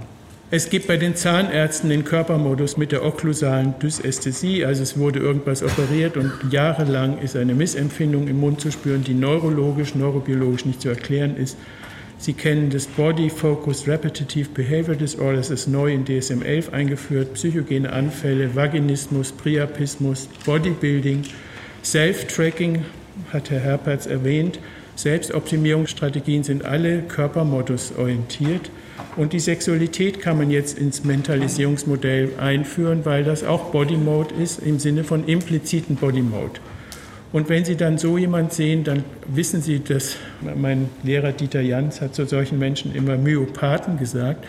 Es 0.53 0.71
gibt 0.71 0.87
bei 0.87 0.97
den 0.97 1.17
Zahnärzten 1.17 1.91
den 1.91 2.05
Körpermodus 2.05 2.77
mit 2.77 2.93
der 2.93 3.05
okklusalen 3.05 3.75
Dysästhesie, 3.83 4.65
also 4.65 4.85
es 4.85 4.97
wurde 4.97 5.19
irgendwas 5.19 5.65
operiert 5.65 6.17
und 6.17 6.33
jahrelang 6.51 7.19
ist 7.19 7.35
eine 7.35 7.55
Missempfindung 7.55 8.29
im 8.29 8.39
Mund 8.39 8.61
zu 8.61 8.71
spüren, 8.71 9.03
die 9.03 9.15
neurologisch, 9.15 9.97
neurobiologisch 9.97 10.65
nicht 10.65 10.81
zu 10.81 10.89
erklären 10.89 11.37
ist. 11.37 11.57
Sie 12.21 12.33
kennen 12.33 12.69
das 12.69 12.87
Body 12.87 13.31
Focused 13.31 13.87
Repetitive 13.87 14.49
Behavior 14.51 14.97
Disorder, 14.97 15.37
das 15.37 15.51
ist 15.51 15.69
neu 15.69 15.93
in 15.93 16.05
DSM-11 16.05 16.73
eingeführt, 16.73 17.35
psychogene 17.35 17.93
Anfälle, 17.93 18.57
Vaginismus, 18.57 19.31
Priapismus, 19.31 20.29
Bodybuilding, 20.45 21.23
Self-Tracking, 21.85 22.85
hat 23.33 23.51
Herr 23.51 23.61
Herpertz 23.61 24.07
erwähnt. 24.07 24.59
Selbstoptimierungsstrategien 24.97 26.43
sind 26.43 26.65
alle 26.65 27.03
körpermodus 27.03 27.93
orientiert. 27.97 28.69
Und 29.17 29.33
die 29.33 29.39
Sexualität 29.39 30.21
kann 30.21 30.39
man 30.39 30.51
jetzt 30.51 30.77
ins 30.77 31.05
Mentalisierungsmodell 31.05 32.33
einführen, 32.41 33.05
weil 33.05 33.23
das 33.23 33.45
auch 33.45 33.71
Body 33.71 33.97
Mode 33.97 34.35
ist 34.35 34.59
im 34.59 34.81
Sinne 34.81 35.05
von 35.05 35.25
impliziten 35.25 35.95
Body 35.95 36.23
Mode. 36.23 36.61
Und 37.31 37.49
wenn 37.49 37.65
Sie 37.65 37.77
dann 37.77 37.99
so 37.99 38.17
jemand 38.17 38.53
sehen, 38.53 38.85
dann 38.85 39.05
wissen 39.27 39.61
Sie, 39.61 39.81
dass 39.81 40.17
mein 40.57 40.89
Lehrer 41.03 41.33
Dieter 41.33 41.61
Jans 41.61 42.01
hat 42.01 42.15
zu 42.15 42.27
solchen 42.27 42.59
Menschen 42.59 42.95
immer 42.95 43.17
Myopathen 43.17 43.99
gesagt. 43.99 44.47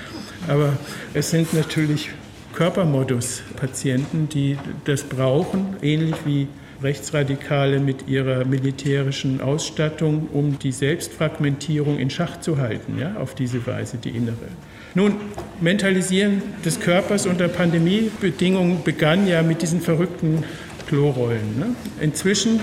Aber 0.48 0.78
es 1.14 1.30
sind 1.30 1.54
natürlich 1.54 2.10
Körpermodus-Patienten, 2.54 4.30
die 4.30 4.58
das 4.86 5.04
brauchen, 5.04 5.76
ähnlich 5.82 6.16
wie 6.26 6.48
Rechtsradikale 6.82 7.80
mit 7.80 8.08
ihrer 8.08 8.46
militärischen 8.46 9.42
Ausstattung, 9.42 10.30
um 10.32 10.58
die 10.60 10.72
Selbstfragmentierung 10.72 12.00
in 12.00 12.10
Schach 12.10 12.40
zu 12.40 12.58
halten, 12.58 12.98
ja, 12.98 13.16
auf 13.16 13.36
diese 13.36 13.66
Weise 13.68 13.98
die 13.98 14.12
innere. 14.12 14.48
Nun, 14.96 15.16
Mentalisieren 15.60 16.42
des 16.66 16.80
Körpers 16.80 17.26
unter 17.26 17.48
Pandemiebedingungen 17.50 18.84
begann 18.84 19.28
ja 19.28 19.44
mit 19.44 19.62
diesen 19.62 19.82
verrückten 19.82 20.44
Klorollen. 20.90 21.60
Ne? 21.60 21.76
Inzwischen 22.02 22.60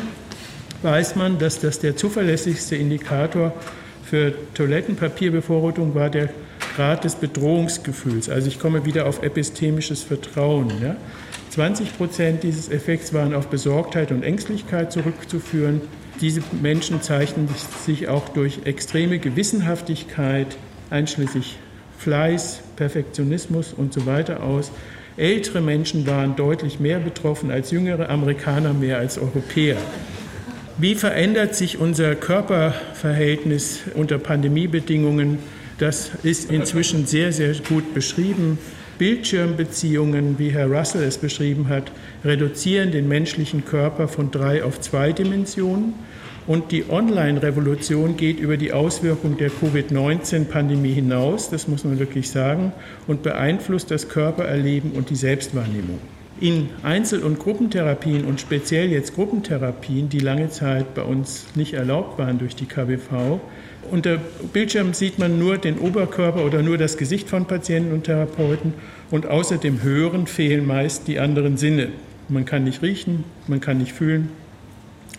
weiß 0.82 1.14
man, 1.14 1.38
dass 1.38 1.60
das 1.60 1.78
der 1.78 1.96
zuverlässigste 1.96 2.74
Indikator 2.74 3.54
für 4.04 4.34
Toilettenpapierbevorratung 4.54 5.94
war 5.94 6.10
der 6.10 6.28
Grad 6.74 7.04
des 7.04 7.14
Bedrohungsgefühls. 7.14 8.28
Also 8.28 8.48
ich 8.48 8.58
komme 8.58 8.84
wieder 8.84 9.06
auf 9.06 9.22
epistemisches 9.22 10.02
Vertrauen. 10.02 10.72
Ja? 10.82 10.96
20 11.50 11.96
Prozent 11.96 12.42
dieses 12.42 12.68
Effekts 12.68 13.14
waren 13.14 13.32
auf 13.32 13.46
Besorgtheit 13.46 14.10
und 14.10 14.24
Ängstlichkeit 14.24 14.92
zurückzuführen. 14.92 15.80
Diese 16.20 16.42
Menschen 16.60 17.02
zeichnen 17.02 17.48
sich 17.84 18.08
auch 18.08 18.28
durch 18.30 18.60
extreme 18.64 19.18
Gewissenhaftigkeit, 19.20 20.56
einschließlich 20.90 21.58
Fleiß, 21.98 22.60
Perfektionismus 22.74 23.72
und 23.72 23.92
so 23.92 24.04
weiter 24.04 24.42
aus. 24.42 24.72
Ältere 25.16 25.62
Menschen 25.62 26.06
waren 26.06 26.36
deutlich 26.36 26.78
mehr 26.78 26.98
betroffen 26.98 27.50
als 27.50 27.70
jüngere, 27.70 28.10
Amerikaner 28.10 28.74
mehr 28.74 28.98
als 28.98 29.16
Europäer. 29.16 29.78
Wie 30.76 30.94
verändert 30.94 31.54
sich 31.54 31.78
unser 31.78 32.14
Körperverhältnis 32.14 33.80
unter 33.94 34.18
Pandemiebedingungen? 34.18 35.38
Das 35.78 36.10
ist 36.22 36.50
inzwischen 36.50 37.06
sehr, 37.06 37.32
sehr 37.32 37.54
gut 37.66 37.94
beschrieben. 37.94 38.58
Bildschirmbeziehungen, 38.98 40.38
wie 40.38 40.50
Herr 40.50 40.66
Russell 40.66 41.04
es 41.04 41.16
beschrieben 41.16 41.68
hat, 41.70 41.90
reduzieren 42.22 42.92
den 42.92 43.08
menschlichen 43.08 43.64
Körper 43.64 44.08
von 44.08 44.30
drei 44.30 44.62
auf 44.62 44.80
zwei 44.80 45.12
Dimensionen. 45.12 45.94
Und 46.47 46.70
die 46.70 46.88
Online-Revolution 46.88 48.16
geht 48.16 48.38
über 48.38 48.57
die 48.57 48.72
Auswirkung 48.72 49.36
der 49.36 49.51
Covid-19-Pandemie 49.51 50.92
hinaus, 50.92 51.51
das 51.51 51.66
muss 51.66 51.84
man 51.84 51.99
wirklich 51.99 52.30
sagen, 52.30 52.72
und 53.09 53.24
beeinflusst 53.24 53.90
das 53.90 54.09
Körpererleben 54.09 54.92
und 54.92 55.11
die 55.11 55.16
Selbstwahrnehmung. 55.16 55.99
In 56.38 56.68
Einzel- 56.82 57.22
und 57.22 57.38
Gruppentherapien 57.38 58.26
und 58.26 58.40
speziell 58.40 58.92
jetzt 58.92 59.14
Gruppentherapien, 59.14 60.09
die 60.09 60.20
lange 60.20 60.51
Zeit 60.51 60.94
bei 60.94 61.03
uns 61.03 61.47
nicht 61.55 61.72
erlaubt 61.72 62.18
waren 62.18 62.38
durch 62.38 62.55
die 62.55 62.66
KBV, 62.66 63.40
unter 63.90 64.18
Bildschirm 64.53 64.94
sieht 64.94 65.18
man 65.18 65.38
nur 65.38 65.59
den 65.59 65.78
Oberkörper 65.78 66.44
oder 66.44 66.62
nur 66.62 66.76
das 66.76 66.97
Gesicht 66.97 67.28
von 67.28 67.47
Patienten 67.47 67.92
und 67.92 68.05
Therapeuten 68.05 68.74
und 69.11 69.26
außer 69.26 69.59
dem 69.59 69.82
Hören 69.82 70.26
fehlen 70.26 70.66
meist 70.66 71.09
die 71.09 71.18
anderen 71.18 71.57
Sinne. 71.57 71.88
Man 72.28 72.44
kann 72.44 72.64
nicht 72.64 72.82
riechen, 72.82 73.24
man 73.47 73.61
kann 73.61 73.78
nicht 73.78 73.92
fühlen. 73.92 74.28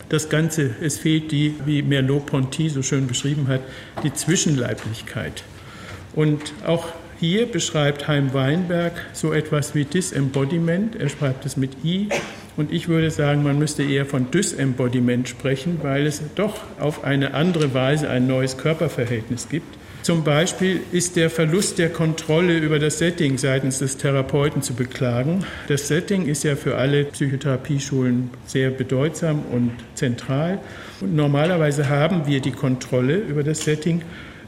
Das 0.09 0.29
Ganze, 0.29 0.71
es 0.81 0.97
fehlt 0.97 1.31
die, 1.31 1.55
wie 1.65 1.81
Merleau-Ponty 1.81 2.69
so 2.69 2.81
schön 2.81 3.07
beschrieben 3.07 3.47
hat, 3.47 3.61
die 4.03 4.13
Zwischenleiblichkeit. 4.13 5.43
Und 6.15 6.53
auch 6.65 6.87
hier 7.19 7.45
beschreibt 7.51 8.07
Heim 8.07 8.33
Weinberg 8.33 8.93
so 9.13 9.33
etwas 9.33 9.75
wie 9.75 9.85
Disembodiment. 9.85 10.95
Er 10.95 11.09
schreibt 11.09 11.45
es 11.45 11.57
mit 11.57 11.83
I. 11.83 12.09
Und 12.55 12.71
ich 12.71 12.87
würde 12.87 13.11
sagen, 13.11 13.43
man 13.43 13.59
müsste 13.59 13.83
eher 13.83 14.05
von 14.05 14.31
Disembodiment 14.31 15.27
sprechen, 15.27 15.79
weil 15.83 16.07
es 16.07 16.21
doch 16.35 16.55
auf 16.79 17.03
eine 17.03 17.33
andere 17.33 17.73
Weise 17.73 18.09
ein 18.09 18.27
neues 18.27 18.57
Körperverhältnis 18.57 19.49
gibt. 19.49 19.77
Zum 20.07 20.23
Beispiel 20.23 20.79
ist 20.93 21.17
der 21.17 21.29
Verlust 21.29 21.79
der 21.79 21.89
Kontrolle 21.89 22.59
über 22.59 22.79
das 22.79 22.97
Setting 22.97 23.37
seitens 23.37 23.79
des 23.79 23.97
Therapeuten 23.97 24.61
zu 24.61 24.73
beklagen. 24.73 25.43
Das 25.67 25.89
Setting 25.89 26.27
ist 26.27 26.45
ja 26.45 26.55
für 26.55 26.77
alle 26.77 27.03
Psychotherapieschulen 27.03 28.29
sehr 28.45 28.69
bedeutsam 28.69 29.43
und 29.51 29.71
zentral. 29.95 30.59
Und 31.01 31.13
normalerweise 31.13 31.89
haben 31.89 32.25
wir 32.25 32.39
die 32.39 32.53
Kontrolle 32.53 33.17
über 33.17 33.43
das 33.43 33.65
Setting 33.65 34.01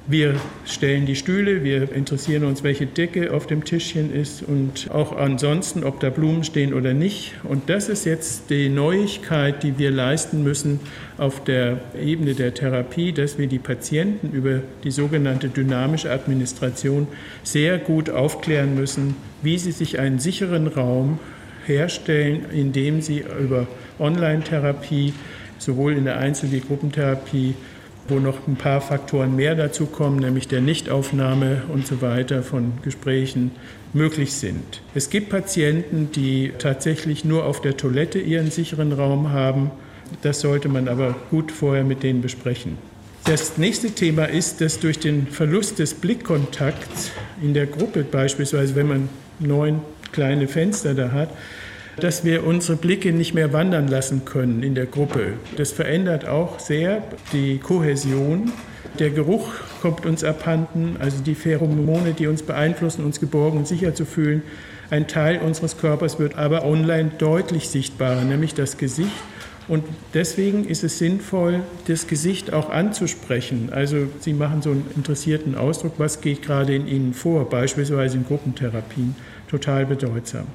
wir 0.10 0.34
stellen 0.66 1.06
die 1.06 1.16
Stühle, 1.16 1.64
wir 1.64 1.92
interessieren 1.92 2.44
uns, 2.44 2.64
welche 2.64 2.88
Decke 2.88 3.32
auf 3.32 3.46
dem 3.46 3.64
Tischchen 3.64 4.12
ist 4.12 4.42
und 4.42 4.90
auch 4.90 5.16
ansonsten, 5.16 5.84
ob 5.84 6.00
da 6.00 6.10
Blumen 6.10 6.44
stehen 6.44 6.74
oder 6.74 6.96
nicht. 6.96 7.36
Und 7.44 7.70
das 7.70 7.90
ist 7.90 8.06
jetzt 8.06 8.50
die 8.50 8.70
Neuigkeit, 8.70 9.62
die 9.62 9.78
wir 9.78 9.92
leisten 9.92 10.44
müssen 10.44 10.80
auf 11.20 11.44
der 11.44 11.80
Ebene 12.02 12.34
der 12.34 12.56
Therapie, 12.56 13.12
dass 13.12 13.38
wir 13.38 13.46
die 13.46 13.60
Patienten 13.60 14.32
über 14.32 14.62
die 14.84 14.90
sogenannte 14.90 15.48
dynamische 15.48 16.10
Administration 16.10 17.08
sehr 17.44 17.78
gut 17.78 18.10
aufklären 18.10 18.74
müssen, 18.74 19.16
wie 19.44 19.60
sie 19.60 19.72
sich 19.72 20.00
einen 20.00 20.18
sicheren 20.18 20.66
Raum 20.66 21.20
herstellen, 21.68 22.46
indem 22.52 23.02
sie 23.02 23.24
über 23.40 23.68
Online-Therapie 24.00 25.14
sowohl 25.60 25.94
in 25.94 26.06
der 26.06 26.18
Einzel- 26.18 26.52
wie 26.52 26.62
Gruppentherapie 26.62 27.54
wo 28.10 28.20
noch 28.20 28.48
ein 28.48 28.56
paar 28.56 28.82
Faktoren 28.82 29.36
mehr 29.36 29.56
dazu 29.56 29.86
kommen, 29.86 30.20
nämlich 30.20 30.48
der 30.48 30.62
Nichtaufnahme 30.62 31.64
und 31.70 31.88
so 31.88 32.02
weiter 32.02 32.44
von 32.44 32.74
Gesprächen 32.84 33.52
möglich 33.94 34.34
sind. 34.34 34.82
Es 34.94 35.10
gibt 35.10 35.30
Patienten, 35.30 36.10
die 36.14 36.54
tatsächlich 36.58 37.26
nur 37.26 37.46
auf 37.46 37.62
der 37.62 37.78
Toilette 37.78 38.20
ihren 38.20 38.52
sicheren 38.52 38.92
Raum 38.92 39.32
haben. 39.32 39.72
Das 40.22 40.42
sollte 40.42 40.70
man 40.70 40.88
aber 40.88 41.16
gut 41.30 41.52
vorher 41.52 41.84
mit 41.84 42.04
denen 42.04 42.22
besprechen. 42.22 42.78
Das 43.26 43.58
nächste 43.58 43.92
Thema 43.92 44.26
ist, 44.26 44.62
dass 44.62 44.80
durch 44.80 45.00
den 45.00 45.28
Verlust 45.28 45.80
des 45.80 45.94
Blickkontakts 45.94 47.12
in 47.42 47.54
der 47.54 47.68
Gruppe 47.68 48.04
beispielsweise, 48.04 48.76
wenn 48.76 48.88
man 48.88 49.10
neun 49.40 49.82
kleine 50.12 50.48
Fenster 50.48 50.96
da 50.96 51.12
hat, 51.12 51.30
dass 52.00 52.24
wir 52.24 52.46
unsere 52.46 52.78
Blicke 52.78 53.12
nicht 53.12 53.34
mehr 53.34 53.54
wandern 53.54 53.88
lassen 53.88 54.26
können 54.26 54.64
in 54.64 54.76
der 54.76 54.86
Gruppe. 54.86 55.34
Das 55.58 55.72
verändert 55.72 56.28
auch 56.28 56.60
sehr 56.60 57.04
die 57.32 57.60
Kohäsion. 57.60 58.52
Der 58.98 59.12
Geruch 59.12 59.48
kommt 59.82 60.06
uns 60.06 60.24
abhanden, 60.24 60.98
also 61.00 61.22
die 61.24 61.36
Pheromone, 61.36 62.14
die 62.14 62.28
uns 62.28 62.44
beeinflussen, 62.44 63.06
uns 63.06 63.20
geborgen 63.20 63.60
und 63.60 63.68
sicher 63.68 63.94
zu 63.94 64.06
fühlen. 64.06 64.42
Ein 64.90 65.08
Teil 65.08 65.40
unseres 65.40 65.78
Körpers 65.78 66.18
wird 66.20 66.36
aber 66.36 66.66
online 66.66 67.12
deutlich 67.18 67.70
sichtbarer, 67.70 68.24
nämlich 68.24 68.56
das 68.56 68.78
Gesicht. 68.78 69.12
Und 69.68 69.84
deswegen 70.16 70.66
ist 70.66 70.84
es 70.84 70.98
sinnvoll, 70.98 71.60
das 71.88 72.08
Gesicht 72.08 72.52
auch 72.52 72.72
anzusprechen. 72.72 73.70
Also 73.72 74.08
Sie 74.20 74.34
machen 74.34 74.64
so 74.64 74.72
einen 74.72 74.86
interessierten 74.96 75.54
Ausdruck, 75.54 75.94
was 76.00 76.22
geht 76.22 76.42
gerade 76.42 76.74
in 76.74 76.88
Ihnen 76.88 77.14
vor, 77.14 77.48
beispielsweise 77.48 78.18
in 78.18 78.26
Gruppentherapien, 78.26 79.16
total 79.48 79.86
bedeutsam. 79.86 80.48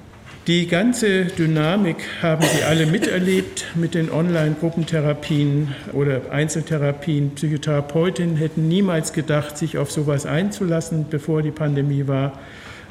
Die 0.46 0.66
ganze 0.66 1.24
Dynamik 1.24 1.96
haben 2.20 2.44
Sie 2.44 2.62
alle 2.64 2.84
miterlebt 2.84 3.64
mit 3.76 3.94
den 3.94 4.12
Online-Gruppentherapien 4.12 5.74
oder 5.94 6.20
Einzeltherapien. 6.32 7.30
Psychotherapeutinnen 7.30 8.36
hätten 8.36 8.68
niemals 8.68 9.14
gedacht, 9.14 9.56
sich 9.56 9.78
auf 9.78 9.90
sowas 9.90 10.26
einzulassen, 10.26 11.06
bevor 11.08 11.40
die 11.40 11.50
Pandemie 11.50 12.08
war. 12.08 12.40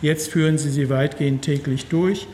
Jetzt 0.02 0.32
führen 0.32 0.58
sie 0.58 0.72
sie 0.72 0.90
weitgehend 0.90 1.44
täglich 1.44 1.86
durch. 1.90 2.26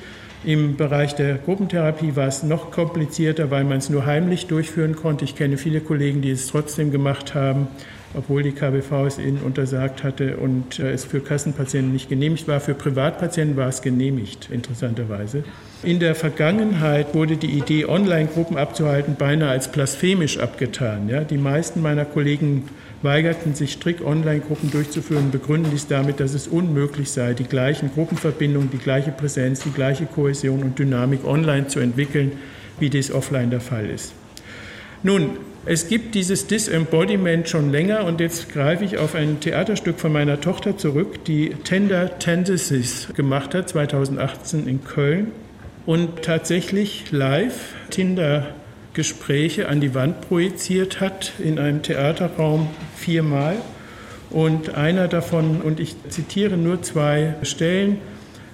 Im 0.45 0.77
Bereich 0.77 1.15
der 1.15 1.35
Gruppentherapie 1.35 2.15
war 2.15 2.27
es 2.27 2.43
noch 2.43 2.71
komplizierter, 2.71 3.51
weil 3.51 3.65
man 3.65 3.79
es 3.79 3.89
nur 3.89 4.05
heimlich 4.05 4.47
durchführen 4.47 4.95
konnte. 4.95 5.25
Ich 5.25 5.35
kenne 5.35 5.57
viele 5.57 5.81
Kollegen, 5.81 6.21
die 6.21 6.31
es 6.31 6.47
trotzdem 6.47 6.91
gemacht 6.91 7.35
haben 7.35 7.67
obwohl 8.13 8.43
die 8.43 8.51
KBV 8.51 9.05
es 9.05 9.19
ihnen 9.19 9.37
untersagt 9.37 10.03
hatte 10.03 10.37
und 10.37 10.79
äh, 10.79 10.91
es 10.91 11.05
für 11.05 11.19
Kassenpatienten 11.19 11.93
nicht 11.93 12.09
genehmigt 12.09 12.47
war. 12.47 12.59
Für 12.59 12.73
Privatpatienten 12.73 13.55
war 13.55 13.67
es 13.67 13.81
genehmigt, 13.81 14.49
interessanterweise. 14.51 15.43
In 15.83 15.99
der 15.99 16.15
Vergangenheit 16.15 17.13
wurde 17.13 17.37
die 17.37 17.51
Idee, 17.51 17.85
Online-Gruppen 17.85 18.57
abzuhalten, 18.57 19.15
beinahe 19.15 19.51
als 19.51 19.71
blasphemisch 19.71 20.39
abgetan. 20.39 21.07
Ja, 21.07 21.23
die 21.23 21.37
meisten 21.37 21.81
meiner 21.81 22.05
Kollegen 22.05 22.67
weigerten 23.01 23.55
sich 23.55 23.73
strikt 23.73 24.01
Online-Gruppen 24.01 24.71
durchzuführen 24.71 25.31
begründen 25.31 25.71
dies 25.71 25.87
damit, 25.87 26.19
dass 26.19 26.33
es 26.33 26.47
unmöglich 26.47 27.11
sei, 27.11 27.33
die 27.33 27.45
gleichen 27.45 27.91
Gruppenverbindungen, 27.93 28.69
die 28.71 28.77
gleiche 28.77 29.11
Präsenz, 29.11 29.61
die 29.61 29.71
gleiche 29.71 30.05
Kohäsion 30.05 30.63
und 30.63 30.79
Dynamik 30.79 31.23
online 31.25 31.67
zu 31.67 31.79
entwickeln, 31.79 32.33
wie 32.79 32.89
dies 32.89 33.11
offline 33.11 33.51
der 33.51 33.61
Fall 33.61 33.89
ist. 33.89 34.13
Nun, 35.01 35.37
es 35.65 35.87
gibt 35.87 36.15
dieses 36.15 36.47
Disembodiment 36.47 37.49
schon 37.49 37.71
länger 37.71 38.05
und 38.05 38.19
jetzt 38.19 38.49
greife 38.49 38.85
ich 38.85 38.97
auf 38.97 39.13
ein 39.13 39.39
Theaterstück 39.39 39.99
von 39.99 40.11
meiner 40.11 40.39
Tochter 40.39 40.77
zurück, 40.77 41.25
die 41.25 41.49
Tender 41.63 42.17
Tendencies 42.17 43.09
gemacht 43.15 43.53
hat, 43.53 43.69
2018 43.69 44.67
in 44.67 44.83
Köln 44.83 45.31
und 45.85 46.23
tatsächlich 46.23 47.11
live 47.11 47.73
Tinder-Gespräche 47.89 49.67
an 49.67 49.81
die 49.81 49.93
Wand 49.93 50.21
projiziert 50.21 51.01
hat 51.01 51.33
in 51.39 51.59
einem 51.59 51.81
Theaterraum 51.81 52.67
viermal. 52.95 53.57
Und 54.29 54.75
einer 54.75 55.07
davon, 55.07 55.61
und 55.61 55.79
ich 55.79 55.95
zitiere 56.09 56.55
nur 56.55 56.83
zwei 56.83 57.33
Stellen, 57.41 57.97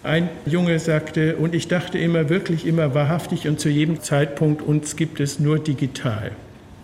ein 0.03 0.29
Junge 0.45 0.79
sagte, 0.79 1.35
und 1.35 1.53
ich 1.53 1.67
dachte 1.67 1.97
immer 1.97 2.29
wirklich 2.29 2.65
immer 2.65 2.93
wahrhaftig 2.93 3.47
und 3.47 3.59
zu 3.59 3.69
jedem 3.69 4.01
Zeitpunkt, 4.01 4.61
uns 4.61 4.95
gibt 4.95 5.19
es 5.19 5.39
nur 5.39 5.59
digital. 5.59 6.31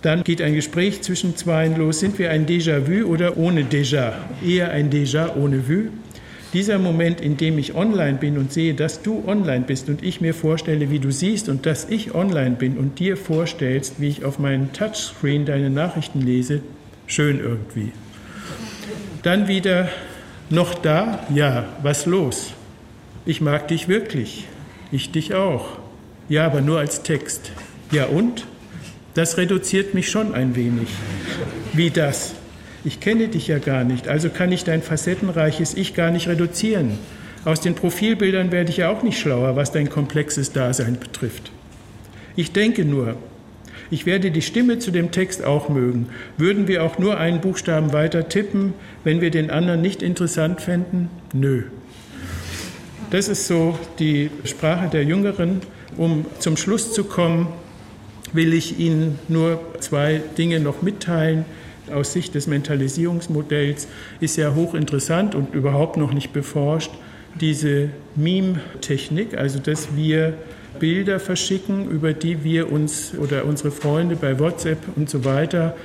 Dann 0.01 0.23
geht 0.23 0.41
ein 0.41 0.55
Gespräch 0.55 1.01
zwischen 1.01 1.35
Zweien 1.35 1.77
los. 1.77 1.99
Sind 1.99 2.17
wir 2.17 2.31
ein 2.31 2.47
Déjà-vu 2.47 3.05
oder 3.05 3.37
ohne 3.37 3.63
Déjà? 3.63 4.13
Eher 4.45 4.71
ein 4.71 4.89
Déjà 4.89 5.35
ohne 5.35 5.67
Vu. 5.67 5.89
Dieser 6.53 6.79
Moment, 6.79 7.21
in 7.21 7.37
dem 7.37 7.57
ich 7.57 7.75
online 7.75 8.17
bin 8.17 8.37
und 8.37 8.51
sehe, 8.51 8.73
dass 8.73 9.01
du 9.03 9.23
online 9.25 9.63
bist 9.65 9.87
und 9.87 10.03
ich 10.03 10.19
mir 10.19 10.33
vorstelle, 10.33 10.89
wie 10.89 10.99
du 10.99 11.11
siehst 11.11 11.47
und 11.47 11.65
dass 11.65 11.87
ich 11.87 12.13
online 12.13 12.57
bin 12.57 12.77
und 12.77 12.99
dir 12.99 13.15
vorstellst, 13.15 14.01
wie 14.01 14.09
ich 14.09 14.25
auf 14.25 14.37
meinem 14.37 14.73
Touchscreen 14.73 15.45
deine 15.45 15.69
Nachrichten 15.69 16.19
lese, 16.19 16.61
schön 17.07 17.39
irgendwie. 17.39 17.91
Dann 19.23 19.47
wieder, 19.47 19.87
noch 20.49 20.73
da? 20.73 21.25
Ja, 21.33 21.65
was 21.83 22.05
los? 22.05 22.53
Ich 23.25 23.39
mag 23.39 23.69
dich 23.69 23.87
wirklich. 23.87 24.47
Ich 24.91 25.11
dich 25.11 25.33
auch. 25.33 25.77
Ja, 26.27 26.45
aber 26.47 26.59
nur 26.59 26.79
als 26.79 27.03
Text. 27.03 27.51
Ja 27.91 28.07
und? 28.07 28.45
Das 29.13 29.37
reduziert 29.37 29.93
mich 29.93 30.09
schon 30.09 30.33
ein 30.33 30.55
wenig. 30.55 30.87
Wie 31.73 31.89
das? 31.89 32.33
Ich 32.83 32.99
kenne 32.99 33.27
dich 33.27 33.47
ja 33.47 33.59
gar 33.59 33.83
nicht, 33.83 34.07
also 34.07 34.29
kann 34.29 34.51
ich 34.51 34.63
dein 34.63 34.81
facettenreiches 34.81 35.75
Ich 35.75 35.93
gar 35.93 36.11
nicht 36.11 36.27
reduzieren. 36.27 36.97
Aus 37.43 37.59
den 37.61 37.75
Profilbildern 37.75 38.51
werde 38.51 38.69
ich 38.69 38.77
ja 38.77 38.89
auch 38.89 39.03
nicht 39.03 39.19
schlauer, 39.19 39.55
was 39.55 39.71
dein 39.71 39.89
komplexes 39.89 40.51
Dasein 40.51 40.97
betrifft. 40.99 41.51
Ich 42.35 42.53
denke 42.53 42.85
nur, 42.85 43.17
ich 43.89 44.05
werde 44.05 44.31
die 44.31 44.41
Stimme 44.41 44.79
zu 44.79 44.91
dem 44.91 45.11
Text 45.11 45.43
auch 45.43 45.67
mögen. 45.67 46.07
Würden 46.37 46.67
wir 46.67 46.83
auch 46.83 46.97
nur 46.97 47.17
einen 47.17 47.41
Buchstaben 47.41 47.91
weiter 47.91 48.29
tippen, 48.29 48.73
wenn 49.03 49.19
wir 49.19 49.31
den 49.31 49.51
anderen 49.51 49.81
nicht 49.81 50.01
interessant 50.01 50.61
fänden? 50.61 51.09
Nö. 51.33 51.63
Das 53.09 53.27
ist 53.27 53.47
so 53.47 53.77
die 53.99 54.31
Sprache 54.45 54.87
der 54.87 55.03
Jüngeren. 55.03 55.59
Um 55.97 56.25
zum 56.39 56.55
Schluss 56.55 56.93
zu 56.93 57.03
kommen, 57.03 57.47
will 58.33 58.53
ich 58.53 58.79
Ihnen 58.79 59.19
nur 59.27 59.59
zwei 59.79 60.21
Dinge 60.37 60.59
noch 60.59 60.81
mitteilen. 60.81 61.45
Aus 61.91 62.13
Sicht 62.13 62.35
des 62.35 62.47
Mentalisierungsmodells 62.47 63.87
ist 64.19 64.37
ja 64.37 64.55
hochinteressant 64.55 65.35
und 65.35 65.53
überhaupt 65.53 65.97
noch 65.97 66.13
nicht 66.13 66.31
beforscht 66.31 66.91
diese 67.39 67.89
Meme-Technik, 68.15 69.37
also 69.37 69.59
dass 69.59 69.95
wir 69.95 70.33
Bilder 70.79 71.19
verschicken, 71.19 71.89
über 71.89 72.13
die 72.13 72.43
wir 72.43 72.71
uns 72.71 73.13
oder 73.17 73.45
unsere 73.45 73.71
Freunde 73.71 74.15
bei 74.15 74.39
WhatsApp 74.39 74.79
und 74.95 75.09
so 75.09 75.25
weiter 75.25 75.75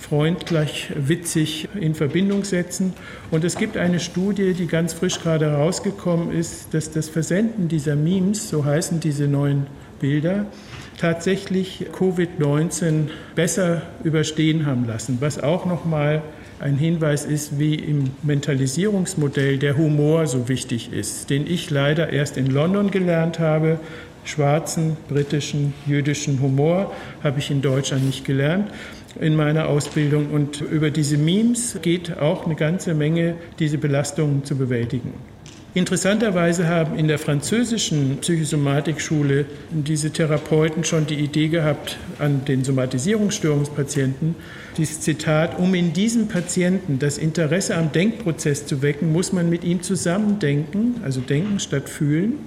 Freund 0.00 0.46
gleich 0.46 0.90
witzig 0.94 1.68
in 1.78 1.94
Verbindung 1.94 2.44
setzen. 2.44 2.94
Und 3.30 3.44
es 3.44 3.56
gibt 3.56 3.76
eine 3.76 3.98
Studie, 3.98 4.54
die 4.54 4.66
ganz 4.66 4.92
frisch 4.92 5.20
gerade 5.20 5.50
herausgekommen 5.50 6.30
ist, 6.30 6.72
dass 6.72 6.92
das 6.92 7.08
Versenden 7.08 7.68
dieser 7.68 7.96
Memes, 7.96 8.48
so 8.48 8.64
heißen 8.64 9.00
diese 9.00 9.26
neuen 9.26 9.66
Bilder, 10.00 10.46
tatsächlich 10.98 11.86
Covid-19 11.92 13.08
besser 13.34 13.82
überstehen 14.04 14.66
haben 14.66 14.86
lassen, 14.86 15.18
was 15.20 15.42
auch 15.42 15.64
nochmal 15.64 16.22
ein 16.60 16.76
Hinweis 16.76 17.24
ist, 17.24 17.58
wie 17.58 17.76
im 17.76 18.10
Mentalisierungsmodell 18.22 19.58
der 19.58 19.76
Humor 19.76 20.26
so 20.26 20.48
wichtig 20.48 20.92
ist, 20.92 21.30
den 21.30 21.46
ich 21.46 21.70
leider 21.70 22.12
erst 22.12 22.36
in 22.36 22.46
London 22.46 22.90
gelernt 22.90 23.38
habe. 23.38 23.78
Schwarzen, 24.24 24.96
britischen, 25.08 25.72
jüdischen 25.86 26.42
Humor 26.42 26.92
habe 27.22 27.38
ich 27.38 27.50
in 27.50 27.62
Deutschland 27.62 28.04
nicht 28.04 28.24
gelernt 28.24 28.70
in 29.20 29.36
meiner 29.36 29.68
Ausbildung. 29.68 30.30
Und 30.30 30.60
über 30.60 30.90
diese 30.90 31.16
Memes 31.16 31.78
geht 31.80 32.18
auch 32.18 32.44
eine 32.44 32.54
ganze 32.54 32.94
Menge, 32.94 33.36
diese 33.58 33.78
Belastungen 33.78 34.44
zu 34.44 34.56
bewältigen. 34.56 35.14
Interessanterweise 35.78 36.66
haben 36.66 36.98
in 36.98 37.06
der 37.06 37.20
französischen 37.20 38.18
Psychosomatikschule 38.18 39.44
diese 39.70 40.10
Therapeuten 40.10 40.82
schon 40.82 41.06
die 41.06 41.14
Idee 41.14 41.46
gehabt, 41.46 41.98
an 42.18 42.44
den 42.44 42.64
Somatisierungsstörungspatienten, 42.64 44.34
dieses 44.76 45.00
Zitat, 45.00 45.56
um 45.56 45.74
in 45.74 45.92
diesem 45.92 46.26
Patienten 46.26 46.98
das 46.98 47.16
Interesse 47.16 47.76
am 47.76 47.92
Denkprozess 47.92 48.66
zu 48.66 48.82
wecken, 48.82 49.12
muss 49.12 49.32
man 49.32 49.48
mit 49.48 49.62
ihm 49.62 49.80
zusammen 49.80 50.40
denken, 50.40 50.96
also 51.04 51.20
denken 51.20 51.60
statt 51.60 51.88
fühlen 51.88 52.40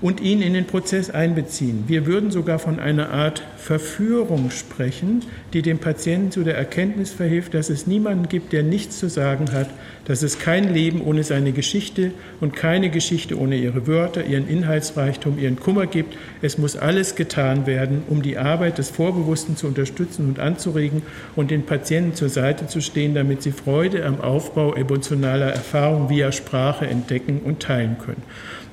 und 0.00 0.20
ihn 0.20 0.42
in 0.42 0.52
den 0.54 0.66
Prozess 0.66 1.10
einbeziehen. 1.10 1.84
Wir 1.86 2.06
würden 2.06 2.30
sogar 2.30 2.58
von 2.58 2.78
einer 2.78 3.10
Art 3.10 3.42
Verführung 3.56 4.50
sprechen, 4.50 5.22
die 5.52 5.62
dem 5.62 5.78
Patienten 5.78 6.30
zu 6.30 6.44
der 6.44 6.56
Erkenntnis 6.56 7.12
verhilft, 7.12 7.54
dass 7.54 7.70
es 7.70 7.86
niemanden 7.86 8.28
gibt, 8.28 8.52
der 8.52 8.62
nichts 8.62 8.98
zu 8.98 9.08
sagen 9.08 9.52
hat, 9.52 9.70
dass 10.04 10.22
es 10.22 10.38
kein 10.38 10.72
Leben 10.72 11.00
ohne 11.00 11.24
seine 11.24 11.52
Geschichte 11.52 12.12
und 12.40 12.54
keine 12.54 12.90
Geschichte 12.90 13.38
ohne 13.38 13.56
ihre 13.56 13.86
Wörter, 13.86 14.24
ihren 14.24 14.48
Inhaltsreichtum, 14.48 15.38
ihren 15.38 15.58
Kummer 15.58 15.86
gibt. 15.86 16.16
Es 16.42 16.58
muss 16.58 16.76
alles 16.76 17.16
getan 17.16 17.66
werden, 17.66 18.02
um 18.08 18.22
die 18.22 18.38
Arbeit 18.38 18.78
des 18.78 18.90
Vorbewussten 18.90 19.56
zu 19.56 19.66
unterstützen 19.66 20.28
und 20.28 20.38
anzuregen 20.38 21.02
und 21.34 21.50
den 21.50 21.64
Patienten 21.64 22.14
zur 22.14 22.28
Seite 22.28 22.68
zu 22.68 22.80
stehen, 22.80 23.14
damit 23.14 23.42
sie 23.42 23.50
Freude 23.50 24.04
am 24.04 24.20
Aufbau 24.20 24.74
emotionaler 24.74 25.52
Erfahrung 25.52 26.08
via 26.08 26.30
Sprache 26.30 26.86
entdecken 26.86 27.40
und 27.42 27.60
teilen 27.60 27.96
können. 27.98 28.22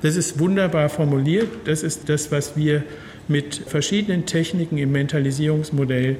Das 0.04 0.16
ist 0.16 0.38
wunderbar 0.38 0.90
formuliert. 0.90 1.48
Das 1.64 1.82
ist 1.82 2.10
das, 2.10 2.30
was 2.30 2.58
wir 2.58 2.82
mit 3.26 3.54
verschiedenen 3.54 4.26
Techniken 4.26 4.76
im 4.76 4.92
Mentalisierungsmodell 4.92 6.18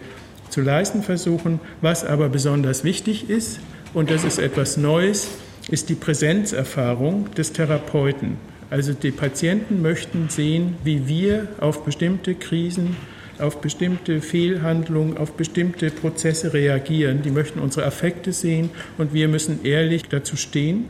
zu 0.49 0.63
leisten 0.63 1.03
versuchen. 1.03 1.61
Was 1.83 2.03
aber 2.03 2.31
besonders 2.31 2.83
wichtig 2.83 3.29
ist, 3.29 3.61
und 3.93 4.11
das 4.11 4.25
ist 4.25 4.39
etwas 4.39 4.79
Neues, 4.79 5.29
ist 5.71 5.91
die 5.91 5.97
Präsenzerfahrung 5.97 7.31
des 7.35 7.53
Therapeuten. 7.53 8.39
Also 8.71 8.95
die 8.95 9.11
Patienten 9.11 9.83
möchten 9.83 10.31
sehen, 10.31 10.79
wie 10.83 11.07
wir 11.07 11.49
auf 11.61 11.85
bestimmte 11.85 12.35
Krisen, 12.35 12.97
auf 13.39 13.61
bestimmte 13.61 14.23
Fehlhandlungen, 14.23 15.19
auf 15.19 15.33
bestimmte 15.33 15.91
Prozesse 15.91 16.55
reagieren. 16.55 17.21
Die 17.21 17.31
möchten 17.31 17.59
unsere 17.59 17.85
Affekte 17.85 18.33
sehen 18.33 18.71
und 18.97 19.13
wir 19.13 19.29
müssen 19.29 19.63
ehrlich 19.63 20.05
dazu 20.05 20.39
stehen. 20.39 20.87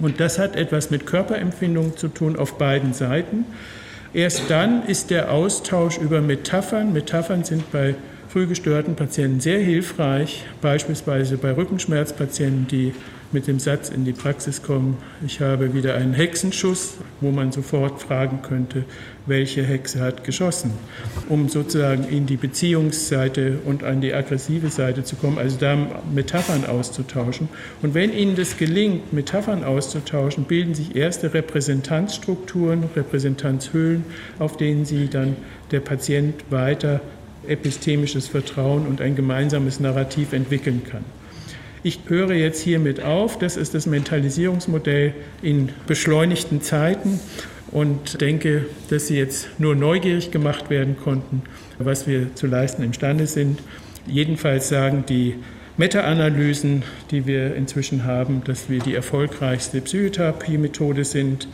Und 0.00 0.20
das 0.20 0.38
hat 0.38 0.56
etwas 0.56 0.90
mit 0.90 1.06
Körperempfindungen 1.06 1.96
zu 1.96 2.08
tun 2.08 2.36
auf 2.36 2.58
beiden 2.58 2.92
Seiten. 2.92 3.46
Erst 4.12 4.42
dann 4.48 4.86
ist 4.86 5.10
der 5.10 5.32
Austausch 5.32 5.98
über 5.98 6.20
Metaphern, 6.20 6.92
Metaphern 6.92 7.44
sind 7.44 7.70
bei 7.72 7.94
frühgestörten 8.28 8.96
Patienten 8.96 9.40
sehr 9.40 9.60
hilfreich, 9.60 10.44
beispielsweise 10.60 11.36
bei 11.36 11.52
Rückenschmerzpatienten, 11.52 12.66
die 12.68 12.92
mit 13.34 13.48
dem 13.48 13.58
Satz 13.58 13.90
in 13.90 14.04
die 14.04 14.12
Praxis 14.12 14.62
kommen, 14.62 14.96
ich 15.26 15.40
habe 15.40 15.74
wieder 15.74 15.94
einen 15.94 16.14
Hexenschuss, 16.14 16.94
wo 17.20 17.30
man 17.30 17.52
sofort 17.52 18.00
fragen 18.00 18.40
könnte, 18.40 18.84
welche 19.26 19.62
Hexe 19.62 20.00
hat 20.00 20.24
geschossen, 20.24 20.70
um 21.28 21.48
sozusagen 21.48 22.04
in 22.04 22.26
die 22.26 22.36
Beziehungsseite 22.36 23.58
und 23.64 23.82
an 23.82 24.00
die 24.00 24.14
aggressive 24.14 24.68
Seite 24.68 25.04
zu 25.04 25.16
kommen, 25.16 25.38
also 25.38 25.58
da 25.58 25.76
Metaphern 26.14 26.64
auszutauschen. 26.64 27.48
Und 27.82 27.92
wenn 27.94 28.12
Ihnen 28.12 28.36
das 28.36 28.56
gelingt, 28.56 29.12
Metaphern 29.12 29.64
auszutauschen, 29.64 30.44
bilden 30.44 30.74
sich 30.74 30.94
erste 30.94 31.34
Repräsentanzstrukturen, 31.34 32.84
Repräsentanzhöhlen, 32.94 34.04
auf 34.38 34.56
denen 34.56 34.84
Sie 34.84 35.08
dann 35.08 35.36
der 35.72 35.80
Patient 35.80 36.36
weiter 36.50 37.00
epistemisches 37.48 38.28
Vertrauen 38.28 38.86
und 38.86 39.00
ein 39.00 39.16
gemeinsames 39.16 39.80
Narrativ 39.80 40.32
entwickeln 40.32 40.82
kann. 40.88 41.04
Ich 41.86 42.00
höre 42.08 42.32
jetzt 42.32 42.62
hiermit 42.62 43.02
auf. 43.02 43.38
Das 43.38 43.58
ist 43.58 43.74
das 43.74 43.84
Mentalisierungsmodell 43.84 45.12
in 45.42 45.68
beschleunigten 45.86 46.62
Zeiten 46.62 47.20
und 47.70 48.22
denke, 48.22 48.64
dass 48.88 49.08
Sie 49.08 49.18
jetzt 49.18 49.48
nur 49.58 49.74
neugierig 49.74 50.30
gemacht 50.30 50.70
werden 50.70 50.96
konnten, 50.96 51.42
was 51.78 52.06
wir 52.06 52.34
zu 52.34 52.46
leisten 52.46 52.82
imstande 52.82 53.26
sind. 53.26 53.60
Jedenfalls 54.06 54.70
sagen 54.70 55.04
die 55.06 55.34
Meta-Analysen, 55.76 56.84
die 57.10 57.26
wir 57.26 57.54
inzwischen 57.54 58.04
haben, 58.04 58.42
dass 58.46 58.70
wir 58.70 58.78
die 58.78 58.94
erfolgreichste 58.94 59.82
Psychotherapie-Methode 59.82 61.04
sind, 61.04 61.48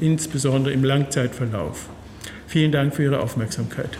insbesondere 0.00 0.74
im 0.74 0.82
Langzeitverlauf. 0.82 1.88
Vielen 2.48 2.72
Dank 2.72 2.96
für 2.96 3.04
Ihre 3.04 3.20
Aufmerksamkeit. 3.20 3.90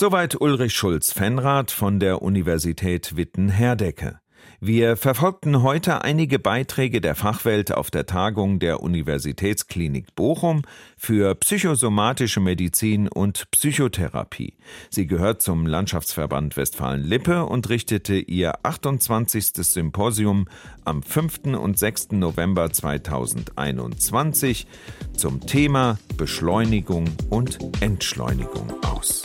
Soweit 0.00 0.40
Ulrich 0.40 0.72
Schulz-Fenrath 0.72 1.70
von 1.70 2.00
der 2.00 2.22
Universität 2.22 3.18
Witten-Herdecke. 3.18 4.18
Wir 4.58 4.96
verfolgten 4.96 5.62
heute 5.62 6.00
einige 6.00 6.38
Beiträge 6.38 7.02
der 7.02 7.14
Fachwelt 7.14 7.70
auf 7.70 7.90
der 7.90 8.06
Tagung 8.06 8.60
der 8.60 8.82
Universitätsklinik 8.82 10.14
Bochum 10.14 10.62
für 10.96 11.34
psychosomatische 11.34 12.40
Medizin 12.40 13.08
und 13.08 13.50
Psychotherapie. 13.50 14.56
Sie 14.88 15.06
gehört 15.06 15.42
zum 15.42 15.66
Landschaftsverband 15.66 16.56
Westfalen-Lippe 16.56 17.44
und 17.44 17.68
richtete 17.68 18.14
ihr 18.14 18.54
28. 18.62 19.48
Symposium 19.56 20.46
am 20.86 21.02
5. 21.02 21.58
und 21.60 21.78
6. 21.78 22.12
November 22.12 22.72
2021 22.72 24.66
zum 25.14 25.46
Thema 25.46 25.98
Beschleunigung 26.16 27.04
und 27.28 27.58
Entschleunigung 27.82 28.72
aus. 28.82 29.24